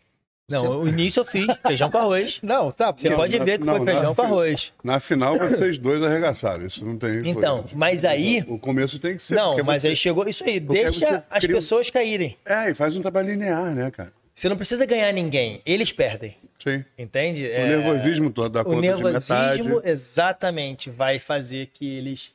[0.50, 2.40] Não, o início eu fiz feijão com arroz.
[2.42, 2.90] Não, tá.
[2.90, 4.72] Você Não, pode não, ver que não, foi feijão com arroz.
[4.82, 6.64] Na final, vocês dois arregaçaram.
[6.64, 7.28] Isso não tem.
[7.28, 8.42] Então, mas aí.
[8.48, 9.34] O começo tem que ser.
[9.34, 10.26] Não, mas você- aí chegou.
[10.26, 12.34] Isso aí, deixa as cria um- pessoas caírem.
[12.46, 14.10] É, e faz um trabalho linear, né, cara?
[14.32, 16.34] Você não precisa ganhar ninguém, eles perdem.
[16.62, 16.82] Sim.
[16.96, 17.42] Entende?
[17.42, 19.62] O É, nervosismo todo o conta de metade.
[19.62, 22.30] nervosismo exatamente vai fazer que eles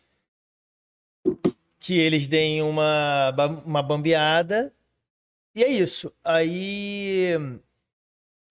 [1.79, 3.33] que eles deem uma
[3.65, 4.71] uma bambeada.
[5.55, 6.11] E é isso.
[6.23, 7.37] Aí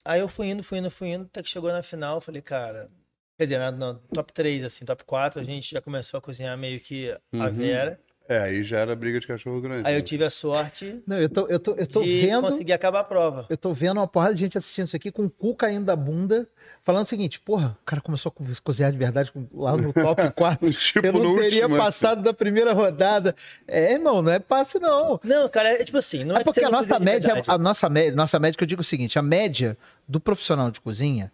[0.05, 2.91] aí eu fui indo, fui indo, fui indo, até que chegou na final, falei, cara,
[3.37, 6.57] quer dizer, na, no top 3 assim, top 4, a gente já começou a cozinhar
[6.57, 7.53] meio que a Uhum.
[7.53, 8.01] Vera.
[8.29, 9.87] É, aí já era briga de cachorro grande.
[9.87, 12.43] Aí eu tive a sorte Não, eu tô, eu tô, eu tô de vendo.
[12.51, 13.47] conseguir acabar a prova.
[13.51, 15.97] Eu tô vendo uma porrada de gente assistindo isso aqui com o cu caindo da
[15.97, 16.49] bunda,
[16.83, 19.93] falando o seguinte, porra, o cara começou a co- cozinhar de verdade com- lá no
[19.93, 20.71] top 4.
[20.73, 23.35] Tipo, Eu não teria último, passado da primeira rodada.
[23.67, 25.21] É, irmão, não é fácil, não.
[25.25, 28.15] Não, cara, é tipo assim, não é, É porque a nossa média, a nossa média,
[28.15, 31.31] nossa média, que eu digo o seguinte, a média do profissional de cozinha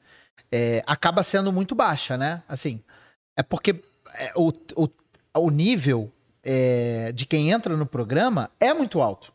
[0.50, 2.42] é, acaba sendo muito baixa, né?
[2.48, 2.82] Assim,
[3.36, 3.80] é porque
[4.14, 4.88] é, o, o,
[5.36, 6.10] o nível
[6.50, 9.30] é, de quem entra no programa é muito alto.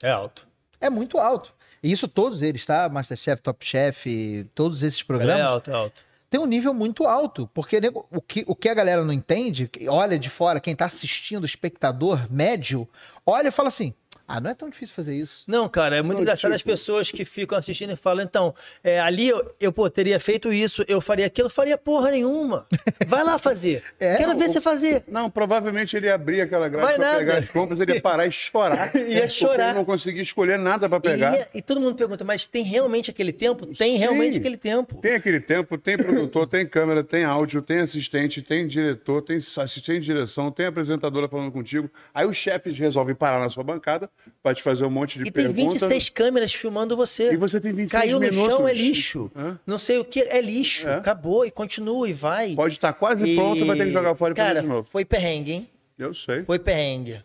[0.00, 0.46] É alto.
[0.80, 1.52] É muito alto.
[1.82, 2.88] E isso todos eles, tá?
[2.88, 4.06] Masterchef, Top Chef,
[4.54, 6.04] todos esses É programas alto, é alto.
[6.30, 7.50] tem um nível muito alto.
[7.52, 7.80] Porque
[8.12, 11.46] o que, o que a galera não entende, olha de fora, quem tá assistindo, o
[11.46, 12.88] espectador médio,
[13.26, 13.92] olha e fala assim:
[14.34, 15.44] ah, não é tão difícil fazer isso.
[15.46, 18.54] Não, cara, é muito Não, engraçado tipo- as pessoas que ficam assistindo e falam, então,
[18.82, 22.66] é, ali eu, eu pô, teria feito isso, eu faria aquilo, eu faria porra nenhuma.
[23.06, 23.82] Vai lá fazer.
[24.00, 25.04] É, Quero ver o- você fazer.
[25.06, 27.18] Não, provavelmente ele ia abrir aquela grade nada.
[27.18, 28.90] pegar as compras, ele ia parar e chorar.
[28.96, 29.74] Ia chorar.
[29.74, 31.36] Não conseguia escolher nada pra pegar.
[31.54, 33.66] E, e todo mundo pergunta, mas tem realmente aquele tempo?
[33.66, 33.98] Tem Sim.
[33.98, 35.00] realmente aquele tempo.
[35.00, 40.00] Tem aquele tempo, tem produtor, tem câmera, tem áudio, tem assistente, tem diretor, tem assistente
[40.00, 41.90] de direção, tem apresentadora falando contigo.
[42.14, 44.08] Aí os chefes resolvem parar na sua bancada
[44.42, 45.80] pra te fazer um monte de E tem perguntas.
[45.82, 47.32] 26 câmeras filmando você.
[47.32, 48.56] E você tem 26 Caiu no minutos.
[48.56, 49.30] chão, é lixo.
[49.36, 49.58] Hã?
[49.66, 50.88] Não sei o que, é lixo.
[50.88, 50.94] É.
[50.96, 52.54] Acabou, e continua, e vai.
[52.54, 54.88] Pode estar quase E- pronto, vai ter que jogar fora e fazer Cara, de novo.
[54.90, 55.70] foi perrengue, hein?
[55.98, 56.42] Eu sei.
[56.44, 57.22] Foi perrengue.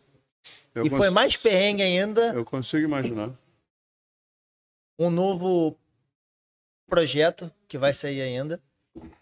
[0.76, 3.32] Eu, e cons- foi mais perrengue ainda eu consigo imaginar.
[5.00, 5.76] um novo
[6.90, 8.60] projeto que vai sair ainda.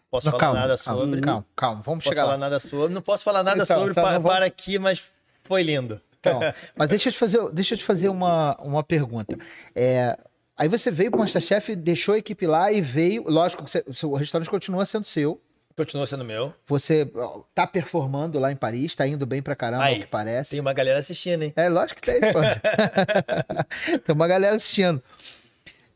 [0.09, 1.21] Posso Não, falar calma, nada calma, sobre.
[1.21, 2.37] calma, calma, vamos Posso chegar falar lá.
[2.37, 2.93] nada sobre.
[2.93, 5.03] Não posso falar nada Então, sobre então pa- não vamos- para aqui, mas
[5.43, 5.99] foi lindo.
[6.29, 6.39] Então,
[6.75, 9.37] mas deixa eu te fazer, deixa eu te fazer uma, uma pergunta.
[9.75, 10.17] É,
[10.57, 13.23] aí você veio pro Masterchef, deixou a equipe lá e veio.
[13.27, 15.41] Lógico que o seu restaurante continua sendo seu.
[15.75, 16.53] Continua sendo meu.
[16.67, 17.11] Você
[17.53, 20.51] tá performando lá em Paris, tá indo bem pra caramba, Aí, o que parece.
[20.51, 21.51] Tem uma galera assistindo, hein?
[21.53, 22.39] É, lógico que tem, pô.
[24.05, 25.03] tem uma galera assistindo.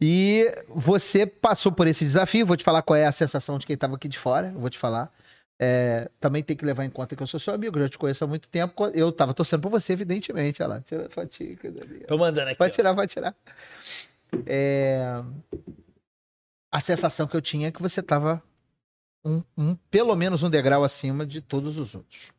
[0.02, 3.78] E você passou por esse desafio, vou te falar qual é a sensação de quem
[3.78, 5.12] tava aqui de fora, vou te falar.
[5.62, 8.24] É, também tem que levar em conta que eu sou seu amigo, já te conheço
[8.24, 8.88] há muito tempo.
[8.94, 10.64] Eu tava torcendo por você, evidentemente.
[10.64, 12.08] Olha lá, tira a linda.
[12.08, 12.58] Tô mandando aqui.
[12.60, 12.72] Vai ó.
[12.72, 13.36] tirar, vai tirar.
[14.46, 15.22] É,
[16.72, 18.42] A sensação que eu tinha é que você tava
[19.26, 22.32] um- um- pelo menos um degrau acima de todos os outros.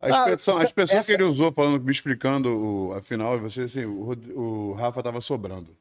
[0.00, 3.38] A Ah, expressão, a expressão essa- que ele usou, falando, me explicando o, a final,
[3.40, 5.76] você assim, o, o Rafa tava sobrando.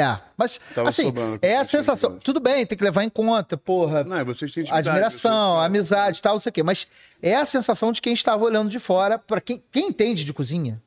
[0.00, 2.20] É, mas Tava assim, é a sensação.
[2.20, 6.34] Tudo bem, tem que levar em conta, porra, Não, vocês têm admiração, vocês- amizade, tal,
[6.34, 6.62] não sei o quê.
[6.62, 6.86] Mas
[7.20, 10.80] é a sensação de quem estava olhando de fora, para quem, quem entende de cozinha,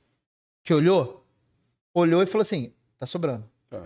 [0.64, 1.26] que olhou,
[1.94, 3.44] olhou e falou assim: tá sobrando.
[3.70, 3.82] Tá.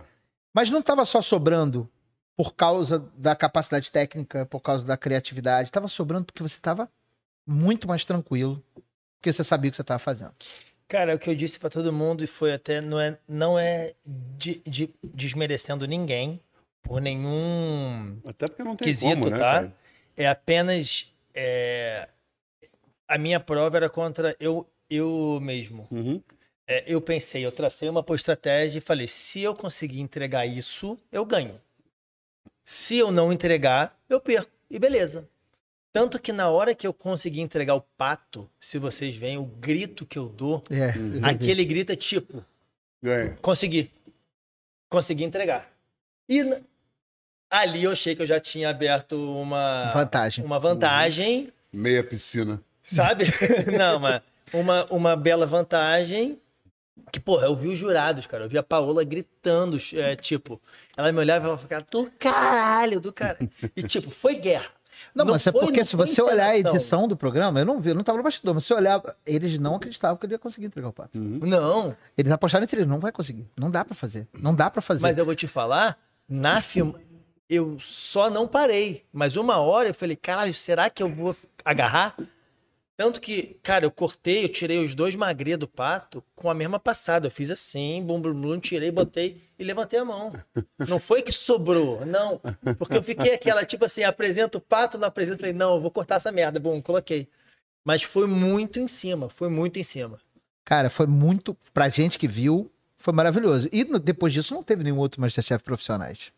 [0.53, 1.89] Mas não estava só sobrando
[2.37, 5.69] por causa da capacidade técnica, por causa da criatividade.
[5.69, 6.87] Estava sobrando porque você estava
[7.47, 8.63] muito mais tranquilo,
[9.17, 10.33] porque você sabia o que você estava fazendo.
[10.87, 13.57] Cara, é o que eu disse pra todo mundo e foi até não é não
[13.57, 16.39] é de, de- desmerecendo ninguém
[16.83, 19.53] por nenhum Até porque não tem quesito, como, né, tá?
[19.53, 19.73] cara?
[20.15, 22.07] É apenas é,
[23.07, 25.87] a minha prova era contra eu eu mesmo.
[25.89, 26.21] Uhum.
[26.67, 31.25] É, eu pensei, eu tracei uma estratégia e falei: se eu conseguir entregar isso, eu
[31.25, 31.59] ganho.
[32.63, 34.51] Se eu não entregar, eu perco.
[34.69, 35.27] E beleza.
[35.95, 40.05] Tanto que na hora que eu consegui entregar o pato, se vocês veem o grito
[40.05, 40.93] que eu dou, É,
[41.25, 42.43] aquele grito é tipo:
[43.01, 43.37] Ganha.
[43.41, 43.89] consegui.
[44.89, 45.71] Consegui entregar.
[46.27, 46.41] E
[47.49, 50.43] ali eu achei que eu já tinha aberto uma vantagem.
[50.43, 52.61] uma vantagem Meia piscina.
[52.83, 53.23] Sabe?
[53.77, 54.21] Não, mas
[54.51, 56.37] uma, uma bela vantagem.
[57.09, 58.43] Que, porra, eu vi os jurados, cara.
[58.43, 60.61] Eu vi a Paola gritando, é, tipo,
[60.97, 63.49] ela me olhava e ela ficava, do caralho, do caralho.
[63.77, 64.74] E, tipo, foi guerra.
[65.15, 67.89] Não, Não mas é porque se você olhar a edição do programa, eu não vi,
[67.89, 70.65] eu não tava no bastidor, mas se olhar, eles não acreditavam que ele ia conseguir
[70.65, 71.17] entregar o pato.
[71.17, 73.47] Não, Eles apostaram entre eles, não vai conseguir.
[73.57, 74.27] Não dá pra fazer.
[74.33, 75.01] Não dá pra fazer.
[75.01, 75.97] mas eu vou te falar,
[76.27, 76.91] na film...
[77.49, 79.05] eu só não parei.
[79.13, 82.17] Mas uma hora eu falei, caralho, será que eu vou agarrar?
[82.97, 86.79] Tanto que, cara, eu cortei, eu tirei os dois magrê do pato com a mesma
[86.79, 87.27] passada.
[87.27, 90.29] Eu fiz assim, bum, bum, bum, tirei, botei e levantei a mão.
[90.87, 92.39] Não foi que sobrou, não.
[92.77, 95.39] Porque eu fiquei aquela, tipo assim, apresento o pato, não apresento.
[95.39, 96.57] Falei, não, eu vou cortar essa merda.
[96.57, 97.27] Bum, coloquei.
[97.83, 100.19] Mas foi muito em cima, foi muito em cima.
[100.63, 101.55] Cara, foi muito.
[101.73, 103.67] Pra gente que viu, foi maravilhoso.
[103.73, 106.31] E depois disso não teve nenhum outro Masterchef profissionais.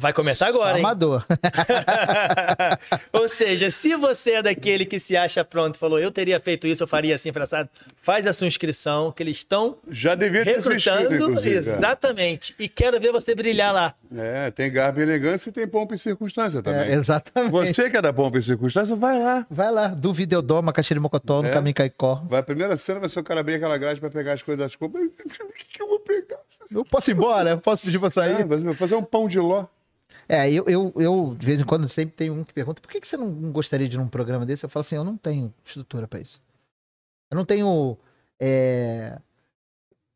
[0.00, 0.84] Vai começar agora, hein?
[0.84, 1.24] Amador.
[3.12, 6.68] Ou seja, se você é daquele que se acha pronto e falou, eu teria feito
[6.68, 7.68] isso, eu faria assim, fraçado,
[8.00, 11.40] faz a sua inscrição, que eles estão Já devia ter recrutando.
[11.40, 11.48] é.
[11.48, 12.54] Exatamente.
[12.60, 13.92] E quero ver você brilhar lá.
[14.16, 16.90] É, tem garbo e elegância e tem pompa e circunstância também.
[16.90, 17.50] É, exatamente.
[17.50, 19.44] Você que é da pompa e circunstância, vai lá.
[19.50, 21.52] Vai lá, do Videodoma, Caxiri Mocotó, no É.
[21.52, 22.22] caminho Caicó.
[22.28, 24.64] Vai, a primeira cena vai ser o cara abrir aquela grade pra pegar as coisas
[24.64, 25.02] das compras.
[25.42, 26.38] O que, que eu vou pegar?
[26.72, 27.50] Eu posso ir embora?
[27.50, 28.44] Eu posso pedir pra sair?
[28.44, 29.64] vai fazer um pão de ló.
[30.28, 33.00] É, eu, eu, eu, de vez em quando, sempre tem um que pergunta por que,
[33.00, 34.64] que você não gostaria de ir num programa desse?
[34.64, 36.40] Eu falo assim, eu não tenho estrutura pra isso.
[37.30, 37.96] Eu não tenho
[38.38, 39.18] é,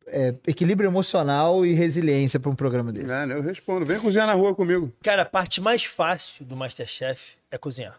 [0.07, 3.11] é, equilíbrio emocional e resiliência pra um programa desse.
[3.13, 3.87] É, né, eu respondo.
[3.87, 4.93] Vem cozinhar na rua comigo.
[5.03, 7.99] Cara, a parte mais fácil do Masterchef é cozinhar.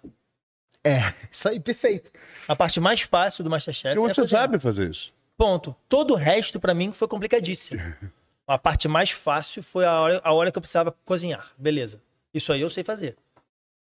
[0.84, 2.12] É, isso aí, perfeito.
[2.48, 4.44] A parte mais fácil do Masterchef E é você cozinhar.
[4.44, 5.12] sabe fazer isso.
[5.36, 5.76] Ponto.
[5.90, 7.82] Todo o resto, pra mim, foi complicadíssimo.
[8.48, 11.52] A parte mais fácil foi a hora, a hora que eu precisava cozinhar.
[11.58, 12.02] Beleza.
[12.34, 13.16] Isso aí eu sei fazer.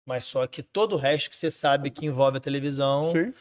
[0.06, 3.32] Mas só que todo o resto que você sabe que envolve a televisão, Sim.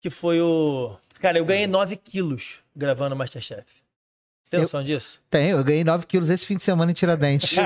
[0.00, 0.96] que foi o.
[1.20, 3.64] Cara, eu ganhei 9 quilos gravando Masterchef.
[4.42, 5.20] Você tem Eu- noção disso?
[5.30, 7.56] Tenho, eu ganhei 9 quilos esse fim de semana em Tiradentes.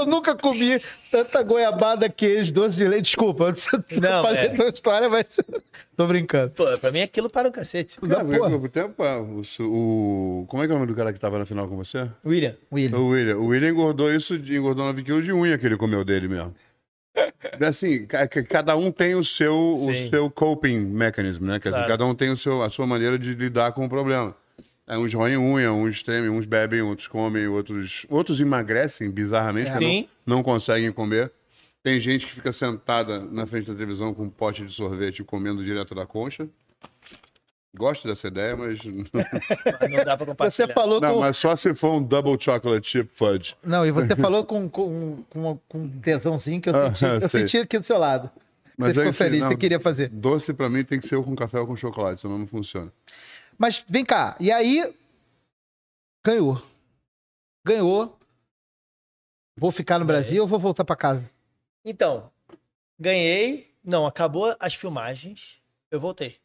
[0.00, 0.78] eu nunca comi
[1.10, 3.04] tanta goiabada, queijo, doce de leite.
[3.04, 4.48] Desculpa, eu Não, falei é.
[4.50, 5.26] tua história, mas
[5.96, 6.50] tô brincando.
[6.52, 7.98] Pô, pra mim aquilo para o cacete.
[8.00, 8.56] Cara, porra.
[8.56, 9.42] o, tempo, o,
[10.42, 12.08] o- como é que é o nome do cara que tava na final com você?
[12.24, 12.54] William.
[12.72, 12.98] William.
[12.98, 13.36] O William.
[13.38, 16.54] O William engordou isso, de, engordou 9 quilos de unha que ele comeu dele mesmo.
[17.66, 21.58] Assim, ca- ca- cada um tem o seu, o seu coping mechanism, né?
[21.58, 21.88] Quer dizer, Claro.
[21.92, 24.34] cada um tem o seu, a sua maneira de lidar com o problema.
[24.88, 30.08] Aí uns roem unha, uns tremem, uns bebem, outros comem, outros, outros emagrecem bizarramente, Sim.
[30.24, 31.30] não, não conseguem comer.
[31.82, 35.62] Tem gente que fica sentada na frente da televisão com um pote de sorvete comendo
[35.62, 36.48] direto da concha.
[37.76, 38.78] Gosto dessa ideia, mas.
[38.84, 40.66] Não dá pra compartilhar.
[40.66, 41.20] Você falou Não, com.
[41.20, 43.54] mas só se for um double chocolate chip fudge.
[43.62, 47.28] Não, e você falou com, com, com, com um tesãozinho que eu Ah, senti, eu
[47.28, 47.40] sei.
[47.46, 48.30] senti aqui do seu lado.
[48.76, 50.08] Mas você ficou é que, feliz, não, você queria fazer.
[50.08, 52.90] Doce pra mim tem que ser ou com café ou com chocolate, senão não funciona.
[53.58, 54.94] Mas vem cá, e aí.
[56.24, 56.62] Ganhou.
[57.66, 58.18] Ganhou.
[59.56, 61.28] Vou ficar no Brasil ou vou voltar pra casa?
[61.84, 62.30] Então,
[62.98, 63.74] ganhei.
[63.82, 65.56] Não, acabou as filmagens.
[65.90, 66.36] Eu voltei.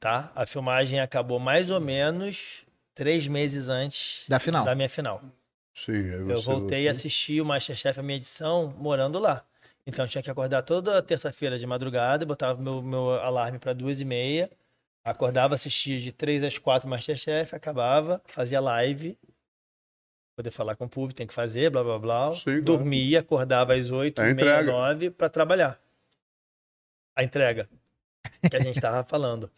[0.00, 0.32] Tá?
[0.34, 4.64] A filmagem acabou mais ou menos três meses antes Da final.
[4.64, 5.22] da minha final.
[5.74, 9.44] Sim, aí Eu voltei a assistir o Masterchef, a minha edição, morando lá.
[9.86, 14.00] Então eu tinha que acordar toda terça-feira de madrugada, botava meu, meu alarme para duas
[14.00, 14.50] e meia,
[15.10, 19.18] acordava, assistia de três às quatro Masterchef, acabava, fazia live
[20.38, 22.32] poder falar com o público, tem que fazer, blá blá blá.
[22.32, 22.60] Sim.
[22.60, 24.62] Dormia, acordava às 8, É a meia.
[24.62, 25.80] 9 para trabalhar.
[27.16, 27.68] A entrega
[28.48, 29.50] que a gente tava falando.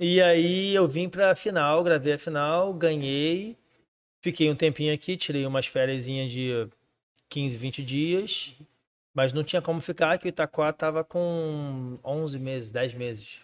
[0.00, 3.56] E aí eu vim pra final, gravei a final, ganhei,
[4.20, 6.68] fiquei um tempinho aqui, tirei umas férias de
[7.28, 8.54] 15, 20 dias,
[9.14, 13.40] mas não tinha como ficar, que o Itaquá tava com 11 meses, 10 meses.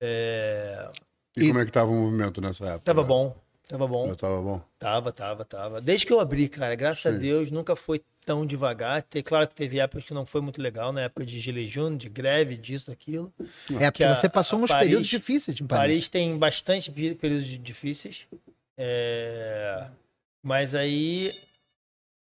[0.00, 0.88] É,
[1.36, 2.80] E, como é que tava o movimento nessa época?
[2.84, 3.36] Tava bom,
[3.66, 4.08] tava bom.
[4.08, 4.60] Já tava bom.
[4.78, 5.80] Tava, tava, tava.
[5.80, 7.18] Desde que eu abri, cara, graças a Sim.
[7.20, 9.02] Deus, nunca foi tão devagar.
[9.02, 11.96] Tem, claro que teve épocas que não foi muito legal, na época de Gilet Júnior,
[11.98, 13.32] de greve, disso, daquilo.
[13.80, 16.08] É porque a- você passou a uns Paris- períodos difíceis em Paris, Paris.
[16.08, 18.26] tem bastante pe- períodos difíceis.
[18.76, 19.86] É,
[20.42, 21.36] Mas aí.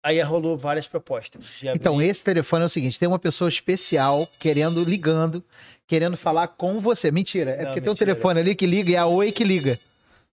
[0.02, 1.44] Aí rolou várias propostas.
[1.62, 5.44] Então, esse telefone é o seguinte: tem uma pessoa especial querendo, ligando,
[5.86, 7.10] querendo falar com você.
[7.10, 8.12] Mentira, é Não, porque tem um mentira.
[8.14, 9.78] telefone ali que liga e é a Oi que liga.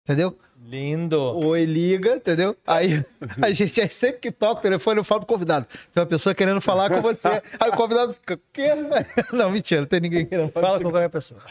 [0.04, 0.38] Entendeu?
[0.68, 1.20] Lindo.
[1.20, 2.56] Oi liga, entendeu?
[2.66, 3.04] Aí
[3.42, 5.68] a gente é sempre que toca o telefone, eu falo pro convidado.
[5.92, 7.28] Tem uma pessoa querendo falar com você.
[7.60, 8.70] Aí o convidado fica, quê?
[9.32, 10.68] Não, mentira, não tem ninguém querendo falar.
[10.68, 11.42] Fala com qualquer pessoa.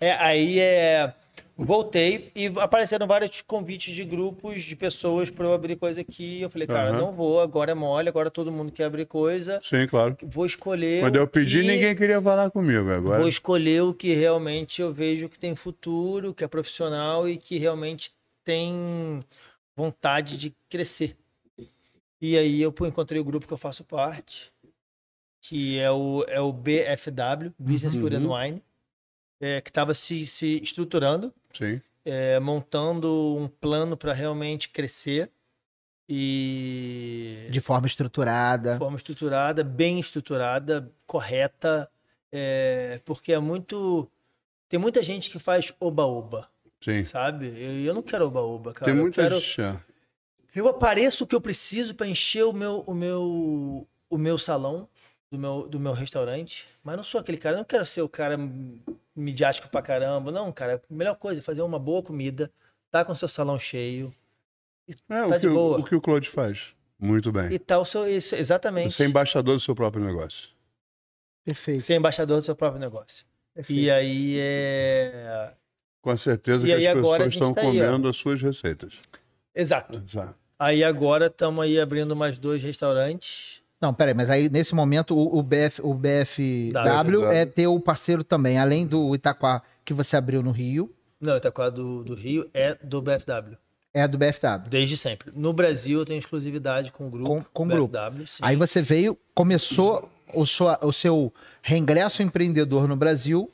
[0.00, 1.12] É, aí é.
[1.56, 6.40] Voltei e apareceram vários convites de grupos de pessoas para eu abrir coisa aqui.
[6.42, 6.98] Eu falei, cara, Aham.
[6.98, 9.60] não vou, agora é mole, agora todo mundo quer abrir coisa.
[9.62, 10.16] Sim, claro.
[10.22, 11.00] Vou escolher.
[11.00, 12.90] Quando eu pedi, que- ninguém queria falar comigo.
[12.90, 17.36] Agora, Vou escolher o que realmente eu vejo que tem futuro, que é profissional e
[17.36, 18.10] que realmente
[18.44, 19.20] tem
[19.76, 21.16] vontade de crescer.
[22.20, 24.52] E aí eu encontrei o grupo que eu faço parte,
[25.40, 28.34] que é o, é o BFW, Business Food and Uhum.
[28.36, 28.62] Wine,
[29.44, 31.78] é, que estava se, se estruturando, sim.
[32.02, 35.30] é, montando um plano para realmente crescer
[36.08, 38.72] e De forma estruturada.
[38.72, 41.90] de forma estruturada, bem estruturada, correta,
[42.32, 44.10] é, porque é muito.
[44.66, 46.48] Tem muita gente que faz oba-oba,
[46.80, 47.04] Sim.
[47.04, 47.46] sabe?
[47.48, 48.86] Eu, eu não quero oba-oba, cara.
[48.86, 49.60] Tem eu, muita quero, gente.
[50.54, 54.88] eu apareço o que eu preciso para encher o meu, o meu, o meu salão
[55.30, 57.56] do meu, do meu restaurante, mas não sou aquele cara.
[57.56, 58.38] Eu não quero ser o cara
[59.16, 60.30] midiático pra caramba.
[60.32, 60.82] Não, cara.
[60.90, 62.50] A melhor coisa é fazer uma boa comida,
[62.90, 64.14] tá com seu salão cheio
[64.88, 65.78] É, Tá o, de que, o- boa.
[65.80, 66.74] o que o Claude faz.
[66.98, 67.52] Muito bem.
[67.52, 67.84] e tal.
[67.84, 68.92] Seu, isso, exatamente.
[68.94, 70.48] Você é embaixador do seu próprio negócio.
[71.44, 71.80] Perfeito.
[71.82, 73.24] Ser embaixador do seu próprio negócio.
[73.54, 73.80] perfeito.
[73.82, 75.52] E aí é.
[76.00, 78.94] Com certeza E que aí as pessoas estão tá aí, comendo as suas receitas.
[79.54, 80.02] Exato.
[80.06, 80.34] Exato.
[80.58, 83.62] Aí agora estamos aí abrindo mais dois restaurantes.
[83.84, 87.26] Não, peraí, mas aí nesse momento o, o, BF, o BFW W.
[87.30, 92.02] é teu parceiro também, além do Itaquá que você abriu no Rio, Não, Itaquá do,
[92.02, 93.56] do Rio é do BFW.
[93.92, 94.68] é do BFW.
[94.70, 95.30] Desde sempre.
[95.36, 97.28] No Brasil eu tenho exclusividade com o grupo.
[97.28, 97.92] Com- com o grupo.
[97.92, 98.38] BFW, sim.
[98.42, 101.30] Aí você veio, começou o, sua, o seu
[101.62, 103.50] reingresso empreendedor no Brasil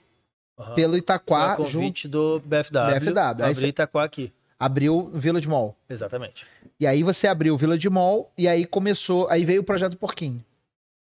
[0.57, 0.75] Aham.
[0.77, 3.01] pelo Foi Itaquá, junto, convite do BFW.
[3.01, 3.45] BFW.
[3.45, 4.33] Abri Itaquá aqui.
[4.61, 5.75] Abriu o Village Mall.
[5.89, 6.47] Exatamente.
[6.79, 10.45] E aí você abriu o Village Mall e aí começou, aí veio o projeto Porquinho.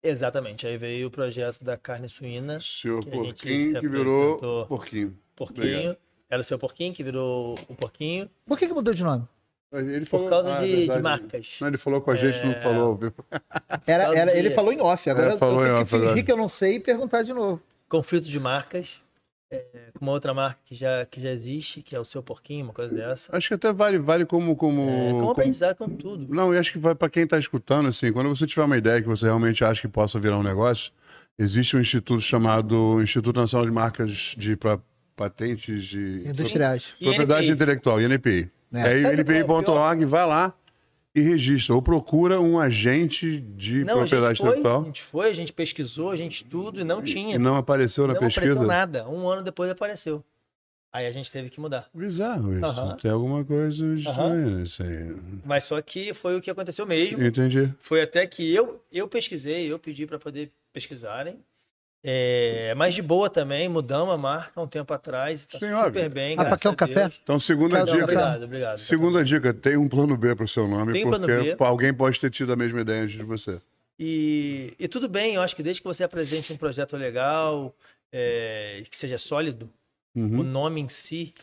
[0.02, 0.66] Exatamente.
[0.66, 5.18] Aí veio o projeto da carne suína, Seu Que a gente porquinho que virou porquinho.
[5.34, 5.66] porquinho.
[5.66, 5.96] Obrigado.
[6.28, 8.28] Era o seu porquinho que virou o porquinho.
[8.46, 9.26] Por que, que mudou de nome?
[9.72, 10.98] Ele Por causa Ah, de, verdade.
[10.98, 11.56] de marcas.
[11.60, 12.60] Não, ele falou com a gente, não É.
[12.60, 12.94] falou.
[12.96, 13.12] viu?
[13.86, 16.08] Era, de- ele falou em off, agora É, falou eu em tenho off que fingir
[16.08, 16.22] agora.
[16.24, 17.60] que eu não sei e perguntar de novo.
[17.88, 19.00] conflito de marcas
[19.50, 22.64] é, com uma outra marca que já, que já existe, que é o seu porquinho,
[22.64, 23.36] uma coisa dessa.
[23.36, 24.56] Acho que até vale, vale como.
[24.56, 26.26] como, É, como como- aprendizado com tudo.
[26.34, 29.00] Não, eu acho que vai para quem está escutando, assim, quando você tiver uma ideia
[29.00, 30.92] que você realmente acha que possa virar um negócio,
[31.38, 34.78] existe um instituto chamado Instituto Nacional de Marcas de pra,
[35.14, 36.92] Patentes de Industriais.
[37.00, 37.54] E Propriedade NPI?
[37.54, 38.50] Intelectual, INPI.
[38.72, 38.80] É.
[38.80, 40.52] É, é o NPI.org, vai lá
[41.16, 41.74] e registra.
[41.74, 45.52] Ou procura um agente de Não, a propriedade foi, a intelectual gente foi, a gente
[45.52, 47.36] pesquisou, a gente tudo e não tinha.
[47.36, 48.52] e não apareceu na não pesquisa.
[48.52, 49.08] apareceu nada.
[49.08, 50.22] Um ano depois apareceu.
[50.92, 51.88] Aí a gente teve que mudar.
[51.92, 52.96] Bizarro isso.
[53.02, 55.16] Tem alguma coisa estranha nisso aí.
[55.44, 57.22] Mas só que foi o que aconteceu mesmo.
[57.22, 57.72] Entendi.
[57.80, 61.38] Foi até que eu, eu pesquisei, eu pedi para poder pesquisarem.
[62.08, 65.44] É, mas de boa também, mudamos a marca um tempo atrás.
[65.44, 66.10] Tá Sim, super óbvio.
[66.10, 66.36] bem.
[66.36, 67.10] Rafa, graças quer um a café?
[67.20, 68.02] Então, segunda dica.
[68.04, 68.78] Obrigado, obrigado.
[68.78, 71.64] Segunda dica, tem um plano B para o seu nome, Tem um plano porque B.
[71.64, 73.60] alguém pode ter tido a mesma ideia antes de você.
[73.98, 77.74] E, e tudo bem, eu acho que desde que você apresente um projeto legal,
[78.12, 79.68] é, que seja sólido,
[80.14, 80.42] o Uhum.
[80.44, 81.34] nome em si,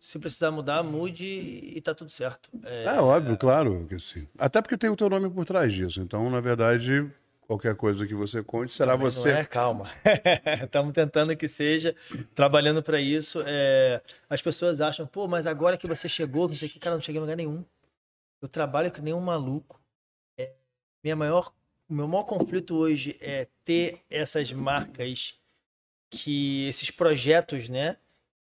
[0.00, 2.50] se precisar mudar, mude e tá tudo certo.
[2.64, 4.26] É, É, óbvio, claro que sim.
[4.36, 6.00] Até porque tem o teu nome por trás disso.
[6.00, 7.08] Então, na verdade,
[7.52, 9.30] qualquer coisa que você conte será também você.
[9.30, 9.90] É, calma.
[10.64, 11.94] Estamos tentando que seja,
[12.34, 13.42] trabalhando para isso.
[13.46, 16.96] É, as pessoas acham, pô, mas agora que você chegou, não sei o que, cara,
[16.96, 17.64] não cheguei em lugar nenhum.
[18.40, 19.80] Eu trabalho que nem um maluco.
[20.38, 20.52] É,
[21.04, 21.52] minha maior,
[21.88, 25.34] o meu maior conflito hoje é ter essas marcas
[26.10, 27.96] que esses projetos, né?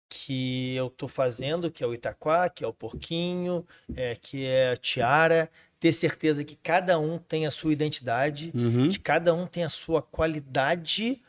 [0.09, 4.73] Que eu tô fazendo, que é o Itaquá, que é o Porquinho, é, que é
[4.73, 5.49] a Tiara,
[5.81, 8.89] ter certeza que cada um tem a sua identidade, Uhum.
[8.91, 11.21] que cada um tem a sua qualidade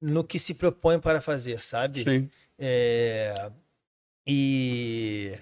[0.00, 2.04] no que se propõe para fazer, sabe?
[2.04, 2.30] Sim.
[2.58, 3.50] É,
[4.26, 5.38] e,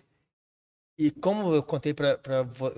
[0.98, 2.18] e como eu contei para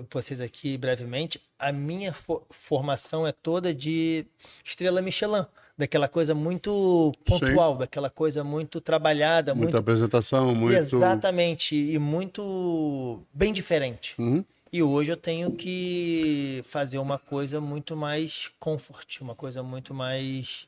[0.09, 4.25] vocês aqui brevemente, a minha fo- formação é toda de
[4.63, 5.45] estrela Michelin,
[5.77, 10.75] daquela coisa muito pontual, daquela coisa muito trabalhada, Muita muito apresentação, muito.
[10.77, 14.15] exatamente e muito bem diferente.
[14.17, 14.43] Uhum.
[14.71, 20.67] E hoje eu tenho que fazer uma coisa muito mais comfort, uma coisa muito mais.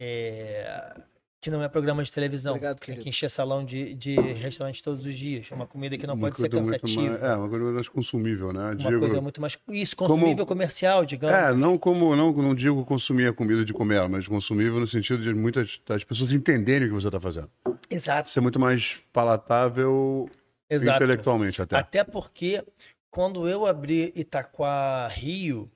[0.00, 0.94] é,
[1.40, 2.54] que não é programa de televisão.
[2.54, 5.48] Obrigado, tem que encher salão de, de restaurante todos os dias.
[5.52, 7.00] Uma comida que não Uma pode ser cansativa.
[7.10, 8.60] mais- é, uma coisa mais consumível, né?
[8.60, 9.56] Uma Digo- coisa muito mais.
[9.68, 11.36] Isso, consumível comercial, digamos.
[11.36, 15.22] É, não como não, não digo consumir a comida de comer, mas consumível no sentido
[15.22, 17.48] de muitas das pessoas entenderem o que você está fazendo.
[17.88, 18.28] Exato.
[18.28, 20.28] Ser muito mais palatável
[20.68, 20.96] Exato.
[20.96, 21.76] intelectualmente até.
[21.76, 22.64] Até porque
[23.10, 25.70] quando eu abri Itaquá Rio,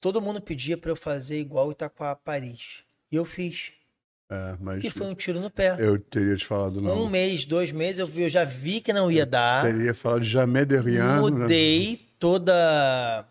[0.00, 2.84] todo mundo pedia para eu fazer igual Itaquá Paris.
[3.10, 3.72] E eu fiz.
[4.32, 5.74] É, mas E foi um tiro no pé.
[5.80, 7.02] eu teria te falado não.
[7.02, 9.62] Um mês, dois meses, eu, eu já vi que não ia dar.
[9.64, 11.02] Teria falado de jamais derrière.
[11.14, 11.20] né?
[11.20, 13.26] Mudei toda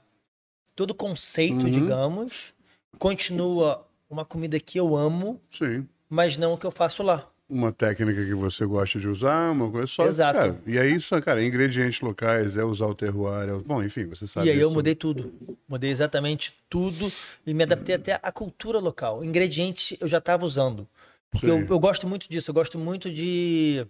[0.76, 1.70] todo o conceito, Uhum.
[1.70, 2.54] digamos.
[2.98, 5.88] Continua uma comida que eu amo, Sim.
[6.10, 7.30] mas não o que eu faço lá.
[7.50, 10.06] Uma técnica que você gosta de usar, uma coisa só.
[10.06, 10.38] Exato.
[10.38, 13.50] Cara, e aí, só, cara, ingredientes locais, é usar o terroir.
[13.50, 13.54] É...
[13.58, 14.48] Bom, enfim, você sabe.
[14.48, 14.76] e aí eu isso.
[14.76, 15.34] mudei tudo.
[15.68, 17.12] Mudei exatamente tudo
[17.48, 19.24] e me adaptei até à cultura local.
[19.24, 20.88] Ingredientes eu já estava usando.
[21.32, 22.52] Porque eu, eu gosto muito disso.
[22.52, 23.86] Eu gosto muito de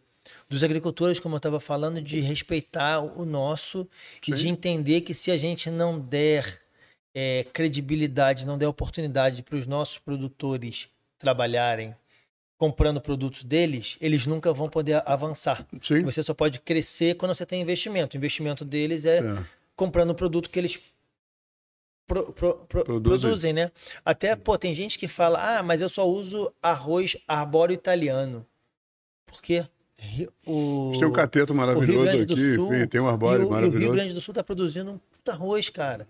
[0.48, 3.88] dos agricultores, como eu estava falando, de respeitar o nosso
[4.22, 4.36] e Sim.
[4.36, 6.62] de entender que se a gente não der
[7.14, 10.88] é, credibilidade, não der oportunidade para os nossos produtores
[11.18, 11.96] trabalharem
[12.60, 15.66] comprando produtos deles, eles nunca vão poder avançar.
[15.82, 16.02] Sim.
[16.04, 18.16] Você só pode crescer quando você tem investimento.
[18.16, 19.44] O investimento deles é É.
[19.78, 20.78] comprando o produto que eles
[22.06, 23.20] pro- pro- pro- Produzem.
[23.22, 23.54] produzem.
[23.54, 23.72] né?
[24.04, 28.46] Até, pô, tem gente que fala, ah, mas eu só uso arroz arbóreo italiano.
[29.26, 29.66] Por quê?
[30.46, 30.92] O...
[31.00, 33.94] Tem um cateto maravilhoso aqui, Sul tem um e o, arbóreo e o Rio maravilhoso.
[33.94, 36.08] Grande do Sul tá produzindo um puta arroz, cara.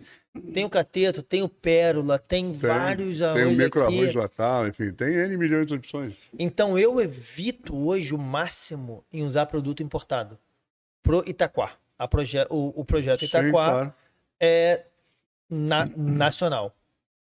[0.54, 4.00] Tem o cateto, tem o pérola, tem, Tem, vários tem arroz o micro aqui.
[4.02, 6.14] arroz latal, enfim, tem N milhões de opções.
[6.38, 10.38] Então eu evito hoje o máximo em usar produto importado.
[11.04, 11.74] Pro Itaquá.
[11.98, 13.94] A proje o, o projeto Sim, Itaquá claro.
[14.40, 14.86] é
[15.50, 16.74] na- nacional.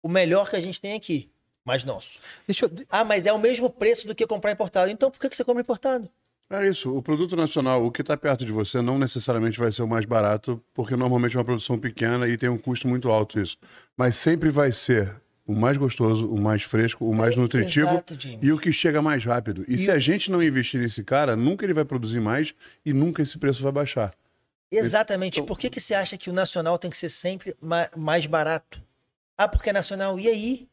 [0.02, 1.30] O melhor que a gente tem aqui,
[1.64, 2.20] mas nosso.
[2.48, 2.72] Deixa eu.
[2.90, 4.90] Ah, mas é o mesmo preço do que comprar importado.
[4.90, 6.10] Então por que que você compra importado?
[6.50, 9.82] É isso, o produto nacional, o que está perto de você, não necessariamente vai ser
[9.82, 13.40] o mais barato, porque normalmente é uma produção pequena e tem um custo muito alto
[13.40, 13.58] isso.
[13.98, 18.52] Mas sempre vai ser o mais gostoso, o mais fresco, o mais nutritivo Exato, e
[18.52, 19.66] o que chega mais rápido.
[19.68, 22.54] E, se a gente não investir nesse cara, nunca ele vai produzir mais
[22.86, 24.12] e nunca esse preço vai baixar.
[24.72, 25.40] Exatamente.
[25.40, 28.26] Então- Por que, que você acha que o nacional tem que ser sempre ma- mais
[28.28, 28.82] barato?
[29.38, 30.20] Ah, porque é nacional.
[30.20, 30.68] E aí?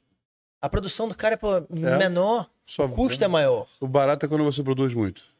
[0.60, 3.66] A produção do cara é pô, menor, Só o custo é maior.
[3.80, 5.31] O barato é quando você produz muito.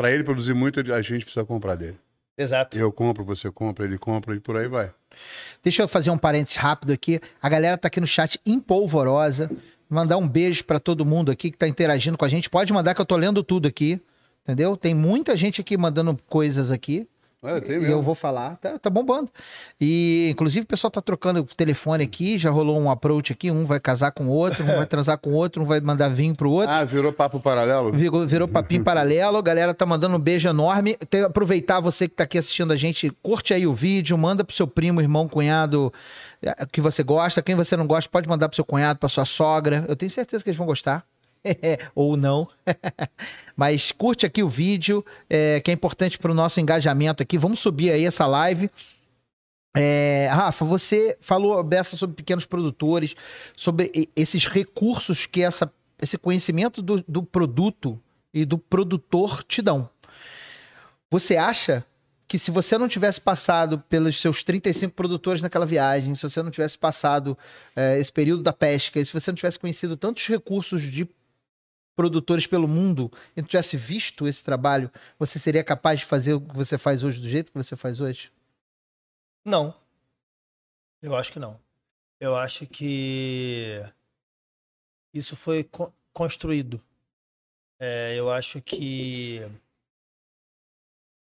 [0.00, 1.98] Para ele produzir muito, a gente precisa comprar dele.
[2.38, 2.78] Exato.
[2.78, 4.90] Eu compro, você compra, ele compra e por aí vai.
[5.62, 7.20] Deixa eu fazer um parênteses rápido aqui.
[7.42, 9.50] A galera tá aqui no chat empolvorosa.
[9.90, 12.48] Mandar um beijo pra todo mundo aqui que tá interagindo com a gente.
[12.48, 14.00] Pode mandar que eu tô lendo tudo aqui.
[14.42, 14.74] Entendeu?
[14.74, 17.06] Tem muita gente aqui mandando coisas aqui.
[17.42, 17.94] Olha, tem E mesmo.
[17.94, 18.56] eu vou falar.
[18.56, 19.30] Tá, tá bombando.
[19.80, 22.36] E, inclusive, o pessoal tá trocando o telefone aqui.
[22.36, 23.50] Já rolou um approach aqui.
[23.50, 26.08] Um vai casar com o outro, um vai transar com o outro, um vai mandar
[26.08, 26.70] vinho pro outro.
[26.70, 27.92] Ah, virou papo paralelo?
[27.92, 30.96] Virou, virou papinho paralelo, a galera tá mandando um beijo enorme.
[31.08, 34.54] Tem- aproveitar você que tá aqui assistindo a gente, curte aí o vídeo, manda pro
[34.54, 35.90] seu primo, irmão, cunhado
[36.42, 37.40] eh, que você gosta.
[37.40, 39.86] Quem você não gosta, pode mandar pro seu cunhado, pra sua sogra.
[39.88, 41.04] Eu tenho certeza que eles vão gostar.
[41.94, 42.48] Ou não.
[43.56, 47.38] Mas curte aqui o vídeo, eh, que é importante pro nosso engajamento aqui.
[47.38, 48.70] Vamos subir aí essa live.
[49.76, 53.14] É, Rafa, você falou Bessa sobre pequenos produtores,
[53.56, 58.00] sobre esses recursos que essa, esse conhecimento do, do produto
[58.34, 59.88] e do produtor te dão.
[61.10, 61.84] Você acha
[62.26, 66.50] que se você não tivesse passado pelos seus 35 produtores naquela viagem, se você não
[66.50, 67.36] tivesse passado
[67.74, 71.08] é, esse período da pesca, se você não tivesse conhecido tantos recursos de
[72.00, 76.40] produtores pelo mundo e não tivesse visto esse trabalho, você seria capaz de fazer o
[76.40, 78.32] que você faz hoje do jeito que você faz hoje?
[79.44, 79.74] Não.
[81.02, 81.60] Eu acho que não.
[82.18, 83.82] Eu acho que
[85.12, 86.80] isso foi co- construído.
[87.78, 89.40] É, eu acho que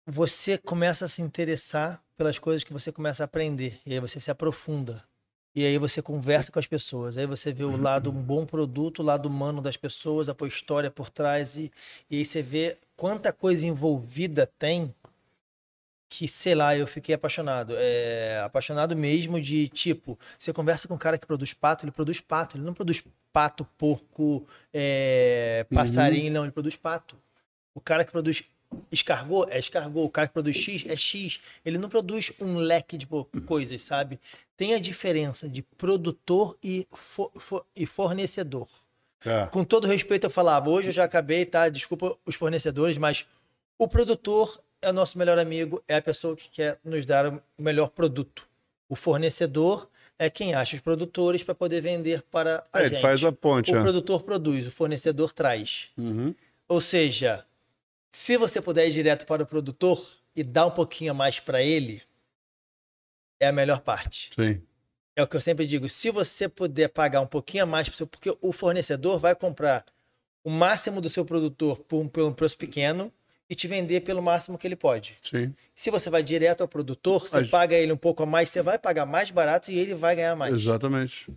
[0.06, 3.80] você começa a se interessar pelas coisas que você começa a aprender.
[3.86, 5.04] E aí você se aprofunda.
[5.58, 7.18] E aí você conversa com as pessoas.
[7.18, 10.48] Aí você vê o lado, um bom produto, o lado humano das pessoas, a tua
[10.48, 11.56] história por trás.
[11.56, 11.72] E,
[12.12, 14.94] e aí você vê quanta coisa envolvida tem
[16.08, 17.74] que, sei lá, eu fiquei apaixonado.
[17.76, 22.22] É, apaixonado mesmo de, tipo, você conversa com um cara que produz pato, ele produz
[22.22, 22.56] pato.
[22.56, 23.04] Ele não produz
[23.34, 26.44] pato, porco, é, passarinho, não.
[26.44, 27.18] Ele produz pato.
[27.74, 28.44] O cara que produz
[28.92, 30.06] escargot é escargot.
[30.06, 31.40] O cara que produz X é X.
[31.66, 34.20] Ele não produz um leque de pô, coisas, sabe?
[34.56, 36.88] Tem a diferença de produtor e,
[37.76, 38.68] e fornecedor.
[39.26, 39.48] É.
[39.48, 41.70] Com todo respeito, eu falava, hoje eu já acabei, tá?
[41.70, 43.26] Desculpa os fornecedores, mas
[43.78, 47.42] o produtor é o nosso melhor amigo, é a pessoa que quer nos dar o
[47.58, 48.48] melhor produto.
[48.88, 49.90] O fornecedor
[50.20, 53.02] é quem acha os produtores para poder vender para a É, ele gente.
[53.02, 53.82] faz a ponte, O né?
[53.82, 55.90] produtor produz, o fornecedor traz.
[55.98, 56.34] Uhum.
[56.68, 57.46] Ou seja,
[58.18, 60.04] se você puder ir direto para o produtor
[60.36, 62.02] e dar um pouquinho a mais para ele,
[63.40, 64.32] é a melhor parte.
[64.36, 64.60] Sim.
[65.16, 65.88] É o que eu sempre digo.
[65.88, 69.86] Se você puder pagar um pouquinho a mais, seu- porque o fornecedor vai comprar
[70.44, 73.14] o máximo do seu produtor por um, por um preço pequeno
[73.48, 75.16] e te vender pelo máximo que ele pode.
[75.22, 75.54] Sim.
[75.76, 78.64] Se você vai direto ao produtor, você Mas- paga ele um pouco a mais, você
[78.64, 80.56] vai pagar mais barato e ele vai ganhar mais.
[80.56, 81.28] Exatamente.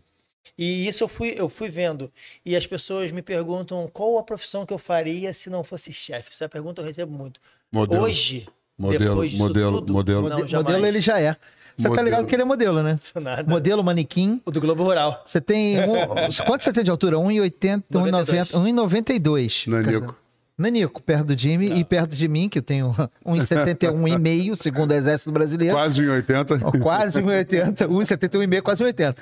[0.57, 2.11] E isso eu fui, eu fui vendo.
[2.45, 6.31] E as pessoas me perguntam qual a profissão que eu faria se não fosse chefe.
[6.31, 7.41] Essa pergunta eu recebo muito.
[7.73, 8.03] Modelo.
[8.03, 10.29] Hoje, modelo, depois disso modelo, tudo, modelo.
[10.29, 11.37] Não, modelo ele já é.
[11.77, 12.05] Você tá Modelo.
[12.05, 12.99] ligado que ele é modelo, né?
[13.21, 13.51] nada.
[13.51, 14.41] Modelo, manequim.
[14.45, 15.23] O do Globo Rural.
[15.25, 15.79] Você tem.
[15.79, 16.07] Um,
[16.45, 17.17] quanto você tem de altura?
[17.17, 19.67] 1,80, 1,90, 1,92.
[19.67, 20.17] Nanico.
[20.59, 22.91] Nanico, perto do Jimmy e perto de mim, que eu tenho
[23.25, 25.75] 1,71,5, segundo o Exército Brasileiro.
[25.75, 26.61] Quase em 80.
[26.63, 29.17] Ó, Quase 1,80, 1,71,5, quase 1,80.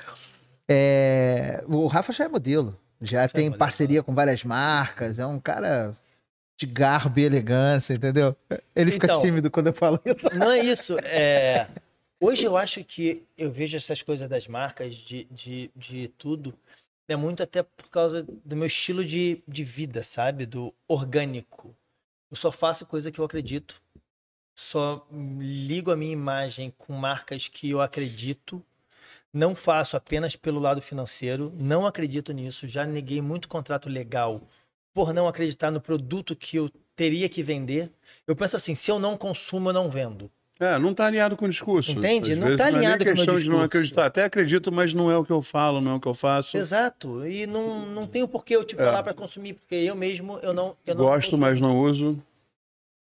[0.69, 2.79] É, o Rafa já é modelo.
[3.01, 3.57] Já tem modelo.
[3.59, 5.17] parceria com várias marcas.
[5.19, 5.95] É um cara
[6.57, 8.35] de garbo e elegância, entendeu?
[8.75, 9.21] Ele fica Então.
[9.21, 10.29] tímido quando eu falo isso.
[10.35, 10.99] Não é isso.
[10.99, 11.67] É...
[12.21, 16.53] Hoje eu acho que eu vejo essas coisas das marcas, de, de, de tudo,
[17.07, 20.45] é muito até por causa do meu estilo de, de vida, sabe?
[20.45, 21.73] Do orgânico.
[22.29, 23.81] Eu só faço coisa que eu acredito.
[24.53, 25.07] Só
[25.39, 28.63] ligo a minha imagem com marcas que eu acredito.
[29.33, 31.53] Não faço apenas pelo lado financeiro.
[31.57, 32.67] Não acredito nisso.
[32.67, 34.41] Já neguei muito contrato legal
[34.93, 37.91] por não acreditar no produto que eu teria que vender.
[38.27, 40.29] Eu penso assim, se eu não consumo, eu não vendo.
[40.59, 41.91] É, não tá alinhado com o discurso.
[41.91, 42.33] Entende?
[42.33, 43.65] Às Não vezes tá é alinhado com o meu questão de não discurso.
[43.65, 44.05] acreditar.
[44.07, 46.57] Até acredito, mas não é o que eu falo, não é o que eu faço.
[46.57, 47.25] Exato.
[47.25, 50.53] E não, não tenho por que eu te falar para consumir, porque eu mesmo eu
[50.53, 50.75] não.
[50.85, 51.41] Eu não Gosto, consumo.
[51.41, 52.21] mas não uso.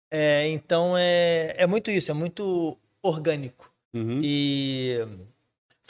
[0.09, 3.69] É, então é, é muito isso, é muito orgânico.
[3.93, 4.22] Uhum.
[4.24, 5.05] E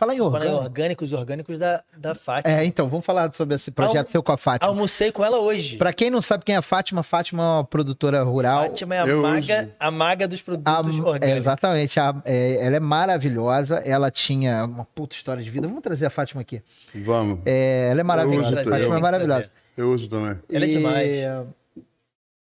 [0.02, 0.64] Fala em falando em orgânico.
[0.66, 2.56] orgânicos, orgânicos da, da Fátima.
[2.60, 4.68] É, então, vamos falar sobre esse projeto Almo- seu com a Fátima.
[4.72, 5.78] Almocei com ela hoje.
[5.78, 8.64] Pra quem não sabe quem é a Fátima, Fátima é uma produtora rural.
[8.64, 11.38] Fátima é a Eu maga, a maga dos A- produtos é, orgânicos.
[11.38, 12.00] exatamente.
[12.00, 13.76] a- é, ela é maravilhosa.
[13.86, 15.68] Ela tinha uma puta história de vida.
[15.68, 16.64] Vamos trazer a Fátima aqui.
[16.96, 17.42] Vamos.
[17.46, 18.62] É, ela é maravilhosa.
[18.62, 18.64] A.
[18.64, 19.52] Fátima é maravilhosa.
[19.78, 20.36] Eu uso também.
[20.52, 21.10] Ela é E, demais.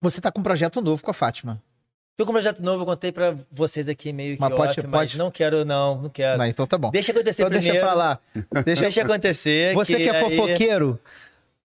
[0.00, 1.60] Você tá com um projeto novo com a Fátima.
[2.20, 4.86] Tô com um projeto novo, eu contei pra vocês aqui meio que Mas off, pode-
[4.88, 5.16] mas pode?
[5.16, 6.36] não quero não, não quero.
[6.36, 6.90] Não, então tá bom.
[6.90, 7.86] Deixa acontecer Então deixa primeiro.
[7.86, 8.18] pra lá.
[8.62, 9.72] Deixa, Deixa acontecer.
[9.72, 11.00] você que é aí fofoqueiro,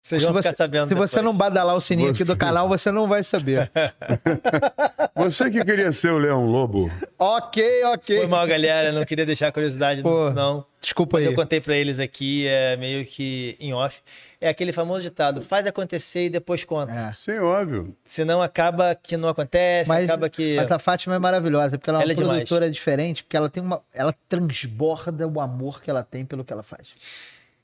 [0.03, 1.25] Vocês se vão você, ficar sabendo se você depois.
[1.25, 3.71] não badalar o sininho aqui Você- do canal, você não vai saber.
[5.17, 6.91] Você que queria ser o Leão Lobo.
[7.19, 8.17] ok, ok.
[8.19, 8.93] Foi mal, galera.
[8.93, 10.65] Não queria deixar a curiosidade, Pô, não.
[10.81, 11.33] Desculpa Mas aí.
[11.33, 14.01] eu contei pra eles aqui, é meio que em off.
[14.43, 16.93] É aquele famoso ditado: faz acontecer e depois conta.
[16.93, 17.13] É.
[17.13, 17.97] Sim, óbvio.
[18.05, 20.57] Senão acaba que não acontece, Mas, acaba que.
[20.57, 22.37] mas a Fátima é maravilhosa, porque ela é uma Ela é demais.
[22.39, 23.81] produtora diferente, porque ela tem uma.
[23.95, 26.89] Ela transborda o amor que ela tem pelo que ela faz.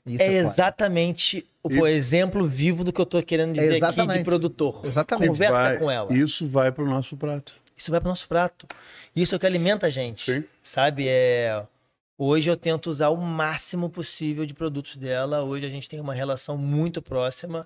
[0.05, 0.37] Isso É foda.
[0.37, 4.17] exatamente o E- exemplo vivo do que eu tô querendo dizer aqui Exatamente.
[4.19, 4.81] de produtor.
[4.85, 5.27] Exatamente.
[5.29, 6.13] Conversa Vai- com ela.
[6.13, 7.53] Isso vai pro nosso prato.
[7.77, 8.65] Isso vai pro nosso prato.
[9.15, 10.31] Isso é o que alimenta a gente.
[10.33, 10.43] Sim.
[10.63, 11.05] Sabe?
[11.07, 11.61] É...
[12.21, 15.41] Hoje eu tento usar o máximo possível de produtos dela.
[15.41, 17.65] Hoje a gente tem uma relação muito próxima,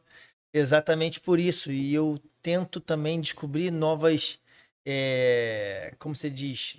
[0.53, 1.71] exatamente por isso.
[1.71, 4.37] E eu tento também descobrir novas.
[4.85, 6.75] é, Como você diz?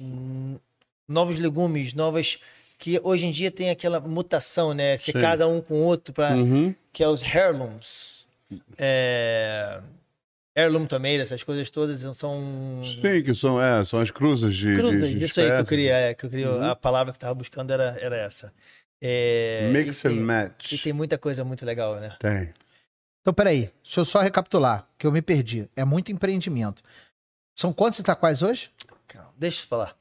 [1.08, 2.38] Novos legumes, novas.
[2.78, 4.96] Que hoje em dia tem aquela mutação, né?
[4.96, 5.10] Sim.
[5.12, 6.32] casa um com o outro, pra...
[6.36, 6.72] Uhum.
[6.92, 8.24] que é os heirlooms.
[8.78, 9.80] É...
[10.56, 12.82] Heirloom também, essas coisas todas são.
[12.84, 14.74] Sim, que são, é, são as cruzas de.
[14.74, 15.68] Cruzes, de, de isso aí que eu espécies.
[15.68, 16.64] queria, é, que eu queria Uhum.
[16.70, 18.52] a palavra que eu tava buscando era, era essa.
[19.02, 20.72] É, Mix e and tem, match.
[20.72, 22.16] E tem muita coisa muito legal, né?
[22.20, 22.54] Tem.
[23.20, 25.68] Então, peraí, deixa eu só recapitular, que eu me perdi.
[25.74, 26.82] É muito empreendimento.
[27.58, 28.70] São quantos Itaquais hoje?
[29.36, 29.96] Deixa eu falar.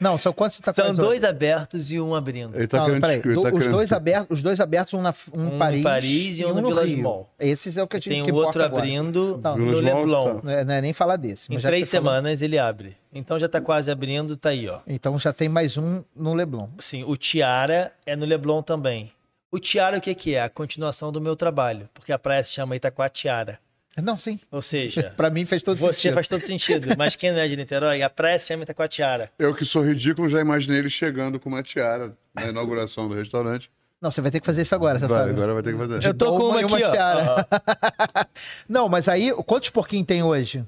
[0.00, 1.00] Não, são quantos São Itaquais hoje?
[1.08, 2.56] dois abertos e um abrindo.
[2.56, 3.00] Ele tá Não, querendo.
[3.00, 3.18] peraí.
[3.24, 5.58] ele do- tá os, querendo- dois abertos, os dois abertos, um, na, um, Um em
[5.58, 7.02] Paris, Paris e um no Village Rio.
[7.02, 7.30] Mall.
[7.38, 9.94] Esses é o que, E eu te, tem que um outro abrindo Não, no Village
[9.96, 10.24] Leblon.
[10.36, 10.40] tá.
[10.42, 11.52] Não é, não é nem falar desse.
[11.52, 12.96] Em três você falou- semanas ele abre.
[13.12, 14.80] Então já tá quase abrindo, tá aí, ó.
[14.86, 16.68] Então já tem mais um no Leblon.
[16.78, 19.12] Sim, o Tiara é no Leblon também.
[19.52, 20.42] O Tiara, o que, que é?
[20.42, 23.58] A continuação do meu trabalho, porque a praia se chama Itacoatiara.
[24.02, 24.40] Não, sim.
[24.50, 26.14] Ou seja, Pra mim fez todo você sentido.
[26.14, 26.94] faz todo sentido.
[26.98, 29.30] Mas quem não é de Niterói, a praia se chama Itacoatiara.
[29.38, 33.70] Eu que sou ridículo, já imaginei ele chegando com uma tiara na inauguração do restaurante.
[34.00, 35.30] Não, você vai ter que fazer isso agora, você Vai, sabe.
[35.30, 36.04] agora vai ter que fazer.
[36.04, 36.90] Eu tô com Uma aqui, ó.
[36.90, 37.46] tiara.
[37.50, 38.24] Ó.
[38.68, 40.62] Não, mas aí, quantos porquinhos tem hoje?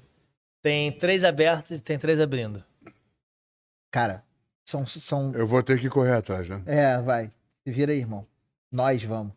[0.62, 2.64] Tem três abertos e tem três abrindo.
[3.91, 4.22] Cara,
[4.64, 4.87] são.
[4.87, 5.33] são...
[5.35, 6.62] Eu vou ter que correr atrás, né?
[6.64, 7.31] É, vai.
[7.64, 8.27] Se vira aí, irmão.
[8.72, 9.33] Nós vamos.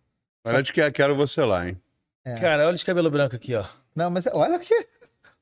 [0.45, 1.77] Olha de que quero você lá, hein?
[2.23, 2.35] É.
[2.35, 3.65] Cara, olha esse cabelo branco aqui, ó.
[3.95, 4.73] Não, mas olha aqui.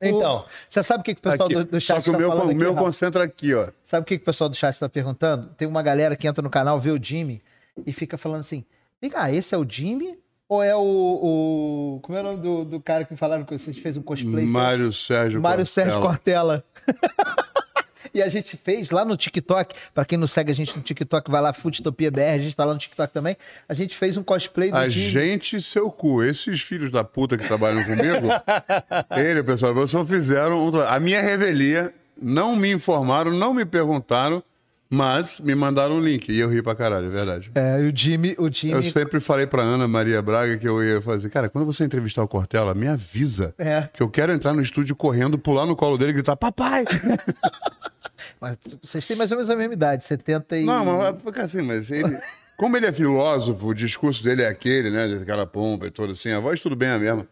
[0.01, 2.19] Então, Você sabe o que, que o pessoal do, do chat Só que o tá
[2.19, 3.69] meu, falando aqui, meu concentra aqui, ó.
[3.83, 5.49] Sabe o que, que o pessoal do chat tá perguntando?
[5.57, 7.41] Tem uma galera que entra no canal, vê o Jimmy
[7.85, 8.63] e fica falando assim:
[9.01, 10.19] vem cá, esse é o Jimmy?
[10.47, 10.79] Ou é o.
[10.79, 11.99] o...
[12.01, 14.45] Como é o nome do, do cara que falaram que vocês fez um cosplay?
[14.45, 16.63] Mário Sérgio Mário Sérgio Cortella.
[18.13, 21.29] E a gente fez lá no TikTok, pra quem não segue a gente no TikTok,
[21.29, 23.35] vai lá, Futopia BR, a gente tá lá no TikTok também.
[23.67, 26.23] A gente fez um cosplay do A gente, seu cu.
[26.23, 28.27] Esses filhos da puta que trabalham comigo,
[29.15, 30.65] ele, pessoal, vocês fizeram.
[30.67, 34.43] um A minha revelia, não me informaram, não me perguntaram,
[34.89, 36.31] mas me mandaram um link.
[36.31, 37.51] E eu ri pra caralho, é verdade.
[37.53, 38.73] É, e o Jimmy, o Jimmy.
[38.73, 42.23] Eu sempre falei pra Ana Maria Braga que eu ia fazer, cara, quando você entrevistar
[42.23, 43.53] o Cortella, me avisa.
[43.57, 46.85] É, Que eu quero entrar no estúdio correndo, pular no colo dele e gritar, papai!
[48.39, 50.65] mas vocês têm mais ou menos a mesma idade, 70 e.
[50.65, 52.17] Não, mas é porque assim, mas ele.
[52.57, 55.19] Como ele é filósofo, o discurso dele é aquele, né?
[55.21, 57.27] Aquela pompa e toda assim, a voz tudo bem é a mesma.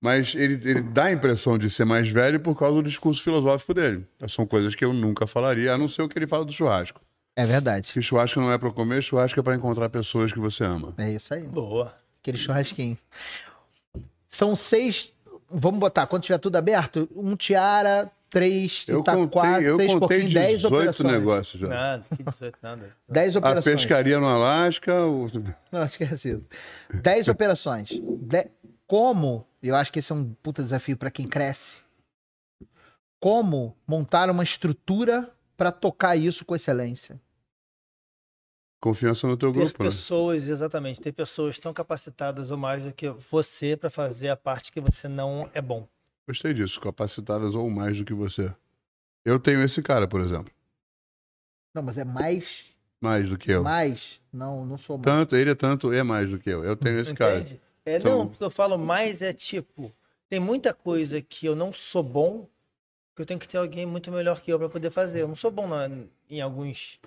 [0.00, 3.72] Mas ele, ele dá a impressão de ser mais velho por causa do discurso filosófico
[3.74, 4.06] dele.
[4.28, 7.00] São coisas que eu nunca falaria, a não ser o que ele fala do churrasco.
[7.36, 7.92] É verdade.
[7.92, 10.94] Que churrasco não é pra comer, churrasco é pra encontrar pessoas que você ama.
[10.98, 11.42] É isso aí.
[11.42, 11.94] boa.
[12.20, 12.96] Aquele churrasquinho.
[14.28, 15.12] São seis.
[15.50, 20.08] Vamos botar, quando tiver tudo aberto, um tiara, três Eu Itaquá, contei, eu três contei
[20.08, 21.12] porquinhos, dez 18 operações.
[21.12, 21.68] negócios já.
[21.68, 22.92] Nada, que 18, nada.
[23.08, 23.74] Dez A operações.
[23.76, 25.26] pescaria no Alasca, o...
[25.72, 26.48] Não, esquece isso.
[27.02, 27.88] Dez operações.
[27.90, 28.50] De-
[28.86, 31.78] Como, eu acho que esse é um puta desafio para quem cresce,
[33.20, 37.18] como montar uma estrutura para tocar isso com excelência?
[38.80, 39.88] confiança no teu Ter grupo, né?
[39.88, 44.70] pessoas, exatamente, ter pessoas tão capacitadas ou mais do que você pra fazer a parte
[44.70, 45.88] que você não é bom.
[46.26, 48.52] Gostei disso, capacitadas ou mais do que você.
[49.24, 50.52] Eu tenho esse cara, por exemplo.
[51.74, 52.66] Não, mas é mais,
[53.00, 53.62] Mais do que eu.
[53.62, 54.20] mais.
[54.32, 55.04] Não, não sou mais.
[55.04, 56.64] Tanto, ele é tanto, é mais do que eu.
[56.64, 57.38] Eu tenho esse cara.
[57.40, 57.60] Entende?
[57.84, 59.92] É, Então- Não, o que eu falo mais é tipo,
[60.28, 62.48] tem muita coisa que eu não sou bom,
[63.14, 65.20] que eu tenho que ter alguém muito melhor que eu pra poder fazer.
[65.22, 65.90] Eu não sou bom na,
[66.30, 66.98] em algumas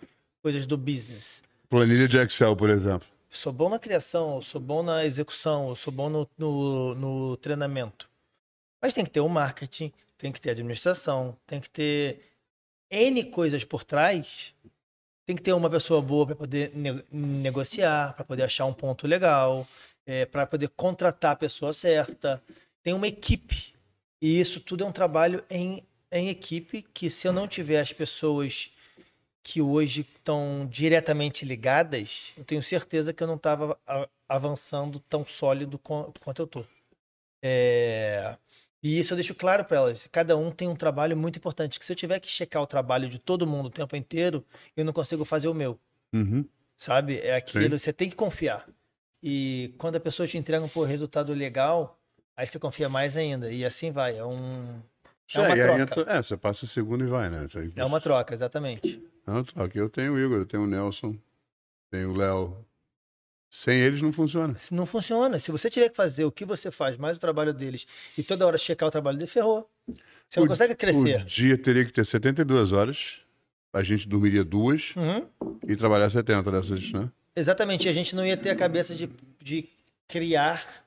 [0.41, 1.41] coisas do business.
[1.69, 3.07] Planilha de Excel, por exemplo.
[3.29, 7.37] sou bom na criação, eu sou bom na execução, eu sou bom no, no, no
[7.37, 8.09] treinamento.
[8.81, 12.21] Mas tem que ter o marketing, tem que ter a administração, tem que ter
[12.89, 14.53] N coisas por trás.
[15.25, 19.05] Tem que ter uma pessoa boa para poder ne- negociar, para poder achar um ponto
[19.05, 19.67] legal,
[20.31, 22.41] para poder contratar a pessoa certa.
[22.81, 23.73] Tem uma equipe.
[24.21, 27.91] E isso tudo é um trabalho em, em equipe que se eu não tiver as
[27.91, 28.71] pessoas
[29.43, 33.77] que hoje estão diretamente ligadas, eu tenho certeza que eu não estava
[34.27, 36.67] avançando tão sólido quanto eu estou.
[38.87, 40.07] E isso eu deixo claro para elas.
[40.11, 41.77] Cada um tem um trabalho muito importante.
[41.77, 44.45] Que se eu tiver que checar o trabalho de todo mundo o tempo inteiro,
[44.77, 45.77] eu não consigo fazer o meu.
[46.13, 46.45] Uhum.
[46.77, 47.19] Sabe?
[47.19, 48.65] É aquilo, você tem que confiar.
[49.21, 51.99] E quando a pessoa te entrega um resultado legal,
[52.35, 53.51] aí você confia mais ainda.
[53.51, 54.17] E assim vai.
[54.17, 54.79] É um.
[55.35, 55.81] É uma É, aí troca.
[55.81, 57.45] entra- é, você passa a segunda e vai, né?
[57.55, 59.03] Aí- É uma troca, exatamente.
[59.27, 59.77] É uma troca.
[59.77, 61.13] Eu tenho o Igor, eu tenho o Nelson,
[61.91, 62.65] tenho o Léo.
[63.49, 64.57] Sem eles não funciona.
[64.59, 65.39] Se não funciona.
[65.39, 67.87] Se você tiver que fazer o que você faz, mais o trabalho deles,
[68.17, 69.69] e toda hora checar o trabalho dele, ferrou.
[70.27, 71.21] Você não O- consegue crescer.
[71.21, 73.19] O dia teria que ter 72 horas,
[73.71, 75.25] a gente dormiria duas Uhum.
[75.67, 77.09] e trabalhar 70 dessas, né?
[77.35, 77.87] Exatamente.
[77.87, 79.09] A gente não ia ter a cabeça de,
[79.41, 79.69] de
[80.07, 80.83] criar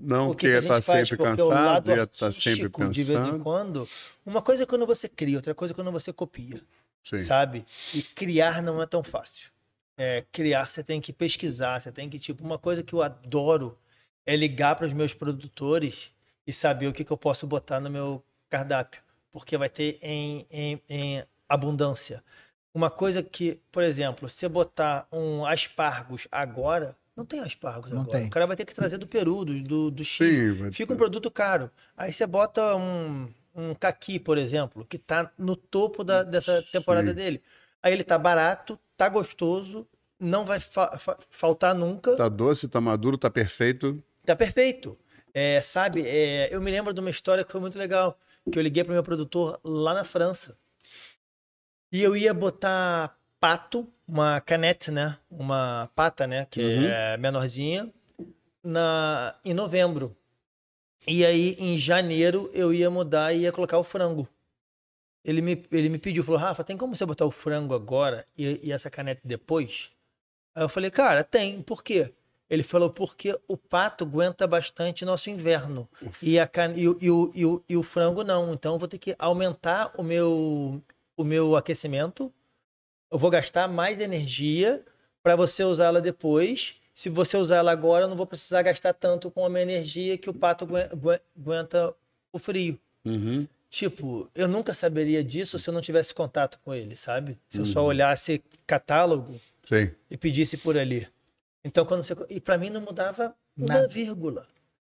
[0.00, 3.20] Não, que, ia a gente estar sempre porque cansado, ia estar sempre artístico, de vez
[3.20, 3.42] em pensando.
[3.42, 3.88] quando.
[4.24, 6.60] Uma coisa é quando você cria, outra coisa é quando você copia,
[7.04, 7.18] Sim.
[7.18, 7.66] sabe?
[7.94, 9.50] E criar não é tão fácil.
[9.98, 13.76] É, criar você tem que pesquisar, você tem que tipo uma coisa que eu adoro
[14.24, 16.12] é ligar para os meus produtores
[16.46, 19.02] e saber o que, que eu posso botar no meu cardápio,
[19.32, 22.22] porque vai ter em, em, em abundância.
[22.72, 28.02] Uma coisa que, por exemplo, se você botar um aspargos agora, não tem aspargos Não
[28.02, 28.18] agora.
[28.18, 28.28] tem.
[28.28, 30.56] O cara vai ter que trazer do Peru, do, do, do Chile.
[30.56, 31.68] Sim, Fica um produto caro.
[31.96, 37.08] Aí você bota um, um caqui, por exemplo, que tá no topo da, dessa temporada
[37.10, 37.16] Sim.
[37.16, 37.42] dele.
[37.82, 39.86] Aí ele tá barato, tá gostoso,
[40.18, 42.16] não vai fa- fa- faltar nunca.
[42.16, 44.02] Tá doce, tá maduro, tá perfeito.
[44.24, 44.98] Tá perfeito.
[45.32, 48.18] É, sabe, é, eu me lembro de uma história que foi muito legal,
[48.50, 50.56] que eu liguei pro meu produtor lá na França.
[51.92, 55.16] E eu ia botar pato, uma canette, né?
[55.30, 56.46] Uma pata, né?
[56.50, 56.84] Que Uhum.
[56.86, 57.92] é menorzinha,
[58.62, 60.16] na, em novembro.
[61.06, 64.28] E aí, em janeiro, eu ia mudar e ia colocar o frango.
[65.28, 68.60] Ele me, ele me pediu, falou, Rafa, tem como você botar o frango agora e,
[68.62, 69.90] e essa caneta depois?
[70.54, 71.60] Aí eu falei, cara, tem.
[71.60, 72.14] Por quê?
[72.48, 75.86] Ele falou, porque o pato aguenta bastante nosso inverno.
[76.22, 78.54] E, a, can- e, o- e o, e, o, e o frango não.
[78.54, 80.82] Então eu vou ter que aumentar o meu,
[81.14, 82.32] o meu aquecimento.
[83.12, 84.82] Eu vou gastar mais energia
[85.22, 86.74] para você usá-la depois.
[86.94, 90.16] Se você usar ela agora, eu não vou precisar gastar tanto com a minha energia
[90.16, 91.94] que o pato aguen- aguen- aguenta
[92.32, 92.78] o frio.
[93.04, 93.46] Uhum.
[93.70, 97.38] Tipo, eu nunca saberia disso se eu não tivesse contato com ele, sabe?
[97.50, 99.38] Se eu só olhasse catálogo
[99.68, 99.90] Sim.
[100.10, 101.06] e pedisse por ali.
[101.62, 102.16] Então, quando você.
[102.30, 103.88] E pra mim não mudava uma Nada.
[103.88, 104.46] vírgula.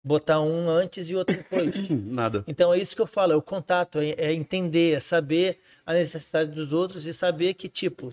[0.05, 1.75] Botar um antes e outro depois.
[1.91, 2.45] Nada.
[2.47, 5.95] Então é isso que eu falo, é o contato, é, é entender, é saber a
[5.95, 8.13] necessidade dos outros e saber que, tipo,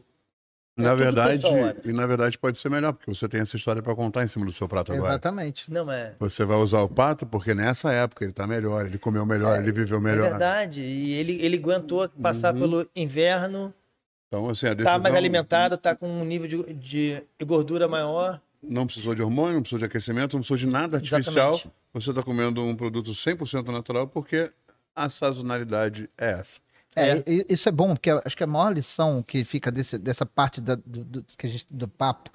[0.75, 1.43] Na tudo verdade,
[1.85, 4.43] e na verdade pode ser melhor, porque você tem essa história para contar em cima
[4.43, 5.11] do seu prato agora.
[5.11, 5.71] Exatamente.
[5.71, 6.15] não é.
[6.19, 9.71] Você vai usar o pato porque nessa época ele tá melhor, ele comeu melhor, ele
[9.71, 10.29] viveu É melhor.
[10.31, 10.81] verdade.
[10.81, 13.71] E ele, ele aguentou passar pelo inverno,
[14.27, 18.41] Então, assim, a decisão tá mais alimentado, tá com um nível de, de gordura maior.
[18.63, 21.51] não precisou de hormônio, não precisou de aquecimento, não precisou de nada artificial.
[21.53, 21.71] Exatamente.
[21.93, 24.49] Você está comendo um produto 100% natural porque
[24.95, 26.59] a sazonalidade é essa.
[26.95, 27.23] É, É.
[27.49, 30.75] isso é bom, porque acho que a maior lição que fica desse- dessa parte da-
[30.75, 32.29] do, do- que a gente- do papo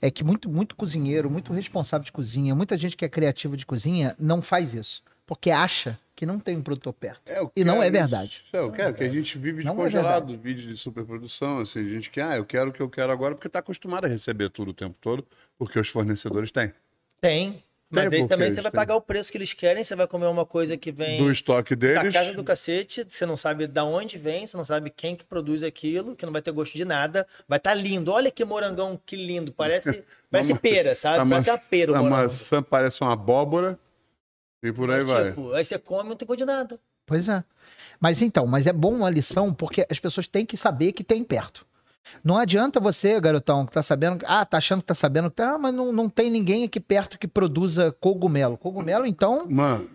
[0.00, 3.64] é que muito, muito cozinheiro, muito responsável de cozinha, muita gente que é criativa de
[3.66, 7.20] cozinha não faz isso, porque acha que não tem um produtor perto.
[7.26, 8.44] É, E não é verdade.
[8.52, 11.80] É, eu quero que a gente vive de Não é congelado, vídeo de superprodução, assim,
[11.80, 14.08] a gente que, ah, eu quero o que eu quero agora porque está acostumado a
[14.08, 15.26] receber tudo o tempo todo,
[15.58, 16.72] porque os fornecedores têm.
[17.20, 17.62] Tem.
[17.92, 20.24] Mas Tem, aí também você vai pagar o preço que eles querem, você vai comer
[20.26, 23.84] uma coisa que vem Do estoque da deles, casa do cacete, você não sabe da
[23.84, 26.86] onde vem, você não sabe quem que produz aquilo, que não vai ter gosto de
[26.86, 28.10] nada, vai estar lindo.
[28.10, 31.18] Olha que morangão, que lindo, parece, parece pera, sabe?
[31.18, 33.78] a, Parece uma pera a maçã parece uma abóbora
[34.62, 35.28] e por aí Mas, vai.
[35.28, 36.80] tipo, aí você come e não tem gosto de nada.
[37.04, 37.44] Pois é.
[38.00, 41.22] Mas então, mas é bom uma lição, porque as pessoas têm que saber que tem
[41.22, 41.66] perto.
[42.22, 45.74] Não adianta você, garotão, que tá sabendo, ah, tá achando que tá sabendo, tá, mas
[45.74, 48.56] não, não tem ninguém aqui perto que produza cogumelo.
[48.56, 49.88] Cogumelo, então, Mano,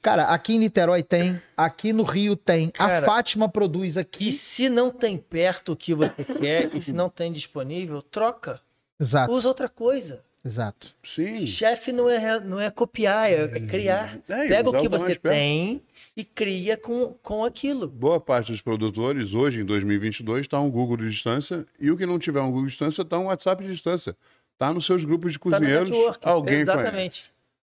[0.00, 4.32] cara, aqui em Niterói tem, aqui no Rio tem, Cara, a Fátima produz E aqui.
[4.32, 8.60] se não tem perto o que você quer, e se não tem disponível, troca.
[9.00, 10.22] Exato, Usa outra coisa.
[10.48, 10.94] Exato.
[11.02, 11.46] sim.
[11.46, 14.18] Chefe não é, não é copiar, é, é criar.
[14.28, 15.82] É, Pega o que você tem
[16.16, 17.86] e cria com, com aquilo.
[17.88, 22.06] Boa parte dos produtores, hoje, em 2022, está um Google de distância, e o que
[22.06, 24.16] não tiver um Google de distância, está um WhatsApp de distância.
[24.54, 26.28] Está nos seus grupos de Tá no cozinheiros, network.
[26.28, 26.54] alguém.
[26.56, 27.30] Exatamente.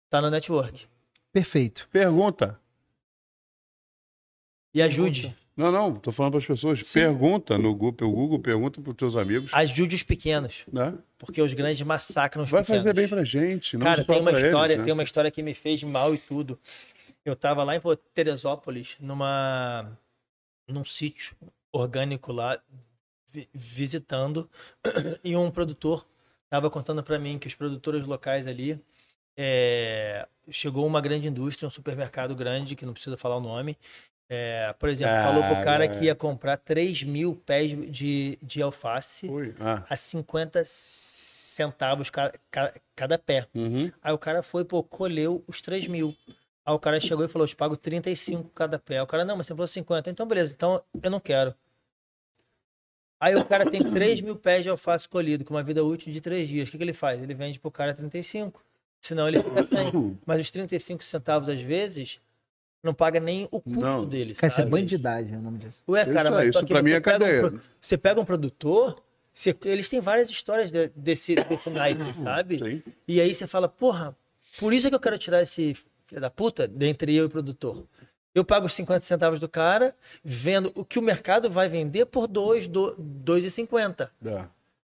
[0.09, 0.87] Tá no network.
[1.31, 1.87] Perfeito.
[1.91, 2.59] Pergunta.
[4.73, 5.35] E ajude.
[5.55, 6.81] Não, não, tô falando para as pessoas.
[6.93, 10.63] Pergunta no Google, pelo Google, pergunta para os teus amigos, Ajude os pequenos.
[10.71, 10.97] né?
[11.17, 12.83] Porque os grandes massacram os Vai pequenos.
[12.83, 14.83] fazer bem pra gente, não Cara, tem uma pra eles, história, né?
[14.83, 16.57] tem uma história que me fez mal e tudo.
[17.25, 17.81] Eu tava lá em
[18.13, 19.91] Teresópolis, numa
[20.67, 21.35] num sítio
[21.71, 22.57] orgânico lá
[23.31, 24.49] vi- visitando
[25.23, 26.07] e um produtor
[26.49, 28.79] tava contando para mim que os produtores locais ali
[29.37, 33.77] é, chegou uma grande indústria, um supermercado grande que não precisa falar o nome.
[34.33, 39.27] É, por exemplo, falou pro cara que ia comprar 3 mil pés de, de alface
[39.29, 39.53] Oi.
[39.59, 43.45] Ah, a 50 centavos ca- ca- cada pé.
[43.53, 43.91] uhum.
[44.01, 46.15] Aí o cara foi, pô, colheu os 3 mil.
[46.65, 48.95] Aí o cara chegou e falou: Eu te pago 35 cada pé.
[48.97, 50.09] Aí o cara, não, mas você falou 50.
[50.09, 51.53] Então, beleza, então eu não quero.
[53.19, 56.21] Aí o cara tem 3 mil pés de alface colhido, com uma vida útil de
[56.21, 56.69] 3 dias.
[56.69, 57.21] O que, que ele faz?
[57.21, 58.63] Ele vende pro cara 35.
[59.01, 59.91] Senão ele fica sem.
[60.25, 62.19] Mas os 35 centavos, às vezes,
[62.83, 64.05] não paga nem o custo Não.
[64.05, 64.33] dele.
[64.33, 64.71] Cara, isso é sabe?
[64.71, 65.81] bandidagem, é o nome disso.
[65.87, 67.41] Ué, Isso cara, aí, mas isso que pra mim você é pega um cadeia.
[67.49, 69.03] pro- você pega um produtor,
[69.33, 72.57] você- eles têm várias histórias de- desse, desse naipe, sabe?
[72.59, 72.83] Sim.
[73.07, 74.15] E aí você fala, porra,
[74.59, 75.73] por isso é que eu quero tirar esse
[76.07, 77.85] filho da puta dentre eu e o produtor.
[78.33, 79.93] Eu pago os 50 centavos do cara,
[80.23, 84.09] vendo o que o mercado vai vender por 2, 2,50.
[84.21, 84.49] Dá.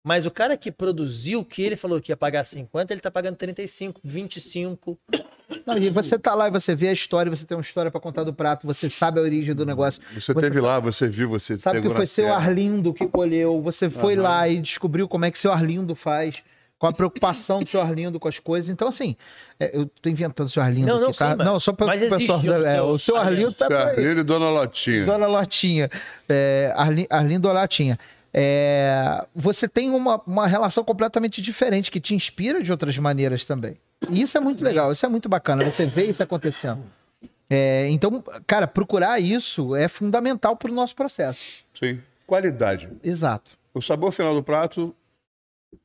[0.06, 3.36] Mas o cara que produziu, que ele falou que ia pagar 50, ele tá pagando
[3.36, 4.98] 35, 25.
[5.66, 7.98] Não, e você tá lá e você vê a história, você tem uma história pra
[7.98, 10.02] contar do prato, você sabe a origem do negócio.
[10.14, 12.36] Você teve lá, você viu, você Sabe que foi na seu terra.
[12.36, 14.22] Arlindo que colheu, você foi Aham.
[14.22, 16.42] lá e descobriu como é que seu Arlindo faz,
[16.78, 18.68] com a preocupação do seu Arlindo com as coisas.
[18.68, 19.16] Então, assim,
[19.58, 21.30] é, eu tô inventando seu Arlindo Não, não, aqui, tá?
[21.30, 22.40] sim, não, só para mas o pessoal.
[22.40, 23.74] o é, seu o seu Arlindo tá aí.
[23.74, 25.06] Arlindo e Dona Lotinha.
[25.06, 25.90] Dona Lotinha.
[26.28, 27.98] É, Arli- Arlindo Latinha.
[28.36, 33.78] É, você tem uma, uma relação completamente diferente, que te inspira de outras maneiras também.
[34.10, 36.82] E isso é muito legal, isso é muito bacana, você vê isso acontecendo.
[37.48, 41.64] É, então, cara, procurar isso é fundamental para o nosso processo.
[41.72, 42.00] Sim.
[42.26, 42.88] Qualidade.
[43.02, 43.52] Exato.
[43.72, 44.94] O sabor final do prato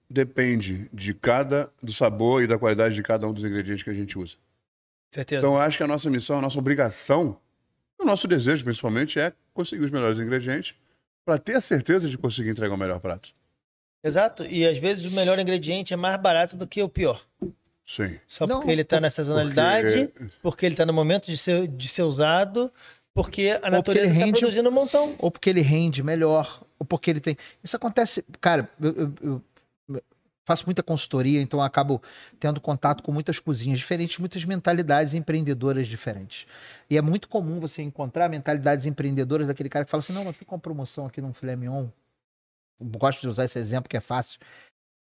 [0.09, 3.93] depende de cada do sabor e da qualidade de cada um dos ingredientes que a
[3.93, 4.37] gente usa.
[5.11, 5.41] Certeza.
[5.41, 7.37] Então eu acho que a nossa missão, a nossa obrigação,
[7.99, 10.75] o nosso desejo principalmente é conseguir os melhores ingredientes
[11.29, 13.29] para ter a certeza de conseguir entregar o melhor prato.
[14.03, 14.43] Exato.
[14.45, 17.21] E às vezes o melhor ingrediente é mais barato do que o pior.
[17.85, 18.17] Sim.
[18.27, 21.67] Só Não, porque ele tá na sazonalidade, porque- porque, ele tá no momento de ser,
[21.67, 22.71] de ser usado,
[23.13, 25.15] porque a natureza está rende- produzindo um montão.
[25.19, 27.37] ou porque ele rende melhor, ou porque ele tem.
[27.63, 29.41] Isso acontece, cara, eu, eu- eu
[30.49, 32.01] faço muita consultoria, então acabo
[32.39, 36.47] tendo contato com muitas cozinhas diferentes, muitas mentalidades empreendedoras diferentes.
[36.89, 40.35] E é muito comum você encontrar mentalidades empreendedoras daquele cara que fala assim: não, mas
[40.35, 41.87] fica uma promoção aqui num filé mignon.
[42.79, 44.39] Eu gosto de usar esse exemplo que é fácil.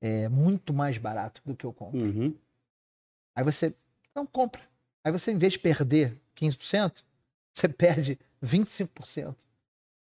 [0.01, 2.01] É muito mais barato do que eu compro.
[2.01, 2.35] Uhum.
[3.33, 3.73] Aí você
[4.13, 4.61] não compra.
[5.01, 7.03] Aí você, em vez de perder 15%,
[7.53, 9.33] você perde 25%.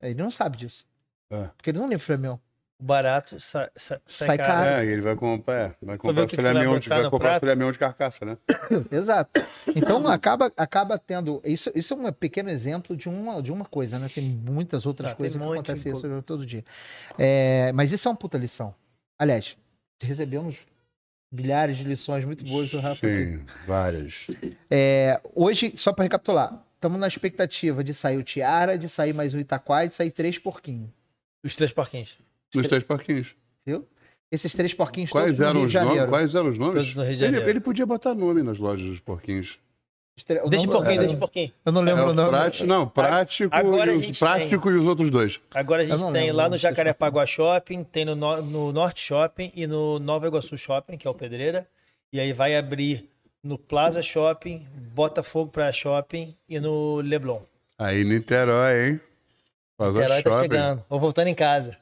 [0.01, 0.85] Ele não sabe disso.
[1.29, 1.47] É.
[1.47, 2.37] Porque ele não lembra filé mignon.
[2.79, 4.63] O barato sa- sa- sai, Sai caro.
[4.63, 4.69] caro.
[4.69, 7.39] É, ele vai comprar, é, vai comprar o que filé vai mignon vai comprar prato?
[7.39, 8.37] filé mignon de carcaça, né?
[8.91, 9.41] Exato.
[9.75, 11.41] Então acaba, acaba tendo.
[11.43, 14.07] Isso, isso é um pequeno exemplo de uma, de uma coisa, né?
[14.13, 16.63] Tem muitas outras tem coisas que acontecem isso todo dia.
[17.17, 18.75] É, mas isso é uma puta lição.
[19.19, 19.57] Aliás,
[19.99, 20.63] recebemos
[21.33, 23.05] bilhares de lições muito boas do Rafa.
[23.07, 23.15] aqui.
[23.37, 24.27] Sim, várias.
[24.69, 29.33] É, hoje, só para recapitular, estamos na expectativa de sair o Tiara, de sair mais
[29.33, 30.91] um Itaquá e de sair três porquinhos.
[31.43, 32.15] Os três porquinhos.
[32.55, 33.35] Nos três parquinhos.
[33.65, 33.85] Viu?
[34.31, 35.89] Esses três porquinhos Quais todos no eram Rio os de nomes?
[35.91, 36.11] Janeiro.
[36.11, 36.75] Quais eram os nomes?
[36.75, 37.49] Todos no Rio de Ele, Janeiro.
[37.49, 39.57] ele podia botar nome nas lojas dos porquinhos.
[40.49, 41.51] Deixa porquinho, é, deixa porquinho.
[41.63, 42.29] Eu não lembro o nome.
[42.29, 45.39] prático, não, prático, Agora a e, os- prático e os outros dois.
[45.53, 48.71] Agora a Eu gente tem lembro, lá não no Jacarepaguá Shopping, tem no, no, no
[48.73, 51.67] Norte Shopping e no Nova Iguaçu Shopping, que é o Pedreira.
[52.11, 53.07] E aí vai abrir
[53.43, 54.65] no Plaza Shopping,
[54.95, 57.41] Botafogo Praia Shopping e no Leblon.
[57.77, 58.99] Aí Niterói, hein?
[59.77, 60.83] Faz O herói tá chegando.
[60.89, 61.77] Ou voltando em casa.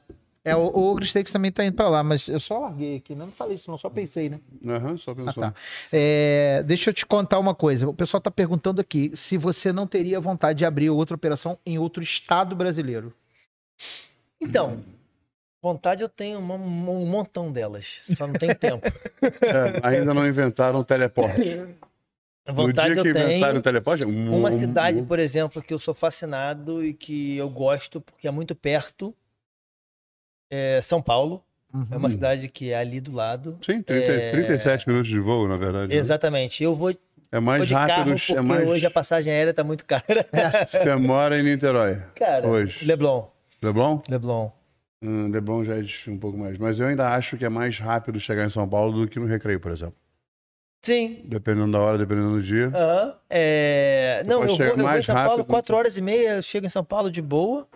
[0.46, 3.14] É, o, o Ogre Steaks também tá indo pra lá, mas eu só larguei aqui,
[3.16, 4.38] não falei isso, não, só pensei, né?
[4.64, 5.42] Aham, só Ah, pensou.
[5.42, 5.54] tá.
[5.92, 7.88] É, deixa eu te contar uma coisa.
[7.88, 11.78] O pessoal tá perguntando aqui se você não teria vontade de abrir outra operação em
[11.78, 13.12] outro estado brasileiro.
[14.40, 14.78] Então,
[15.62, 18.00] vontade eu tenho uma- um montão delas.
[18.16, 18.86] Só não tem tempo.
[19.42, 21.56] É, ainda não inventaram o teleporte.
[22.46, 23.26] No Vontade dia que eu tenho.
[23.30, 26.94] inventaram o teleporte, um, Uma um- cidade, um- por exemplo, que eu sou fascinado e
[26.94, 29.12] que eu gosto porque é muito perto.
[30.50, 31.42] É São Paulo.
[31.74, 31.86] Uhum.
[31.90, 33.58] É uma cidade que é ali do lado.
[33.64, 34.30] Sim, 30, É.
[34.30, 35.92] 37 minutos de voo, na verdade.
[35.92, 35.98] né?
[35.98, 36.62] Exatamente.
[36.62, 36.96] Eu vou, É
[37.32, 38.66] vou mais de rápido, carro porque é mais.
[38.68, 40.04] hoje a passagem aérea tá muito cara.
[40.68, 42.00] Você mora em Niterói.
[42.14, 42.84] Cara, Hoje.
[42.84, 43.26] Leblon.
[43.62, 44.00] Leblon?
[44.08, 44.50] Leblon.
[45.02, 46.56] Hum, Leblon já é um pouco mais.
[46.56, 49.26] Mas eu ainda acho que é mais rápido chegar em São Paulo do que no
[49.26, 49.96] Recreio, por exemplo.
[50.82, 51.20] Sim.
[51.24, 52.68] Dependendo da hora, dependendo do dia.
[52.68, 53.14] Aham.
[53.28, 55.46] É, Não, eu vou, eu vou em São Paulo rápido.
[55.46, 57.66] quatro horas e meia, eu chego em São Paulo de boa.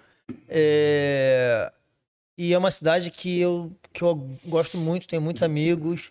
[0.49, 1.71] É,
[2.43, 6.11] E é uma cidade que eu, que eu gosto muito, tenho muitos amigos.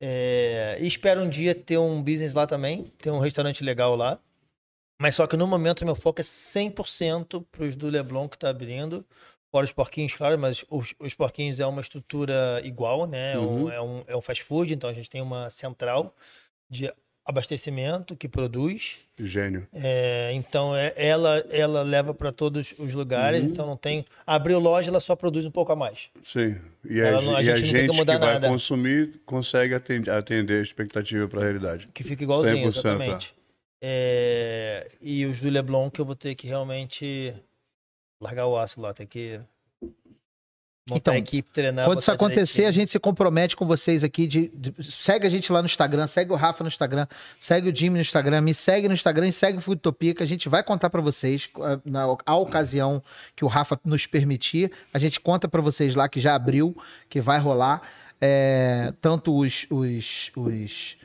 [0.00, 4.18] É, E espero um dia ter um business lá também, ter um restaurante legal lá.
[4.98, 8.48] Mas só que no momento meu foco é 100% para os do Leblon que tá
[8.48, 9.04] abrindo.
[9.52, 13.34] Fora os porquinhos, claro, mas os, os porquinhos é uma estrutura igual, né?
[13.34, 13.70] É um- Uhum.
[13.70, 16.14] É, um, é um fast food, então a gente tem uma central
[16.70, 16.90] de
[17.24, 18.98] abastecimento que produz.
[19.18, 19.66] Gênio.
[19.72, 23.46] É, então é- ela ela leva para todos os lugares, Uhum.
[23.48, 24.04] então não tem.
[24.26, 26.10] Abriu loja, ela só produz um pouco a mais.
[26.24, 26.56] Sim.
[26.84, 28.48] E Ela a, não- a e gente a tem que gente que, mudar vai nada.
[28.48, 31.86] consumir consegue atender, atender a expectativa para a realidade.
[31.94, 33.34] Que fica igualzinho, 100%, exatamente.
[33.80, 37.34] É, e os do Leblon que eu vou ter que realmente
[38.20, 39.38] largar o aço lá, ter que
[40.88, 41.86] montar Então, a equipe, treinar.
[41.86, 42.68] Quando isso acontecer, direitinho.
[42.68, 44.26] a gente se compromete com vocês aqui.
[44.26, 47.06] De, de- segue a gente lá no Instagram, segue o Rafa no Instagram,
[47.40, 50.26] segue o Jimmy no Instagram, me segue no Instagram e segue o Foodtopia, que a
[50.26, 53.02] gente vai contar pra vocês eh, na a ocasião
[53.34, 54.70] que o Rafa nos permitir.
[54.92, 56.76] A gente conta pra vocês lá que já abriu,
[57.08, 57.80] que vai rolar.
[58.20, 60.96] eh, tanto os, os, os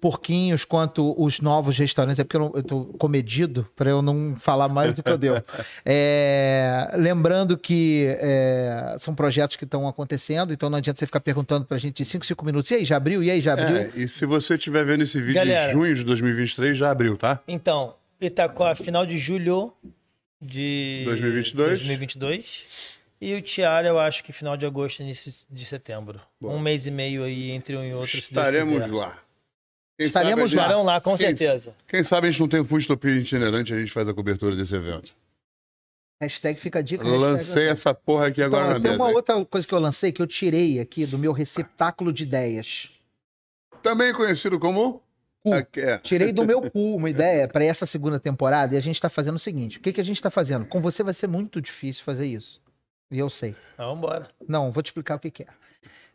[0.00, 2.18] porquinhos quanto os novos restaurantes.
[2.18, 5.18] É porque eu, não, eu tô comedido para eu não falar mais do que eu
[5.18, 5.42] devo.
[5.84, 11.64] É, lembrando que é, são projetos que estão acontecendo, então não adianta você ficar perguntando
[11.64, 12.70] pra gente de 5, 5 minutos.
[12.70, 13.22] E aí, já abriu?
[13.22, 13.76] E aí, já abriu?
[13.76, 15.72] É, e se você estiver vendo esse vídeo Galera.
[15.72, 17.40] em junho de 2023, já abriu, tá?
[17.48, 19.72] Então, Itaquá, final de julho
[20.40, 21.78] de 2022.
[21.78, 22.66] 2022.
[23.20, 26.20] E o Tiara, eu acho que final de agosto, início de setembro.
[26.40, 26.54] Boa.
[26.54, 28.10] Um mês e meio aí entre um e outro.
[28.10, 29.18] se Deus Estaremos lá.
[29.98, 31.00] Quem Estaremos sabe gente- lá.
[31.00, 31.74] Com Quem- certeza.
[31.88, 34.74] Quem sabe a gente não tem um Foodtopia itinerante, a gente faz a cobertura desse
[34.76, 35.14] evento.
[36.22, 37.02] Hashtag fica a dica.
[37.04, 39.02] Eu hashtag- lancei essa porra aqui agora Então, na tem mesa.
[39.02, 42.90] uma outra coisa que eu lancei que eu tirei aqui do meu receptáculo de ideias.
[43.82, 45.02] Também conhecido como...
[45.40, 45.52] Cu.
[45.54, 45.98] Aqui, é.
[45.98, 49.36] Tirei do meu cu uma ideia para essa segunda temporada e a gente tá fazendo
[49.36, 50.66] o seguinte: o que, que a gente tá fazendo?
[50.66, 52.60] Com você vai ser muito difícil fazer isso.
[53.12, 53.54] E eu sei.
[53.74, 54.28] Então, vamos embora.
[54.48, 55.46] Não, vou te explicar o que, que é.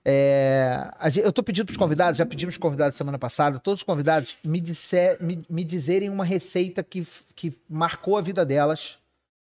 [0.06, 0.90] É,
[1.24, 5.18] eu tô pedindo pros convidados, já pedimos convidados semana passada, todos os convidados me, disser,
[5.22, 8.98] me, me dizerem uma receita que, que marcou a vida delas,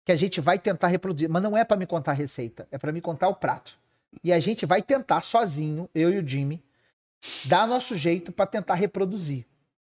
[0.04, 1.28] que a gente vai tentar reproduzir.
[1.28, 3.78] Mas não é pra me contar a receita, é pra me contar o prato.
[4.24, 6.60] E a gente vai tentar sozinho, eu e o Jimmy,
[7.44, 9.46] dar nosso jeito pra tentar reproduzir.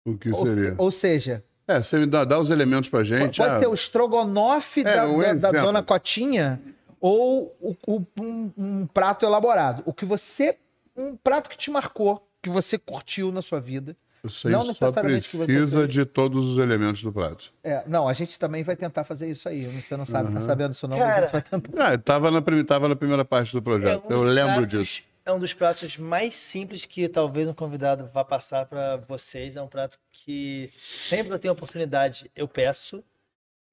[0.08, 0.76] O que Ou, seria?
[0.78, 3.38] ou seja, É, você me dá, dá os elementos pra gente.
[3.40, 6.62] pode ah, ser o estrogonofe da, um da- da dona Cotinha
[7.00, 9.84] ou o- o- um, um prato elaborado.
[9.86, 10.58] O que você.
[10.98, 13.96] Um prato que te marcou, que você curtiu na sua vida.
[14.24, 17.54] Você não só necessariamente que você precisa de todos os elementos do prato.
[17.64, 19.66] É, não, a gente também vai tentar fazer isso aí.
[19.80, 21.94] Você não sabe, tá sabendo isso não, mas a Cara, gente vai tentar.
[21.94, 24.04] Ah, tava na, tava na primeira parte do projeto.
[24.06, 25.02] É um eu dos lembro pratos- disso.
[25.28, 29.56] É um dos pratos mais simples que talvez um convidado vá passar para vocês.
[29.56, 33.04] É um prato que sempre que eu tenho oportunidade eu peço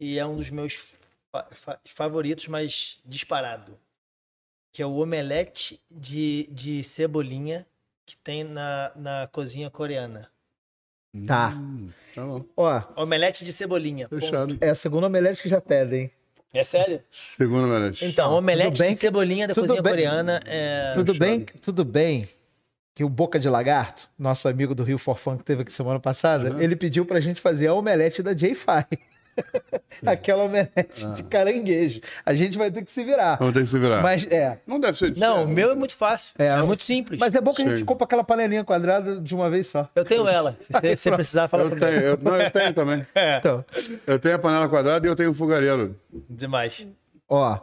[0.01, 0.73] e é um dos meus
[1.33, 3.77] fa- fa- favoritos, mas disparado.
[4.73, 7.67] Que é o omelete de, de cebolinha
[8.07, 10.29] que tem na, na cozinha coreana.
[11.27, 11.51] Tá.
[11.51, 12.45] Hum, tá bom.
[12.57, 14.09] Ó, Omelete de cebolinha.
[14.09, 14.57] Fechado.
[14.61, 16.11] é a segunda omelete que já pedem.
[16.55, 17.03] É sério?
[17.11, 18.05] Segundo Menete.
[18.05, 20.93] Então, omelete bem de que- cebolinha da tudo cozinha bem- coreana é.
[20.95, 22.29] Tudo bem, tudo bem
[22.95, 26.63] que o Boca de Lagarto, nosso amigo do Rio Forfã que teve aqui semana passada,
[26.63, 28.87] ele pediu pra gente fazer a omelete da J-Fi.
[30.05, 32.01] Aquela omelete de caranguejo.
[32.25, 33.37] A gente vai ter que se virar.
[33.37, 34.03] Vamos ter que se virar.
[34.03, 34.59] Mas é.
[34.67, 36.35] Não deve ser Não, o meu é muito fácil.
[36.39, 37.19] É, É, muito simples.
[37.21, 37.85] Mas é bom que a gente Sim.
[37.85, 39.89] compra aquela panelinha quadrada de uma vez só.
[39.95, 40.57] Eu tenho ela.
[40.61, 41.87] Se você, precisar, fala Eu comigo.
[41.87, 43.07] tenho, eu, não, eu tenho também.
[43.39, 43.65] Então,
[44.07, 45.97] Eu tenho a panela quadrada e eu tenho o fogareiro.
[46.29, 46.87] Demais.
[47.29, 47.61] ó.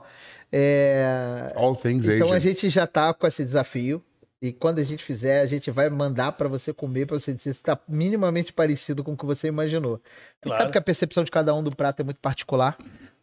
[0.52, 2.36] é, All things Então Asian.
[2.36, 4.04] a gente já tá com esse desafio.
[4.41, 7.53] E quando a gente fizer, a gente vai mandar pra você comer, pra você dizer
[7.53, 10.02] se tá minimamente parecido com o que você imaginou.
[10.41, 10.61] Claro.
[10.61, 12.78] sabe que a percepção de cada um do prato é muito particular.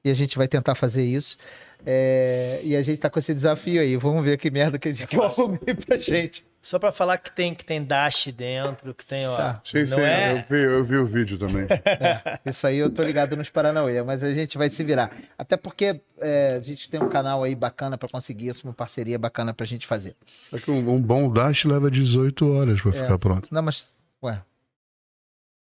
[0.05, 1.39] E a gente vai tentar fazer isso.
[1.85, 3.97] É, E a gente tá com esse desafio aí.
[3.97, 6.47] Vamos ver que merda que a gente eu arrumei pra gente.
[6.67, 9.37] Só pra falar que tem, que tem dash dentro, que tem, ó.
[9.37, 9.61] Tá.
[9.63, 10.33] Sim, sim, não é...
[10.33, 11.65] eu, vi, eu vi o vídeo também.
[12.45, 15.17] Isso aí eu tô ligado nos Paranauê, mas a gente vai se virar.
[15.39, 19.17] Até porque é, a gente tem um canal aí bacana pra conseguir isso, uma parceria
[19.17, 20.17] bacana pra gente fazer.
[20.27, 22.95] Só que um, um bom dash leva 18 horas pra É.
[22.95, 23.47] ficar pronto.
[23.53, 23.95] Não, mas.
[24.21, 24.43] Ué.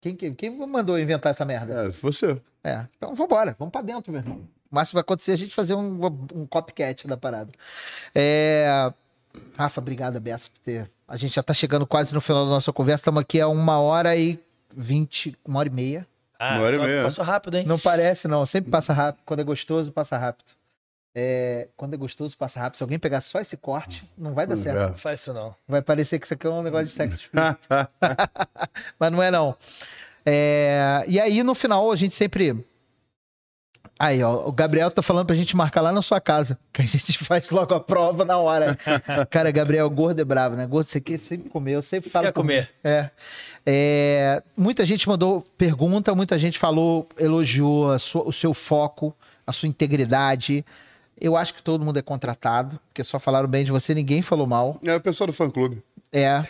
[0.03, 1.87] Quem, quem, quem mandou inventar essa merda?
[1.87, 2.39] É, você.
[2.63, 4.47] É, então vambora, vamos pra dentro, meu irmão.
[4.71, 6.05] O máximo vai acontecer é a gente fazer um,
[6.35, 7.51] um copycat da parada.
[8.15, 8.93] É...
[9.57, 10.91] Rafa, obrigado, Bessa, por ter.
[11.07, 13.03] A gente já tá chegando quase no final da nossa conversa.
[13.03, 14.39] Estamos aqui a uma hora e
[14.75, 16.07] vinte, uma hora e meia.
[16.39, 17.03] Ah, Uma hora e então meia.
[17.05, 17.65] passou rápido, hein?
[17.67, 18.45] Não parece, não.
[18.45, 19.23] Sempre passa rápido.
[19.25, 20.51] Quando é gostoso, passa rápido.
[21.15, 22.79] É, Quando é gostoso, passa rápido.
[22.79, 24.79] Se alguém pegar só esse corte, não vai dar certo.
[24.79, 24.89] É.
[24.89, 25.55] Não faz isso, não.
[25.69, 27.69] Vai parecer que isso aqui é um negócio de sexo explícito.
[28.99, 29.55] Mas não é, não.
[30.25, 32.65] É, E aí, no final, a gente sempre.
[34.05, 36.85] Aí, ó, o Gabriel tá falando pra gente marcar lá na sua casa, que a
[36.85, 38.77] gente faz logo a prova na hora.
[39.31, 40.67] Cara, Gabriel, gordo é bravo, né?
[40.67, 42.27] Gordo, você quer sempre comeu, sempre fala.
[42.27, 42.69] Quer comer.
[42.83, 43.11] É.
[43.65, 49.15] É, Muita gente mandou pergunta, muita gente falou, elogiou a sua- o seu foco,
[49.47, 50.67] a sua integridade.
[51.21, 54.49] Eu acho que todo mundo é contratado, porque só falaram bem de você, ninguém falou
[54.49, 54.81] mal.
[54.83, 55.81] É o pessoal do fã clube.
[56.13, 56.43] É.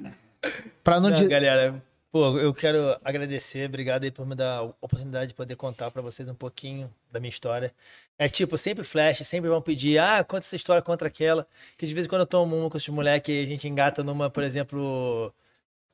[0.84, 1.28] pra não, Não, dizer.
[1.30, 1.74] galera,
[2.14, 6.00] pô, eu quero agradecer, obrigado aí por me dar a oportunidade de poder contar pra
[6.00, 7.74] vocês um pouquinho da minha história.
[8.16, 11.44] É tipo, sempre flash, sempre vão pedir, ah, conta essa história contra aquela.
[11.76, 14.30] Que de vez em quando eu tomo uma com esses moleques, a gente engata numa,
[14.30, 15.34] por exemplo,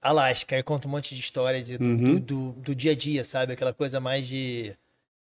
[0.03, 2.15] Alasca, e conta um monte de história de- do, Uhum.
[2.17, 3.55] do, do- do dia a dia, sabe?
[3.55, 4.77] Aquela coisa mais de,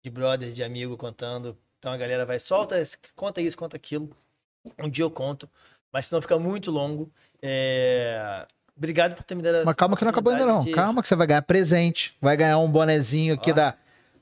[0.05, 1.59] de brother, de amigo contando.
[1.81, 4.09] Então a galera vai, solta, esse- conta isso, conta aquilo.
[4.79, 5.51] Um dia eu conto,
[5.93, 7.11] mas senão fica muito longo.
[7.43, 8.47] É,
[8.77, 10.61] Obrigado por ter me dado Mas calma que não acabou ainda não.
[10.63, 12.15] de- Calma que você vai ganhar presente.
[12.21, 13.75] Vai ganhar um bonezinho aqui da,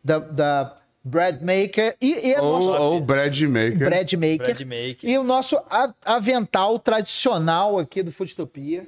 [0.02, 3.78] da, da Bread Maker e, e Ou, nosso ou Brad Maker.
[3.78, 4.38] Bread Maker.
[4.38, 5.10] Bread Maker.
[5.10, 5.58] E o nosso
[6.04, 8.86] avental tradicional aqui do Foodtopia.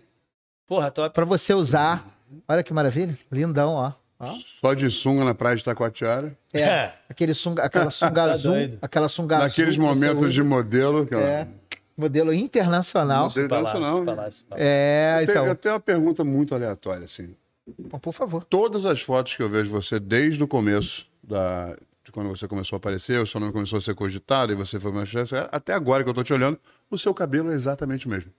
[0.67, 1.15] Porra, top.
[1.15, 2.07] Pra você usar.
[2.49, 3.17] Olha que maravilha.
[3.31, 3.93] Lindão, ó.
[4.19, 4.35] Ó.
[4.61, 6.35] Só de sunga na praia de Taquatiara.
[6.55, 8.55] É, aquele sunga, aquela sunga Tá azul.
[8.81, 9.49] Aquela sunga azul.
[9.49, 11.05] Naqueles que você momentos de modelo.
[11.07, 11.47] Que, É.
[11.97, 13.25] Modelo internacional.
[13.29, 14.05] Modelo Palácio, internacional.
[14.17, 14.65] palácio, palácio.
[14.67, 15.47] É, Eu tenho, então.
[15.47, 17.35] eu tenho uma pergunta muito aleatória, assim.
[17.79, 18.45] Bom, Por favor.
[18.45, 22.77] Todas as fotos que eu vejo você desde o começo, da, de quando você começou
[22.77, 25.11] a aparecer, o seu nome começou a ser cogitado e você foi mais
[25.51, 26.59] até agora que eu tô te olhando,
[26.91, 28.31] o seu cabelo é exatamente o mesmo.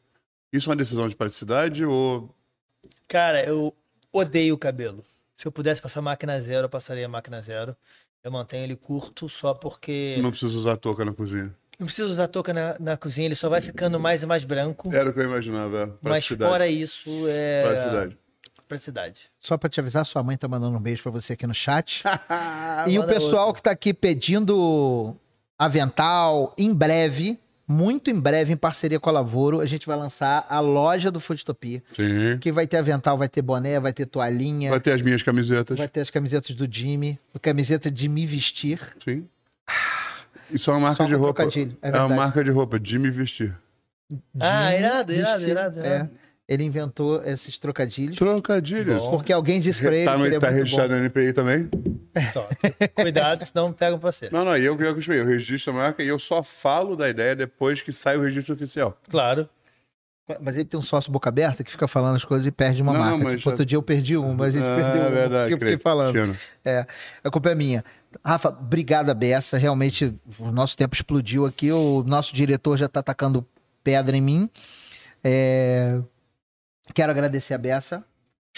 [0.53, 2.33] Isso é uma decisão de praticidade ou
[3.07, 3.73] Cara, eu
[4.13, 5.03] odeio o cabelo.
[5.35, 7.75] Se eu pudesse passar máquina zero, eu passaria máquina zero.
[8.23, 10.17] Eu mantenho ele curto só porque.
[10.21, 11.53] não precisa usar touca na cozinha?
[11.79, 14.93] Não precisa usar touca na, na cozinha, ele só vai ficando mais e mais branco.
[14.93, 15.95] Era o que eu imaginava.
[16.03, 16.09] é.
[16.09, 17.63] mas fora isso, é.
[17.63, 18.17] Praticidade.
[18.67, 19.21] Praticidade.
[19.39, 22.03] Só pra te avisar, sua mãe tá mandando um beijo pra você aqui no chat.
[22.29, 23.55] Ah, e o pessoal outro.
[23.55, 25.15] que tá aqui pedindo
[25.57, 30.45] avental, em breve, muito em breve, em parceria com a Lavoro, a gente vai lançar
[30.49, 32.37] a loja do Foodtopia, Sim.
[32.39, 35.77] que vai ter avental, vai ter boné, vai ter toalhinha, Vai ter as minhas camisetas.
[35.77, 38.79] vai ter as camisetas do Jimmy, a camiseta de me vestir.
[39.03, 39.27] Sim.
[40.51, 41.41] Isso é uma marca Só de um roupa.
[41.43, 42.19] trocadilho, é É, uma verdade.
[42.19, 43.55] marca de roupa, de me vestir.
[44.39, 45.49] Ah, Jimmy irado, irado, vestir.
[45.51, 46.09] irado, É, irado.
[46.47, 48.15] ele inventou esses trocadilhos.
[48.17, 49.03] Trocadilhos.
[49.03, 49.11] Bom.
[49.11, 50.99] Porque alguém disse pra ele Tá, que no, ele é tá muito registrado bom.
[50.99, 51.69] no NPI também?
[52.33, 52.55] Top.
[52.95, 54.29] Cuidado, senão pegam pra você.
[54.31, 55.19] Não, não, e eu que eu acostumei.
[55.19, 58.53] Eu registro a marca e eu só falo da ideia depois que sai o registro
[58.55, 58.97] oficial.
[59.09, 59.47] Claro.
[60.41, 62.91] Mas ele tem um sócio boca aberta que fica falando as coisas e perde uma
[62.91, 63.17] Não, marca.
[63.17, 65.13] mas tipo, já- outro dia eu perdi um, mas a gente Ah, perdeu um.
[65.13, 65.79] verdade, que eu fiquei creio.
[65.79, 66.35] falando.
[66.65, 66.85] É,
[67.23, 67.83] a culpa é minha.
[68.25, 69.57] Rafa, obrigada, Bessa.
[69.57, 71.71] Realmente, o nosso tempo explodiu aqui.
[71.71, 73.45] O nosso diretor já tá atacando
[73.83, 74.49] pedra em mim.
[75.23, 75.99] É,
[76.93, 77.57] Quero agradecer a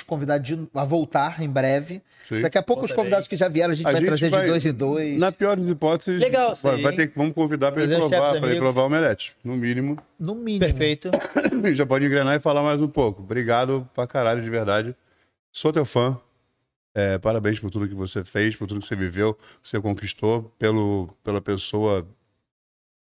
[0.06, 2.02] convidados de- a voltar em breve.
[2.28, 2.42] Sim.
[2.42, 4.42] Daqui a pouco, os convidados que já vieram, a gente A vai gente trazer vai-
[4.42, 5.18] de dois em dois.
[5.20, 8.50] Na pior das hipóteses, Legal vai, vai ter que vamos convidar para ele provar, para
[8.52, 9.98] ele provar o omelete, no mínimo.
[10.20, 10.60] No mínimo.
[10.60, 11.10] Perfeito.
[11.74, 13.24] Já pode engrenar e falar mais um pouco.
[13.24, 14.96] Obrigado pra caralho, de verdade.
[15.52, 16.18] Sou teu fã.
[17.00, 20.54] É, parabéns por tudo que você fez, por tudo que você viveu, que você conquistou,
[20.60, 22.06] pelo, pela pessoa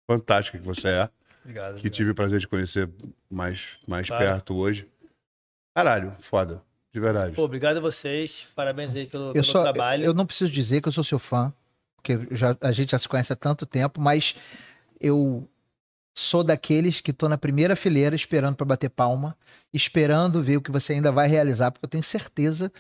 [0.09, 1.09] fantástica que você é,
[1.43, 1.75] Obrigado.
[1.81, 2.89] que tive o prazer de conhecer
[3.29, 4.87] mais, mais perto hoje.
[5.75, 6.61] Caralho, foda.
[6.93, 7.35] De verdade.
[7.35, 8.47] Pô, obrigado a vocês.
[8.55, 10.05] Parabéns aí pelo, Eu, pelo só, trabalho.
[10.05, 11.53] eu não preciso dizer que eu sou seu fã,
[11.97, 14.33] porque eu já, a gente já se conhece há tanto tempo, mas
[14.99, 15.45] eu
[16.15, 19.37] sou daqueles que tô na primeira fileira esperando para bater palma,
[19.73, 22.71] esperando ver o que você ainda vai realizar, porque eu tenho certeza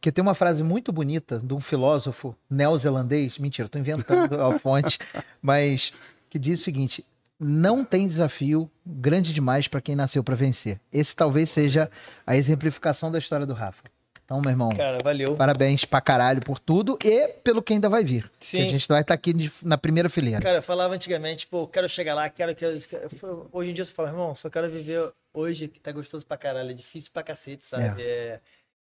[0.00, 4.98] que tem uma frase muito bonita de um filósofo neozelandês, mentira, tô inventando a fonte,
[5.42, 5.92] mas
[6.30, 7.04] que diz o seguinte:
[7.38, 10.80] não tem desafio grande demais para quem nasceu para vencer.
[10.92, 11.90] Esse talvez seja
[12.26, 13.84] a exemplificação da história do Rafa.
[14.24, 15.36] Então, meu irmão, Cara, valeu.
[15.36, 18.28] Parabéns pra caralho por tudo e pelo que ainda vai vir.
[18.40, 18.56] Sim.
[18.58, 20.40] Que a gente vai estar aqui de- na primeira fileira.
[20.40, 22.64] Cara, eu falava antigamente, pô, quero chegar lá, quero que.
[22.64, 26.36] eu- Hoje em dia você fala, irmão, só quero viver hoje que tá gostoso pra
[26.36, 26.70] caralho.
[26.72, 28.02] É difícil pra cacete, sabe?
[28.02, 28.40] É, é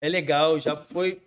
[0.02, 1.23] legal, já foi.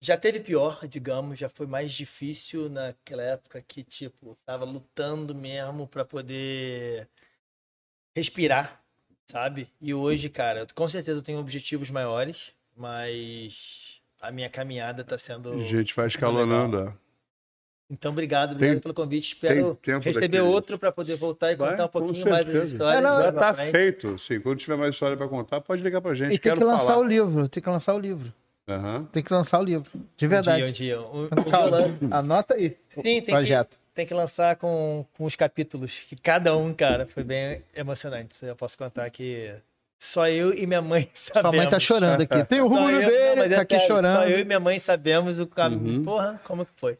[0.00, 5.88] Já teve pior, digamos, já foi mais difícil naquela época que, tipo, tava lutando mesmo
[5.88, 7.08] pra poder
[8.14, 8.84] respirar,
[9.26, 9.68] sabe?
[9.80, 15.52] E hoje, cara, com certeza eu tenho objetivos maiores, mas a minha caminhada tá sendo.
[15.54, 16.78] A gente vai escalonando.
[17.00, 17.03] ó.
[17.90, 19.34] Então, obrigado, obrigado Tem- pelo convite.
[19.34, 23.02] Espero receber outro para poder voltar e Vai, contar um com pouquinho mais das histórias.
[23.02, 23.70] Não, Já tá frente.
[23.72, 24.18] feito.
[24.18, 26.28] Sim, quando tiver mais história pra contar, pode ligar pra gente.
[26.28, 26.98] E tem Quero que lançar falar.
[26.98, 28.32] o livro, tem que lançar o livro.
[28.66, 29.06] Aham.
[29.12, 29.90] Tem que lançar o livro.
[30.16, 30.56] De Um verdade.
[30.56, 31.00] dia, um dia.
[31.02, 31.70] Um, um Então, dia calma.
[31.78, 31.98] lanço.
[32.10, 32.76] Anota aí.
[32.88, 33.78] Sim, tem que, projeto.
[33.94, 36.06] tem que lançar com, com os capítulos.
[36.08, 38.42] Que cada um, cara, foi bem emocionante.
[38.46, 39.54] Eu posso contar que
[39.98, 41.56] só eu e minha mãe Sua sabemos.
[41.58, 42.42] mãe tá chorando aqui.
[42.46, 44.16] Tem o rubro eu- não, dele, mas é tá aqui sério, chorando.
[44.22, 45.98] Só eu e minha mãe sabemos o caminho.
[45.98, 46.04] Uhum.
[46.06, 46.96] Porra, como que foi?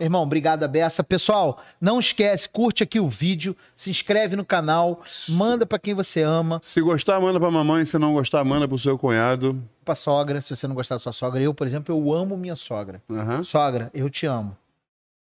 [0.00, 1.04] Irmão, obrigado, Bessa.
[1.04, 6.20] Pessoal, não esquece, curte aqui o vídeo, se inscreve no canal, manda pra quem você
[6.22, 7.84] ama, Se gostar, manda pra mamãe.
[7.84, 9.62] Se não gostar, manda pro seu cunhado.
[9.84, 11.40] pra sogra, se você não gostar da sua sogra.
[11.40, 13.00] Eu, por exemplo, eu amo minha sogra.
[13.08, 13.42] Aham.
[13.44, 14.56] Sogra, eu te amo.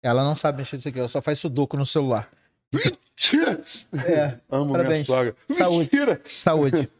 [0.01, 2.27] Ela não sabe mexer nisso aqui, ela só faz sudoku no celular.
[2.73, 3.61] Mentira!
[4.05, 5.07] É, Amo Parabéns.
[5.07, 5.35] minha sogra.
[5.51, 5.89] Saúde.
[5.93, 6.21] Mentira!
[6.27, 6.89] saúde.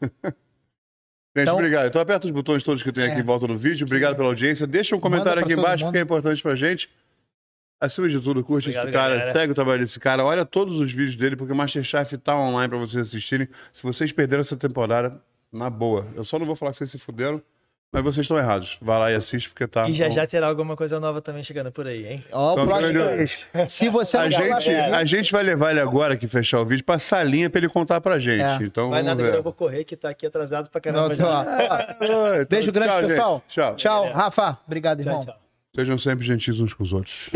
[1.36, 1.86] Gente, Então- obrigado.
[1.88, 3.20] Então aperta os botões todos que tem aqui É.
[3.20, 3.84] em volta do vídeo.
[3.84, 4.66] Obrigado pela audiência.
[4.66, 5.92] Deixa um comentário aqui embaixo, mundo.
[5.92, 6.88] porque é importante pra gente.
[7.80, 9.32] Acima de tudo, curte Obrigado, esse cara, galera.
[9.38, 12.68] segue o trabalho desse cara, olha todos os vídeos dele, porque o Masterchef tá online
[12.70, 13.46] pra vocês assistirem.
[13.72, 15.20] Se vocês perderam essa temporada,
[15.52, 16.06] na boa.
[16.14, 17.40] Eu só não vou falar que vocês se fuderam,
[17.92, 18.78] mas vocês estão errados.
[18.80, 19.86] Vai lá e assiste, porque tá.
[19.88, 20.14] E já bom.
[20.14, 22.24] já terá alguma coisa nova também chegando por aí, hein?
[22.32, 23.46] Ó, o Então, grande- twist.
[23.68, 26.82] Se você A não gente, a gente vai levar ele agora que fechar o vídeo
[26.84, 28.42] pra salinha pra ele contar pra gente.
[28.42, 28.66] É.
[28.66, 29.34] Então Vai nada, ver.
[29.34, 31.10] eu vou correr que tá aqui atrasado pra Não, caramba.
[31.10, 31.28] tô- já.
[32.00, 33.10] ó, Oi, Beijo então, grande, tchau, gente.
[33.10, 33.44] pessoal.
[33.46, 33.74] Tchau.
[33.76, 34.58] Tchau, Rafa.
[34.66, 35.16] Obrigado, irmão.
[35.24, 35.42] Tchau, tchau.
[35.76, 37.28] Sejam sempre gentis uns com os outros.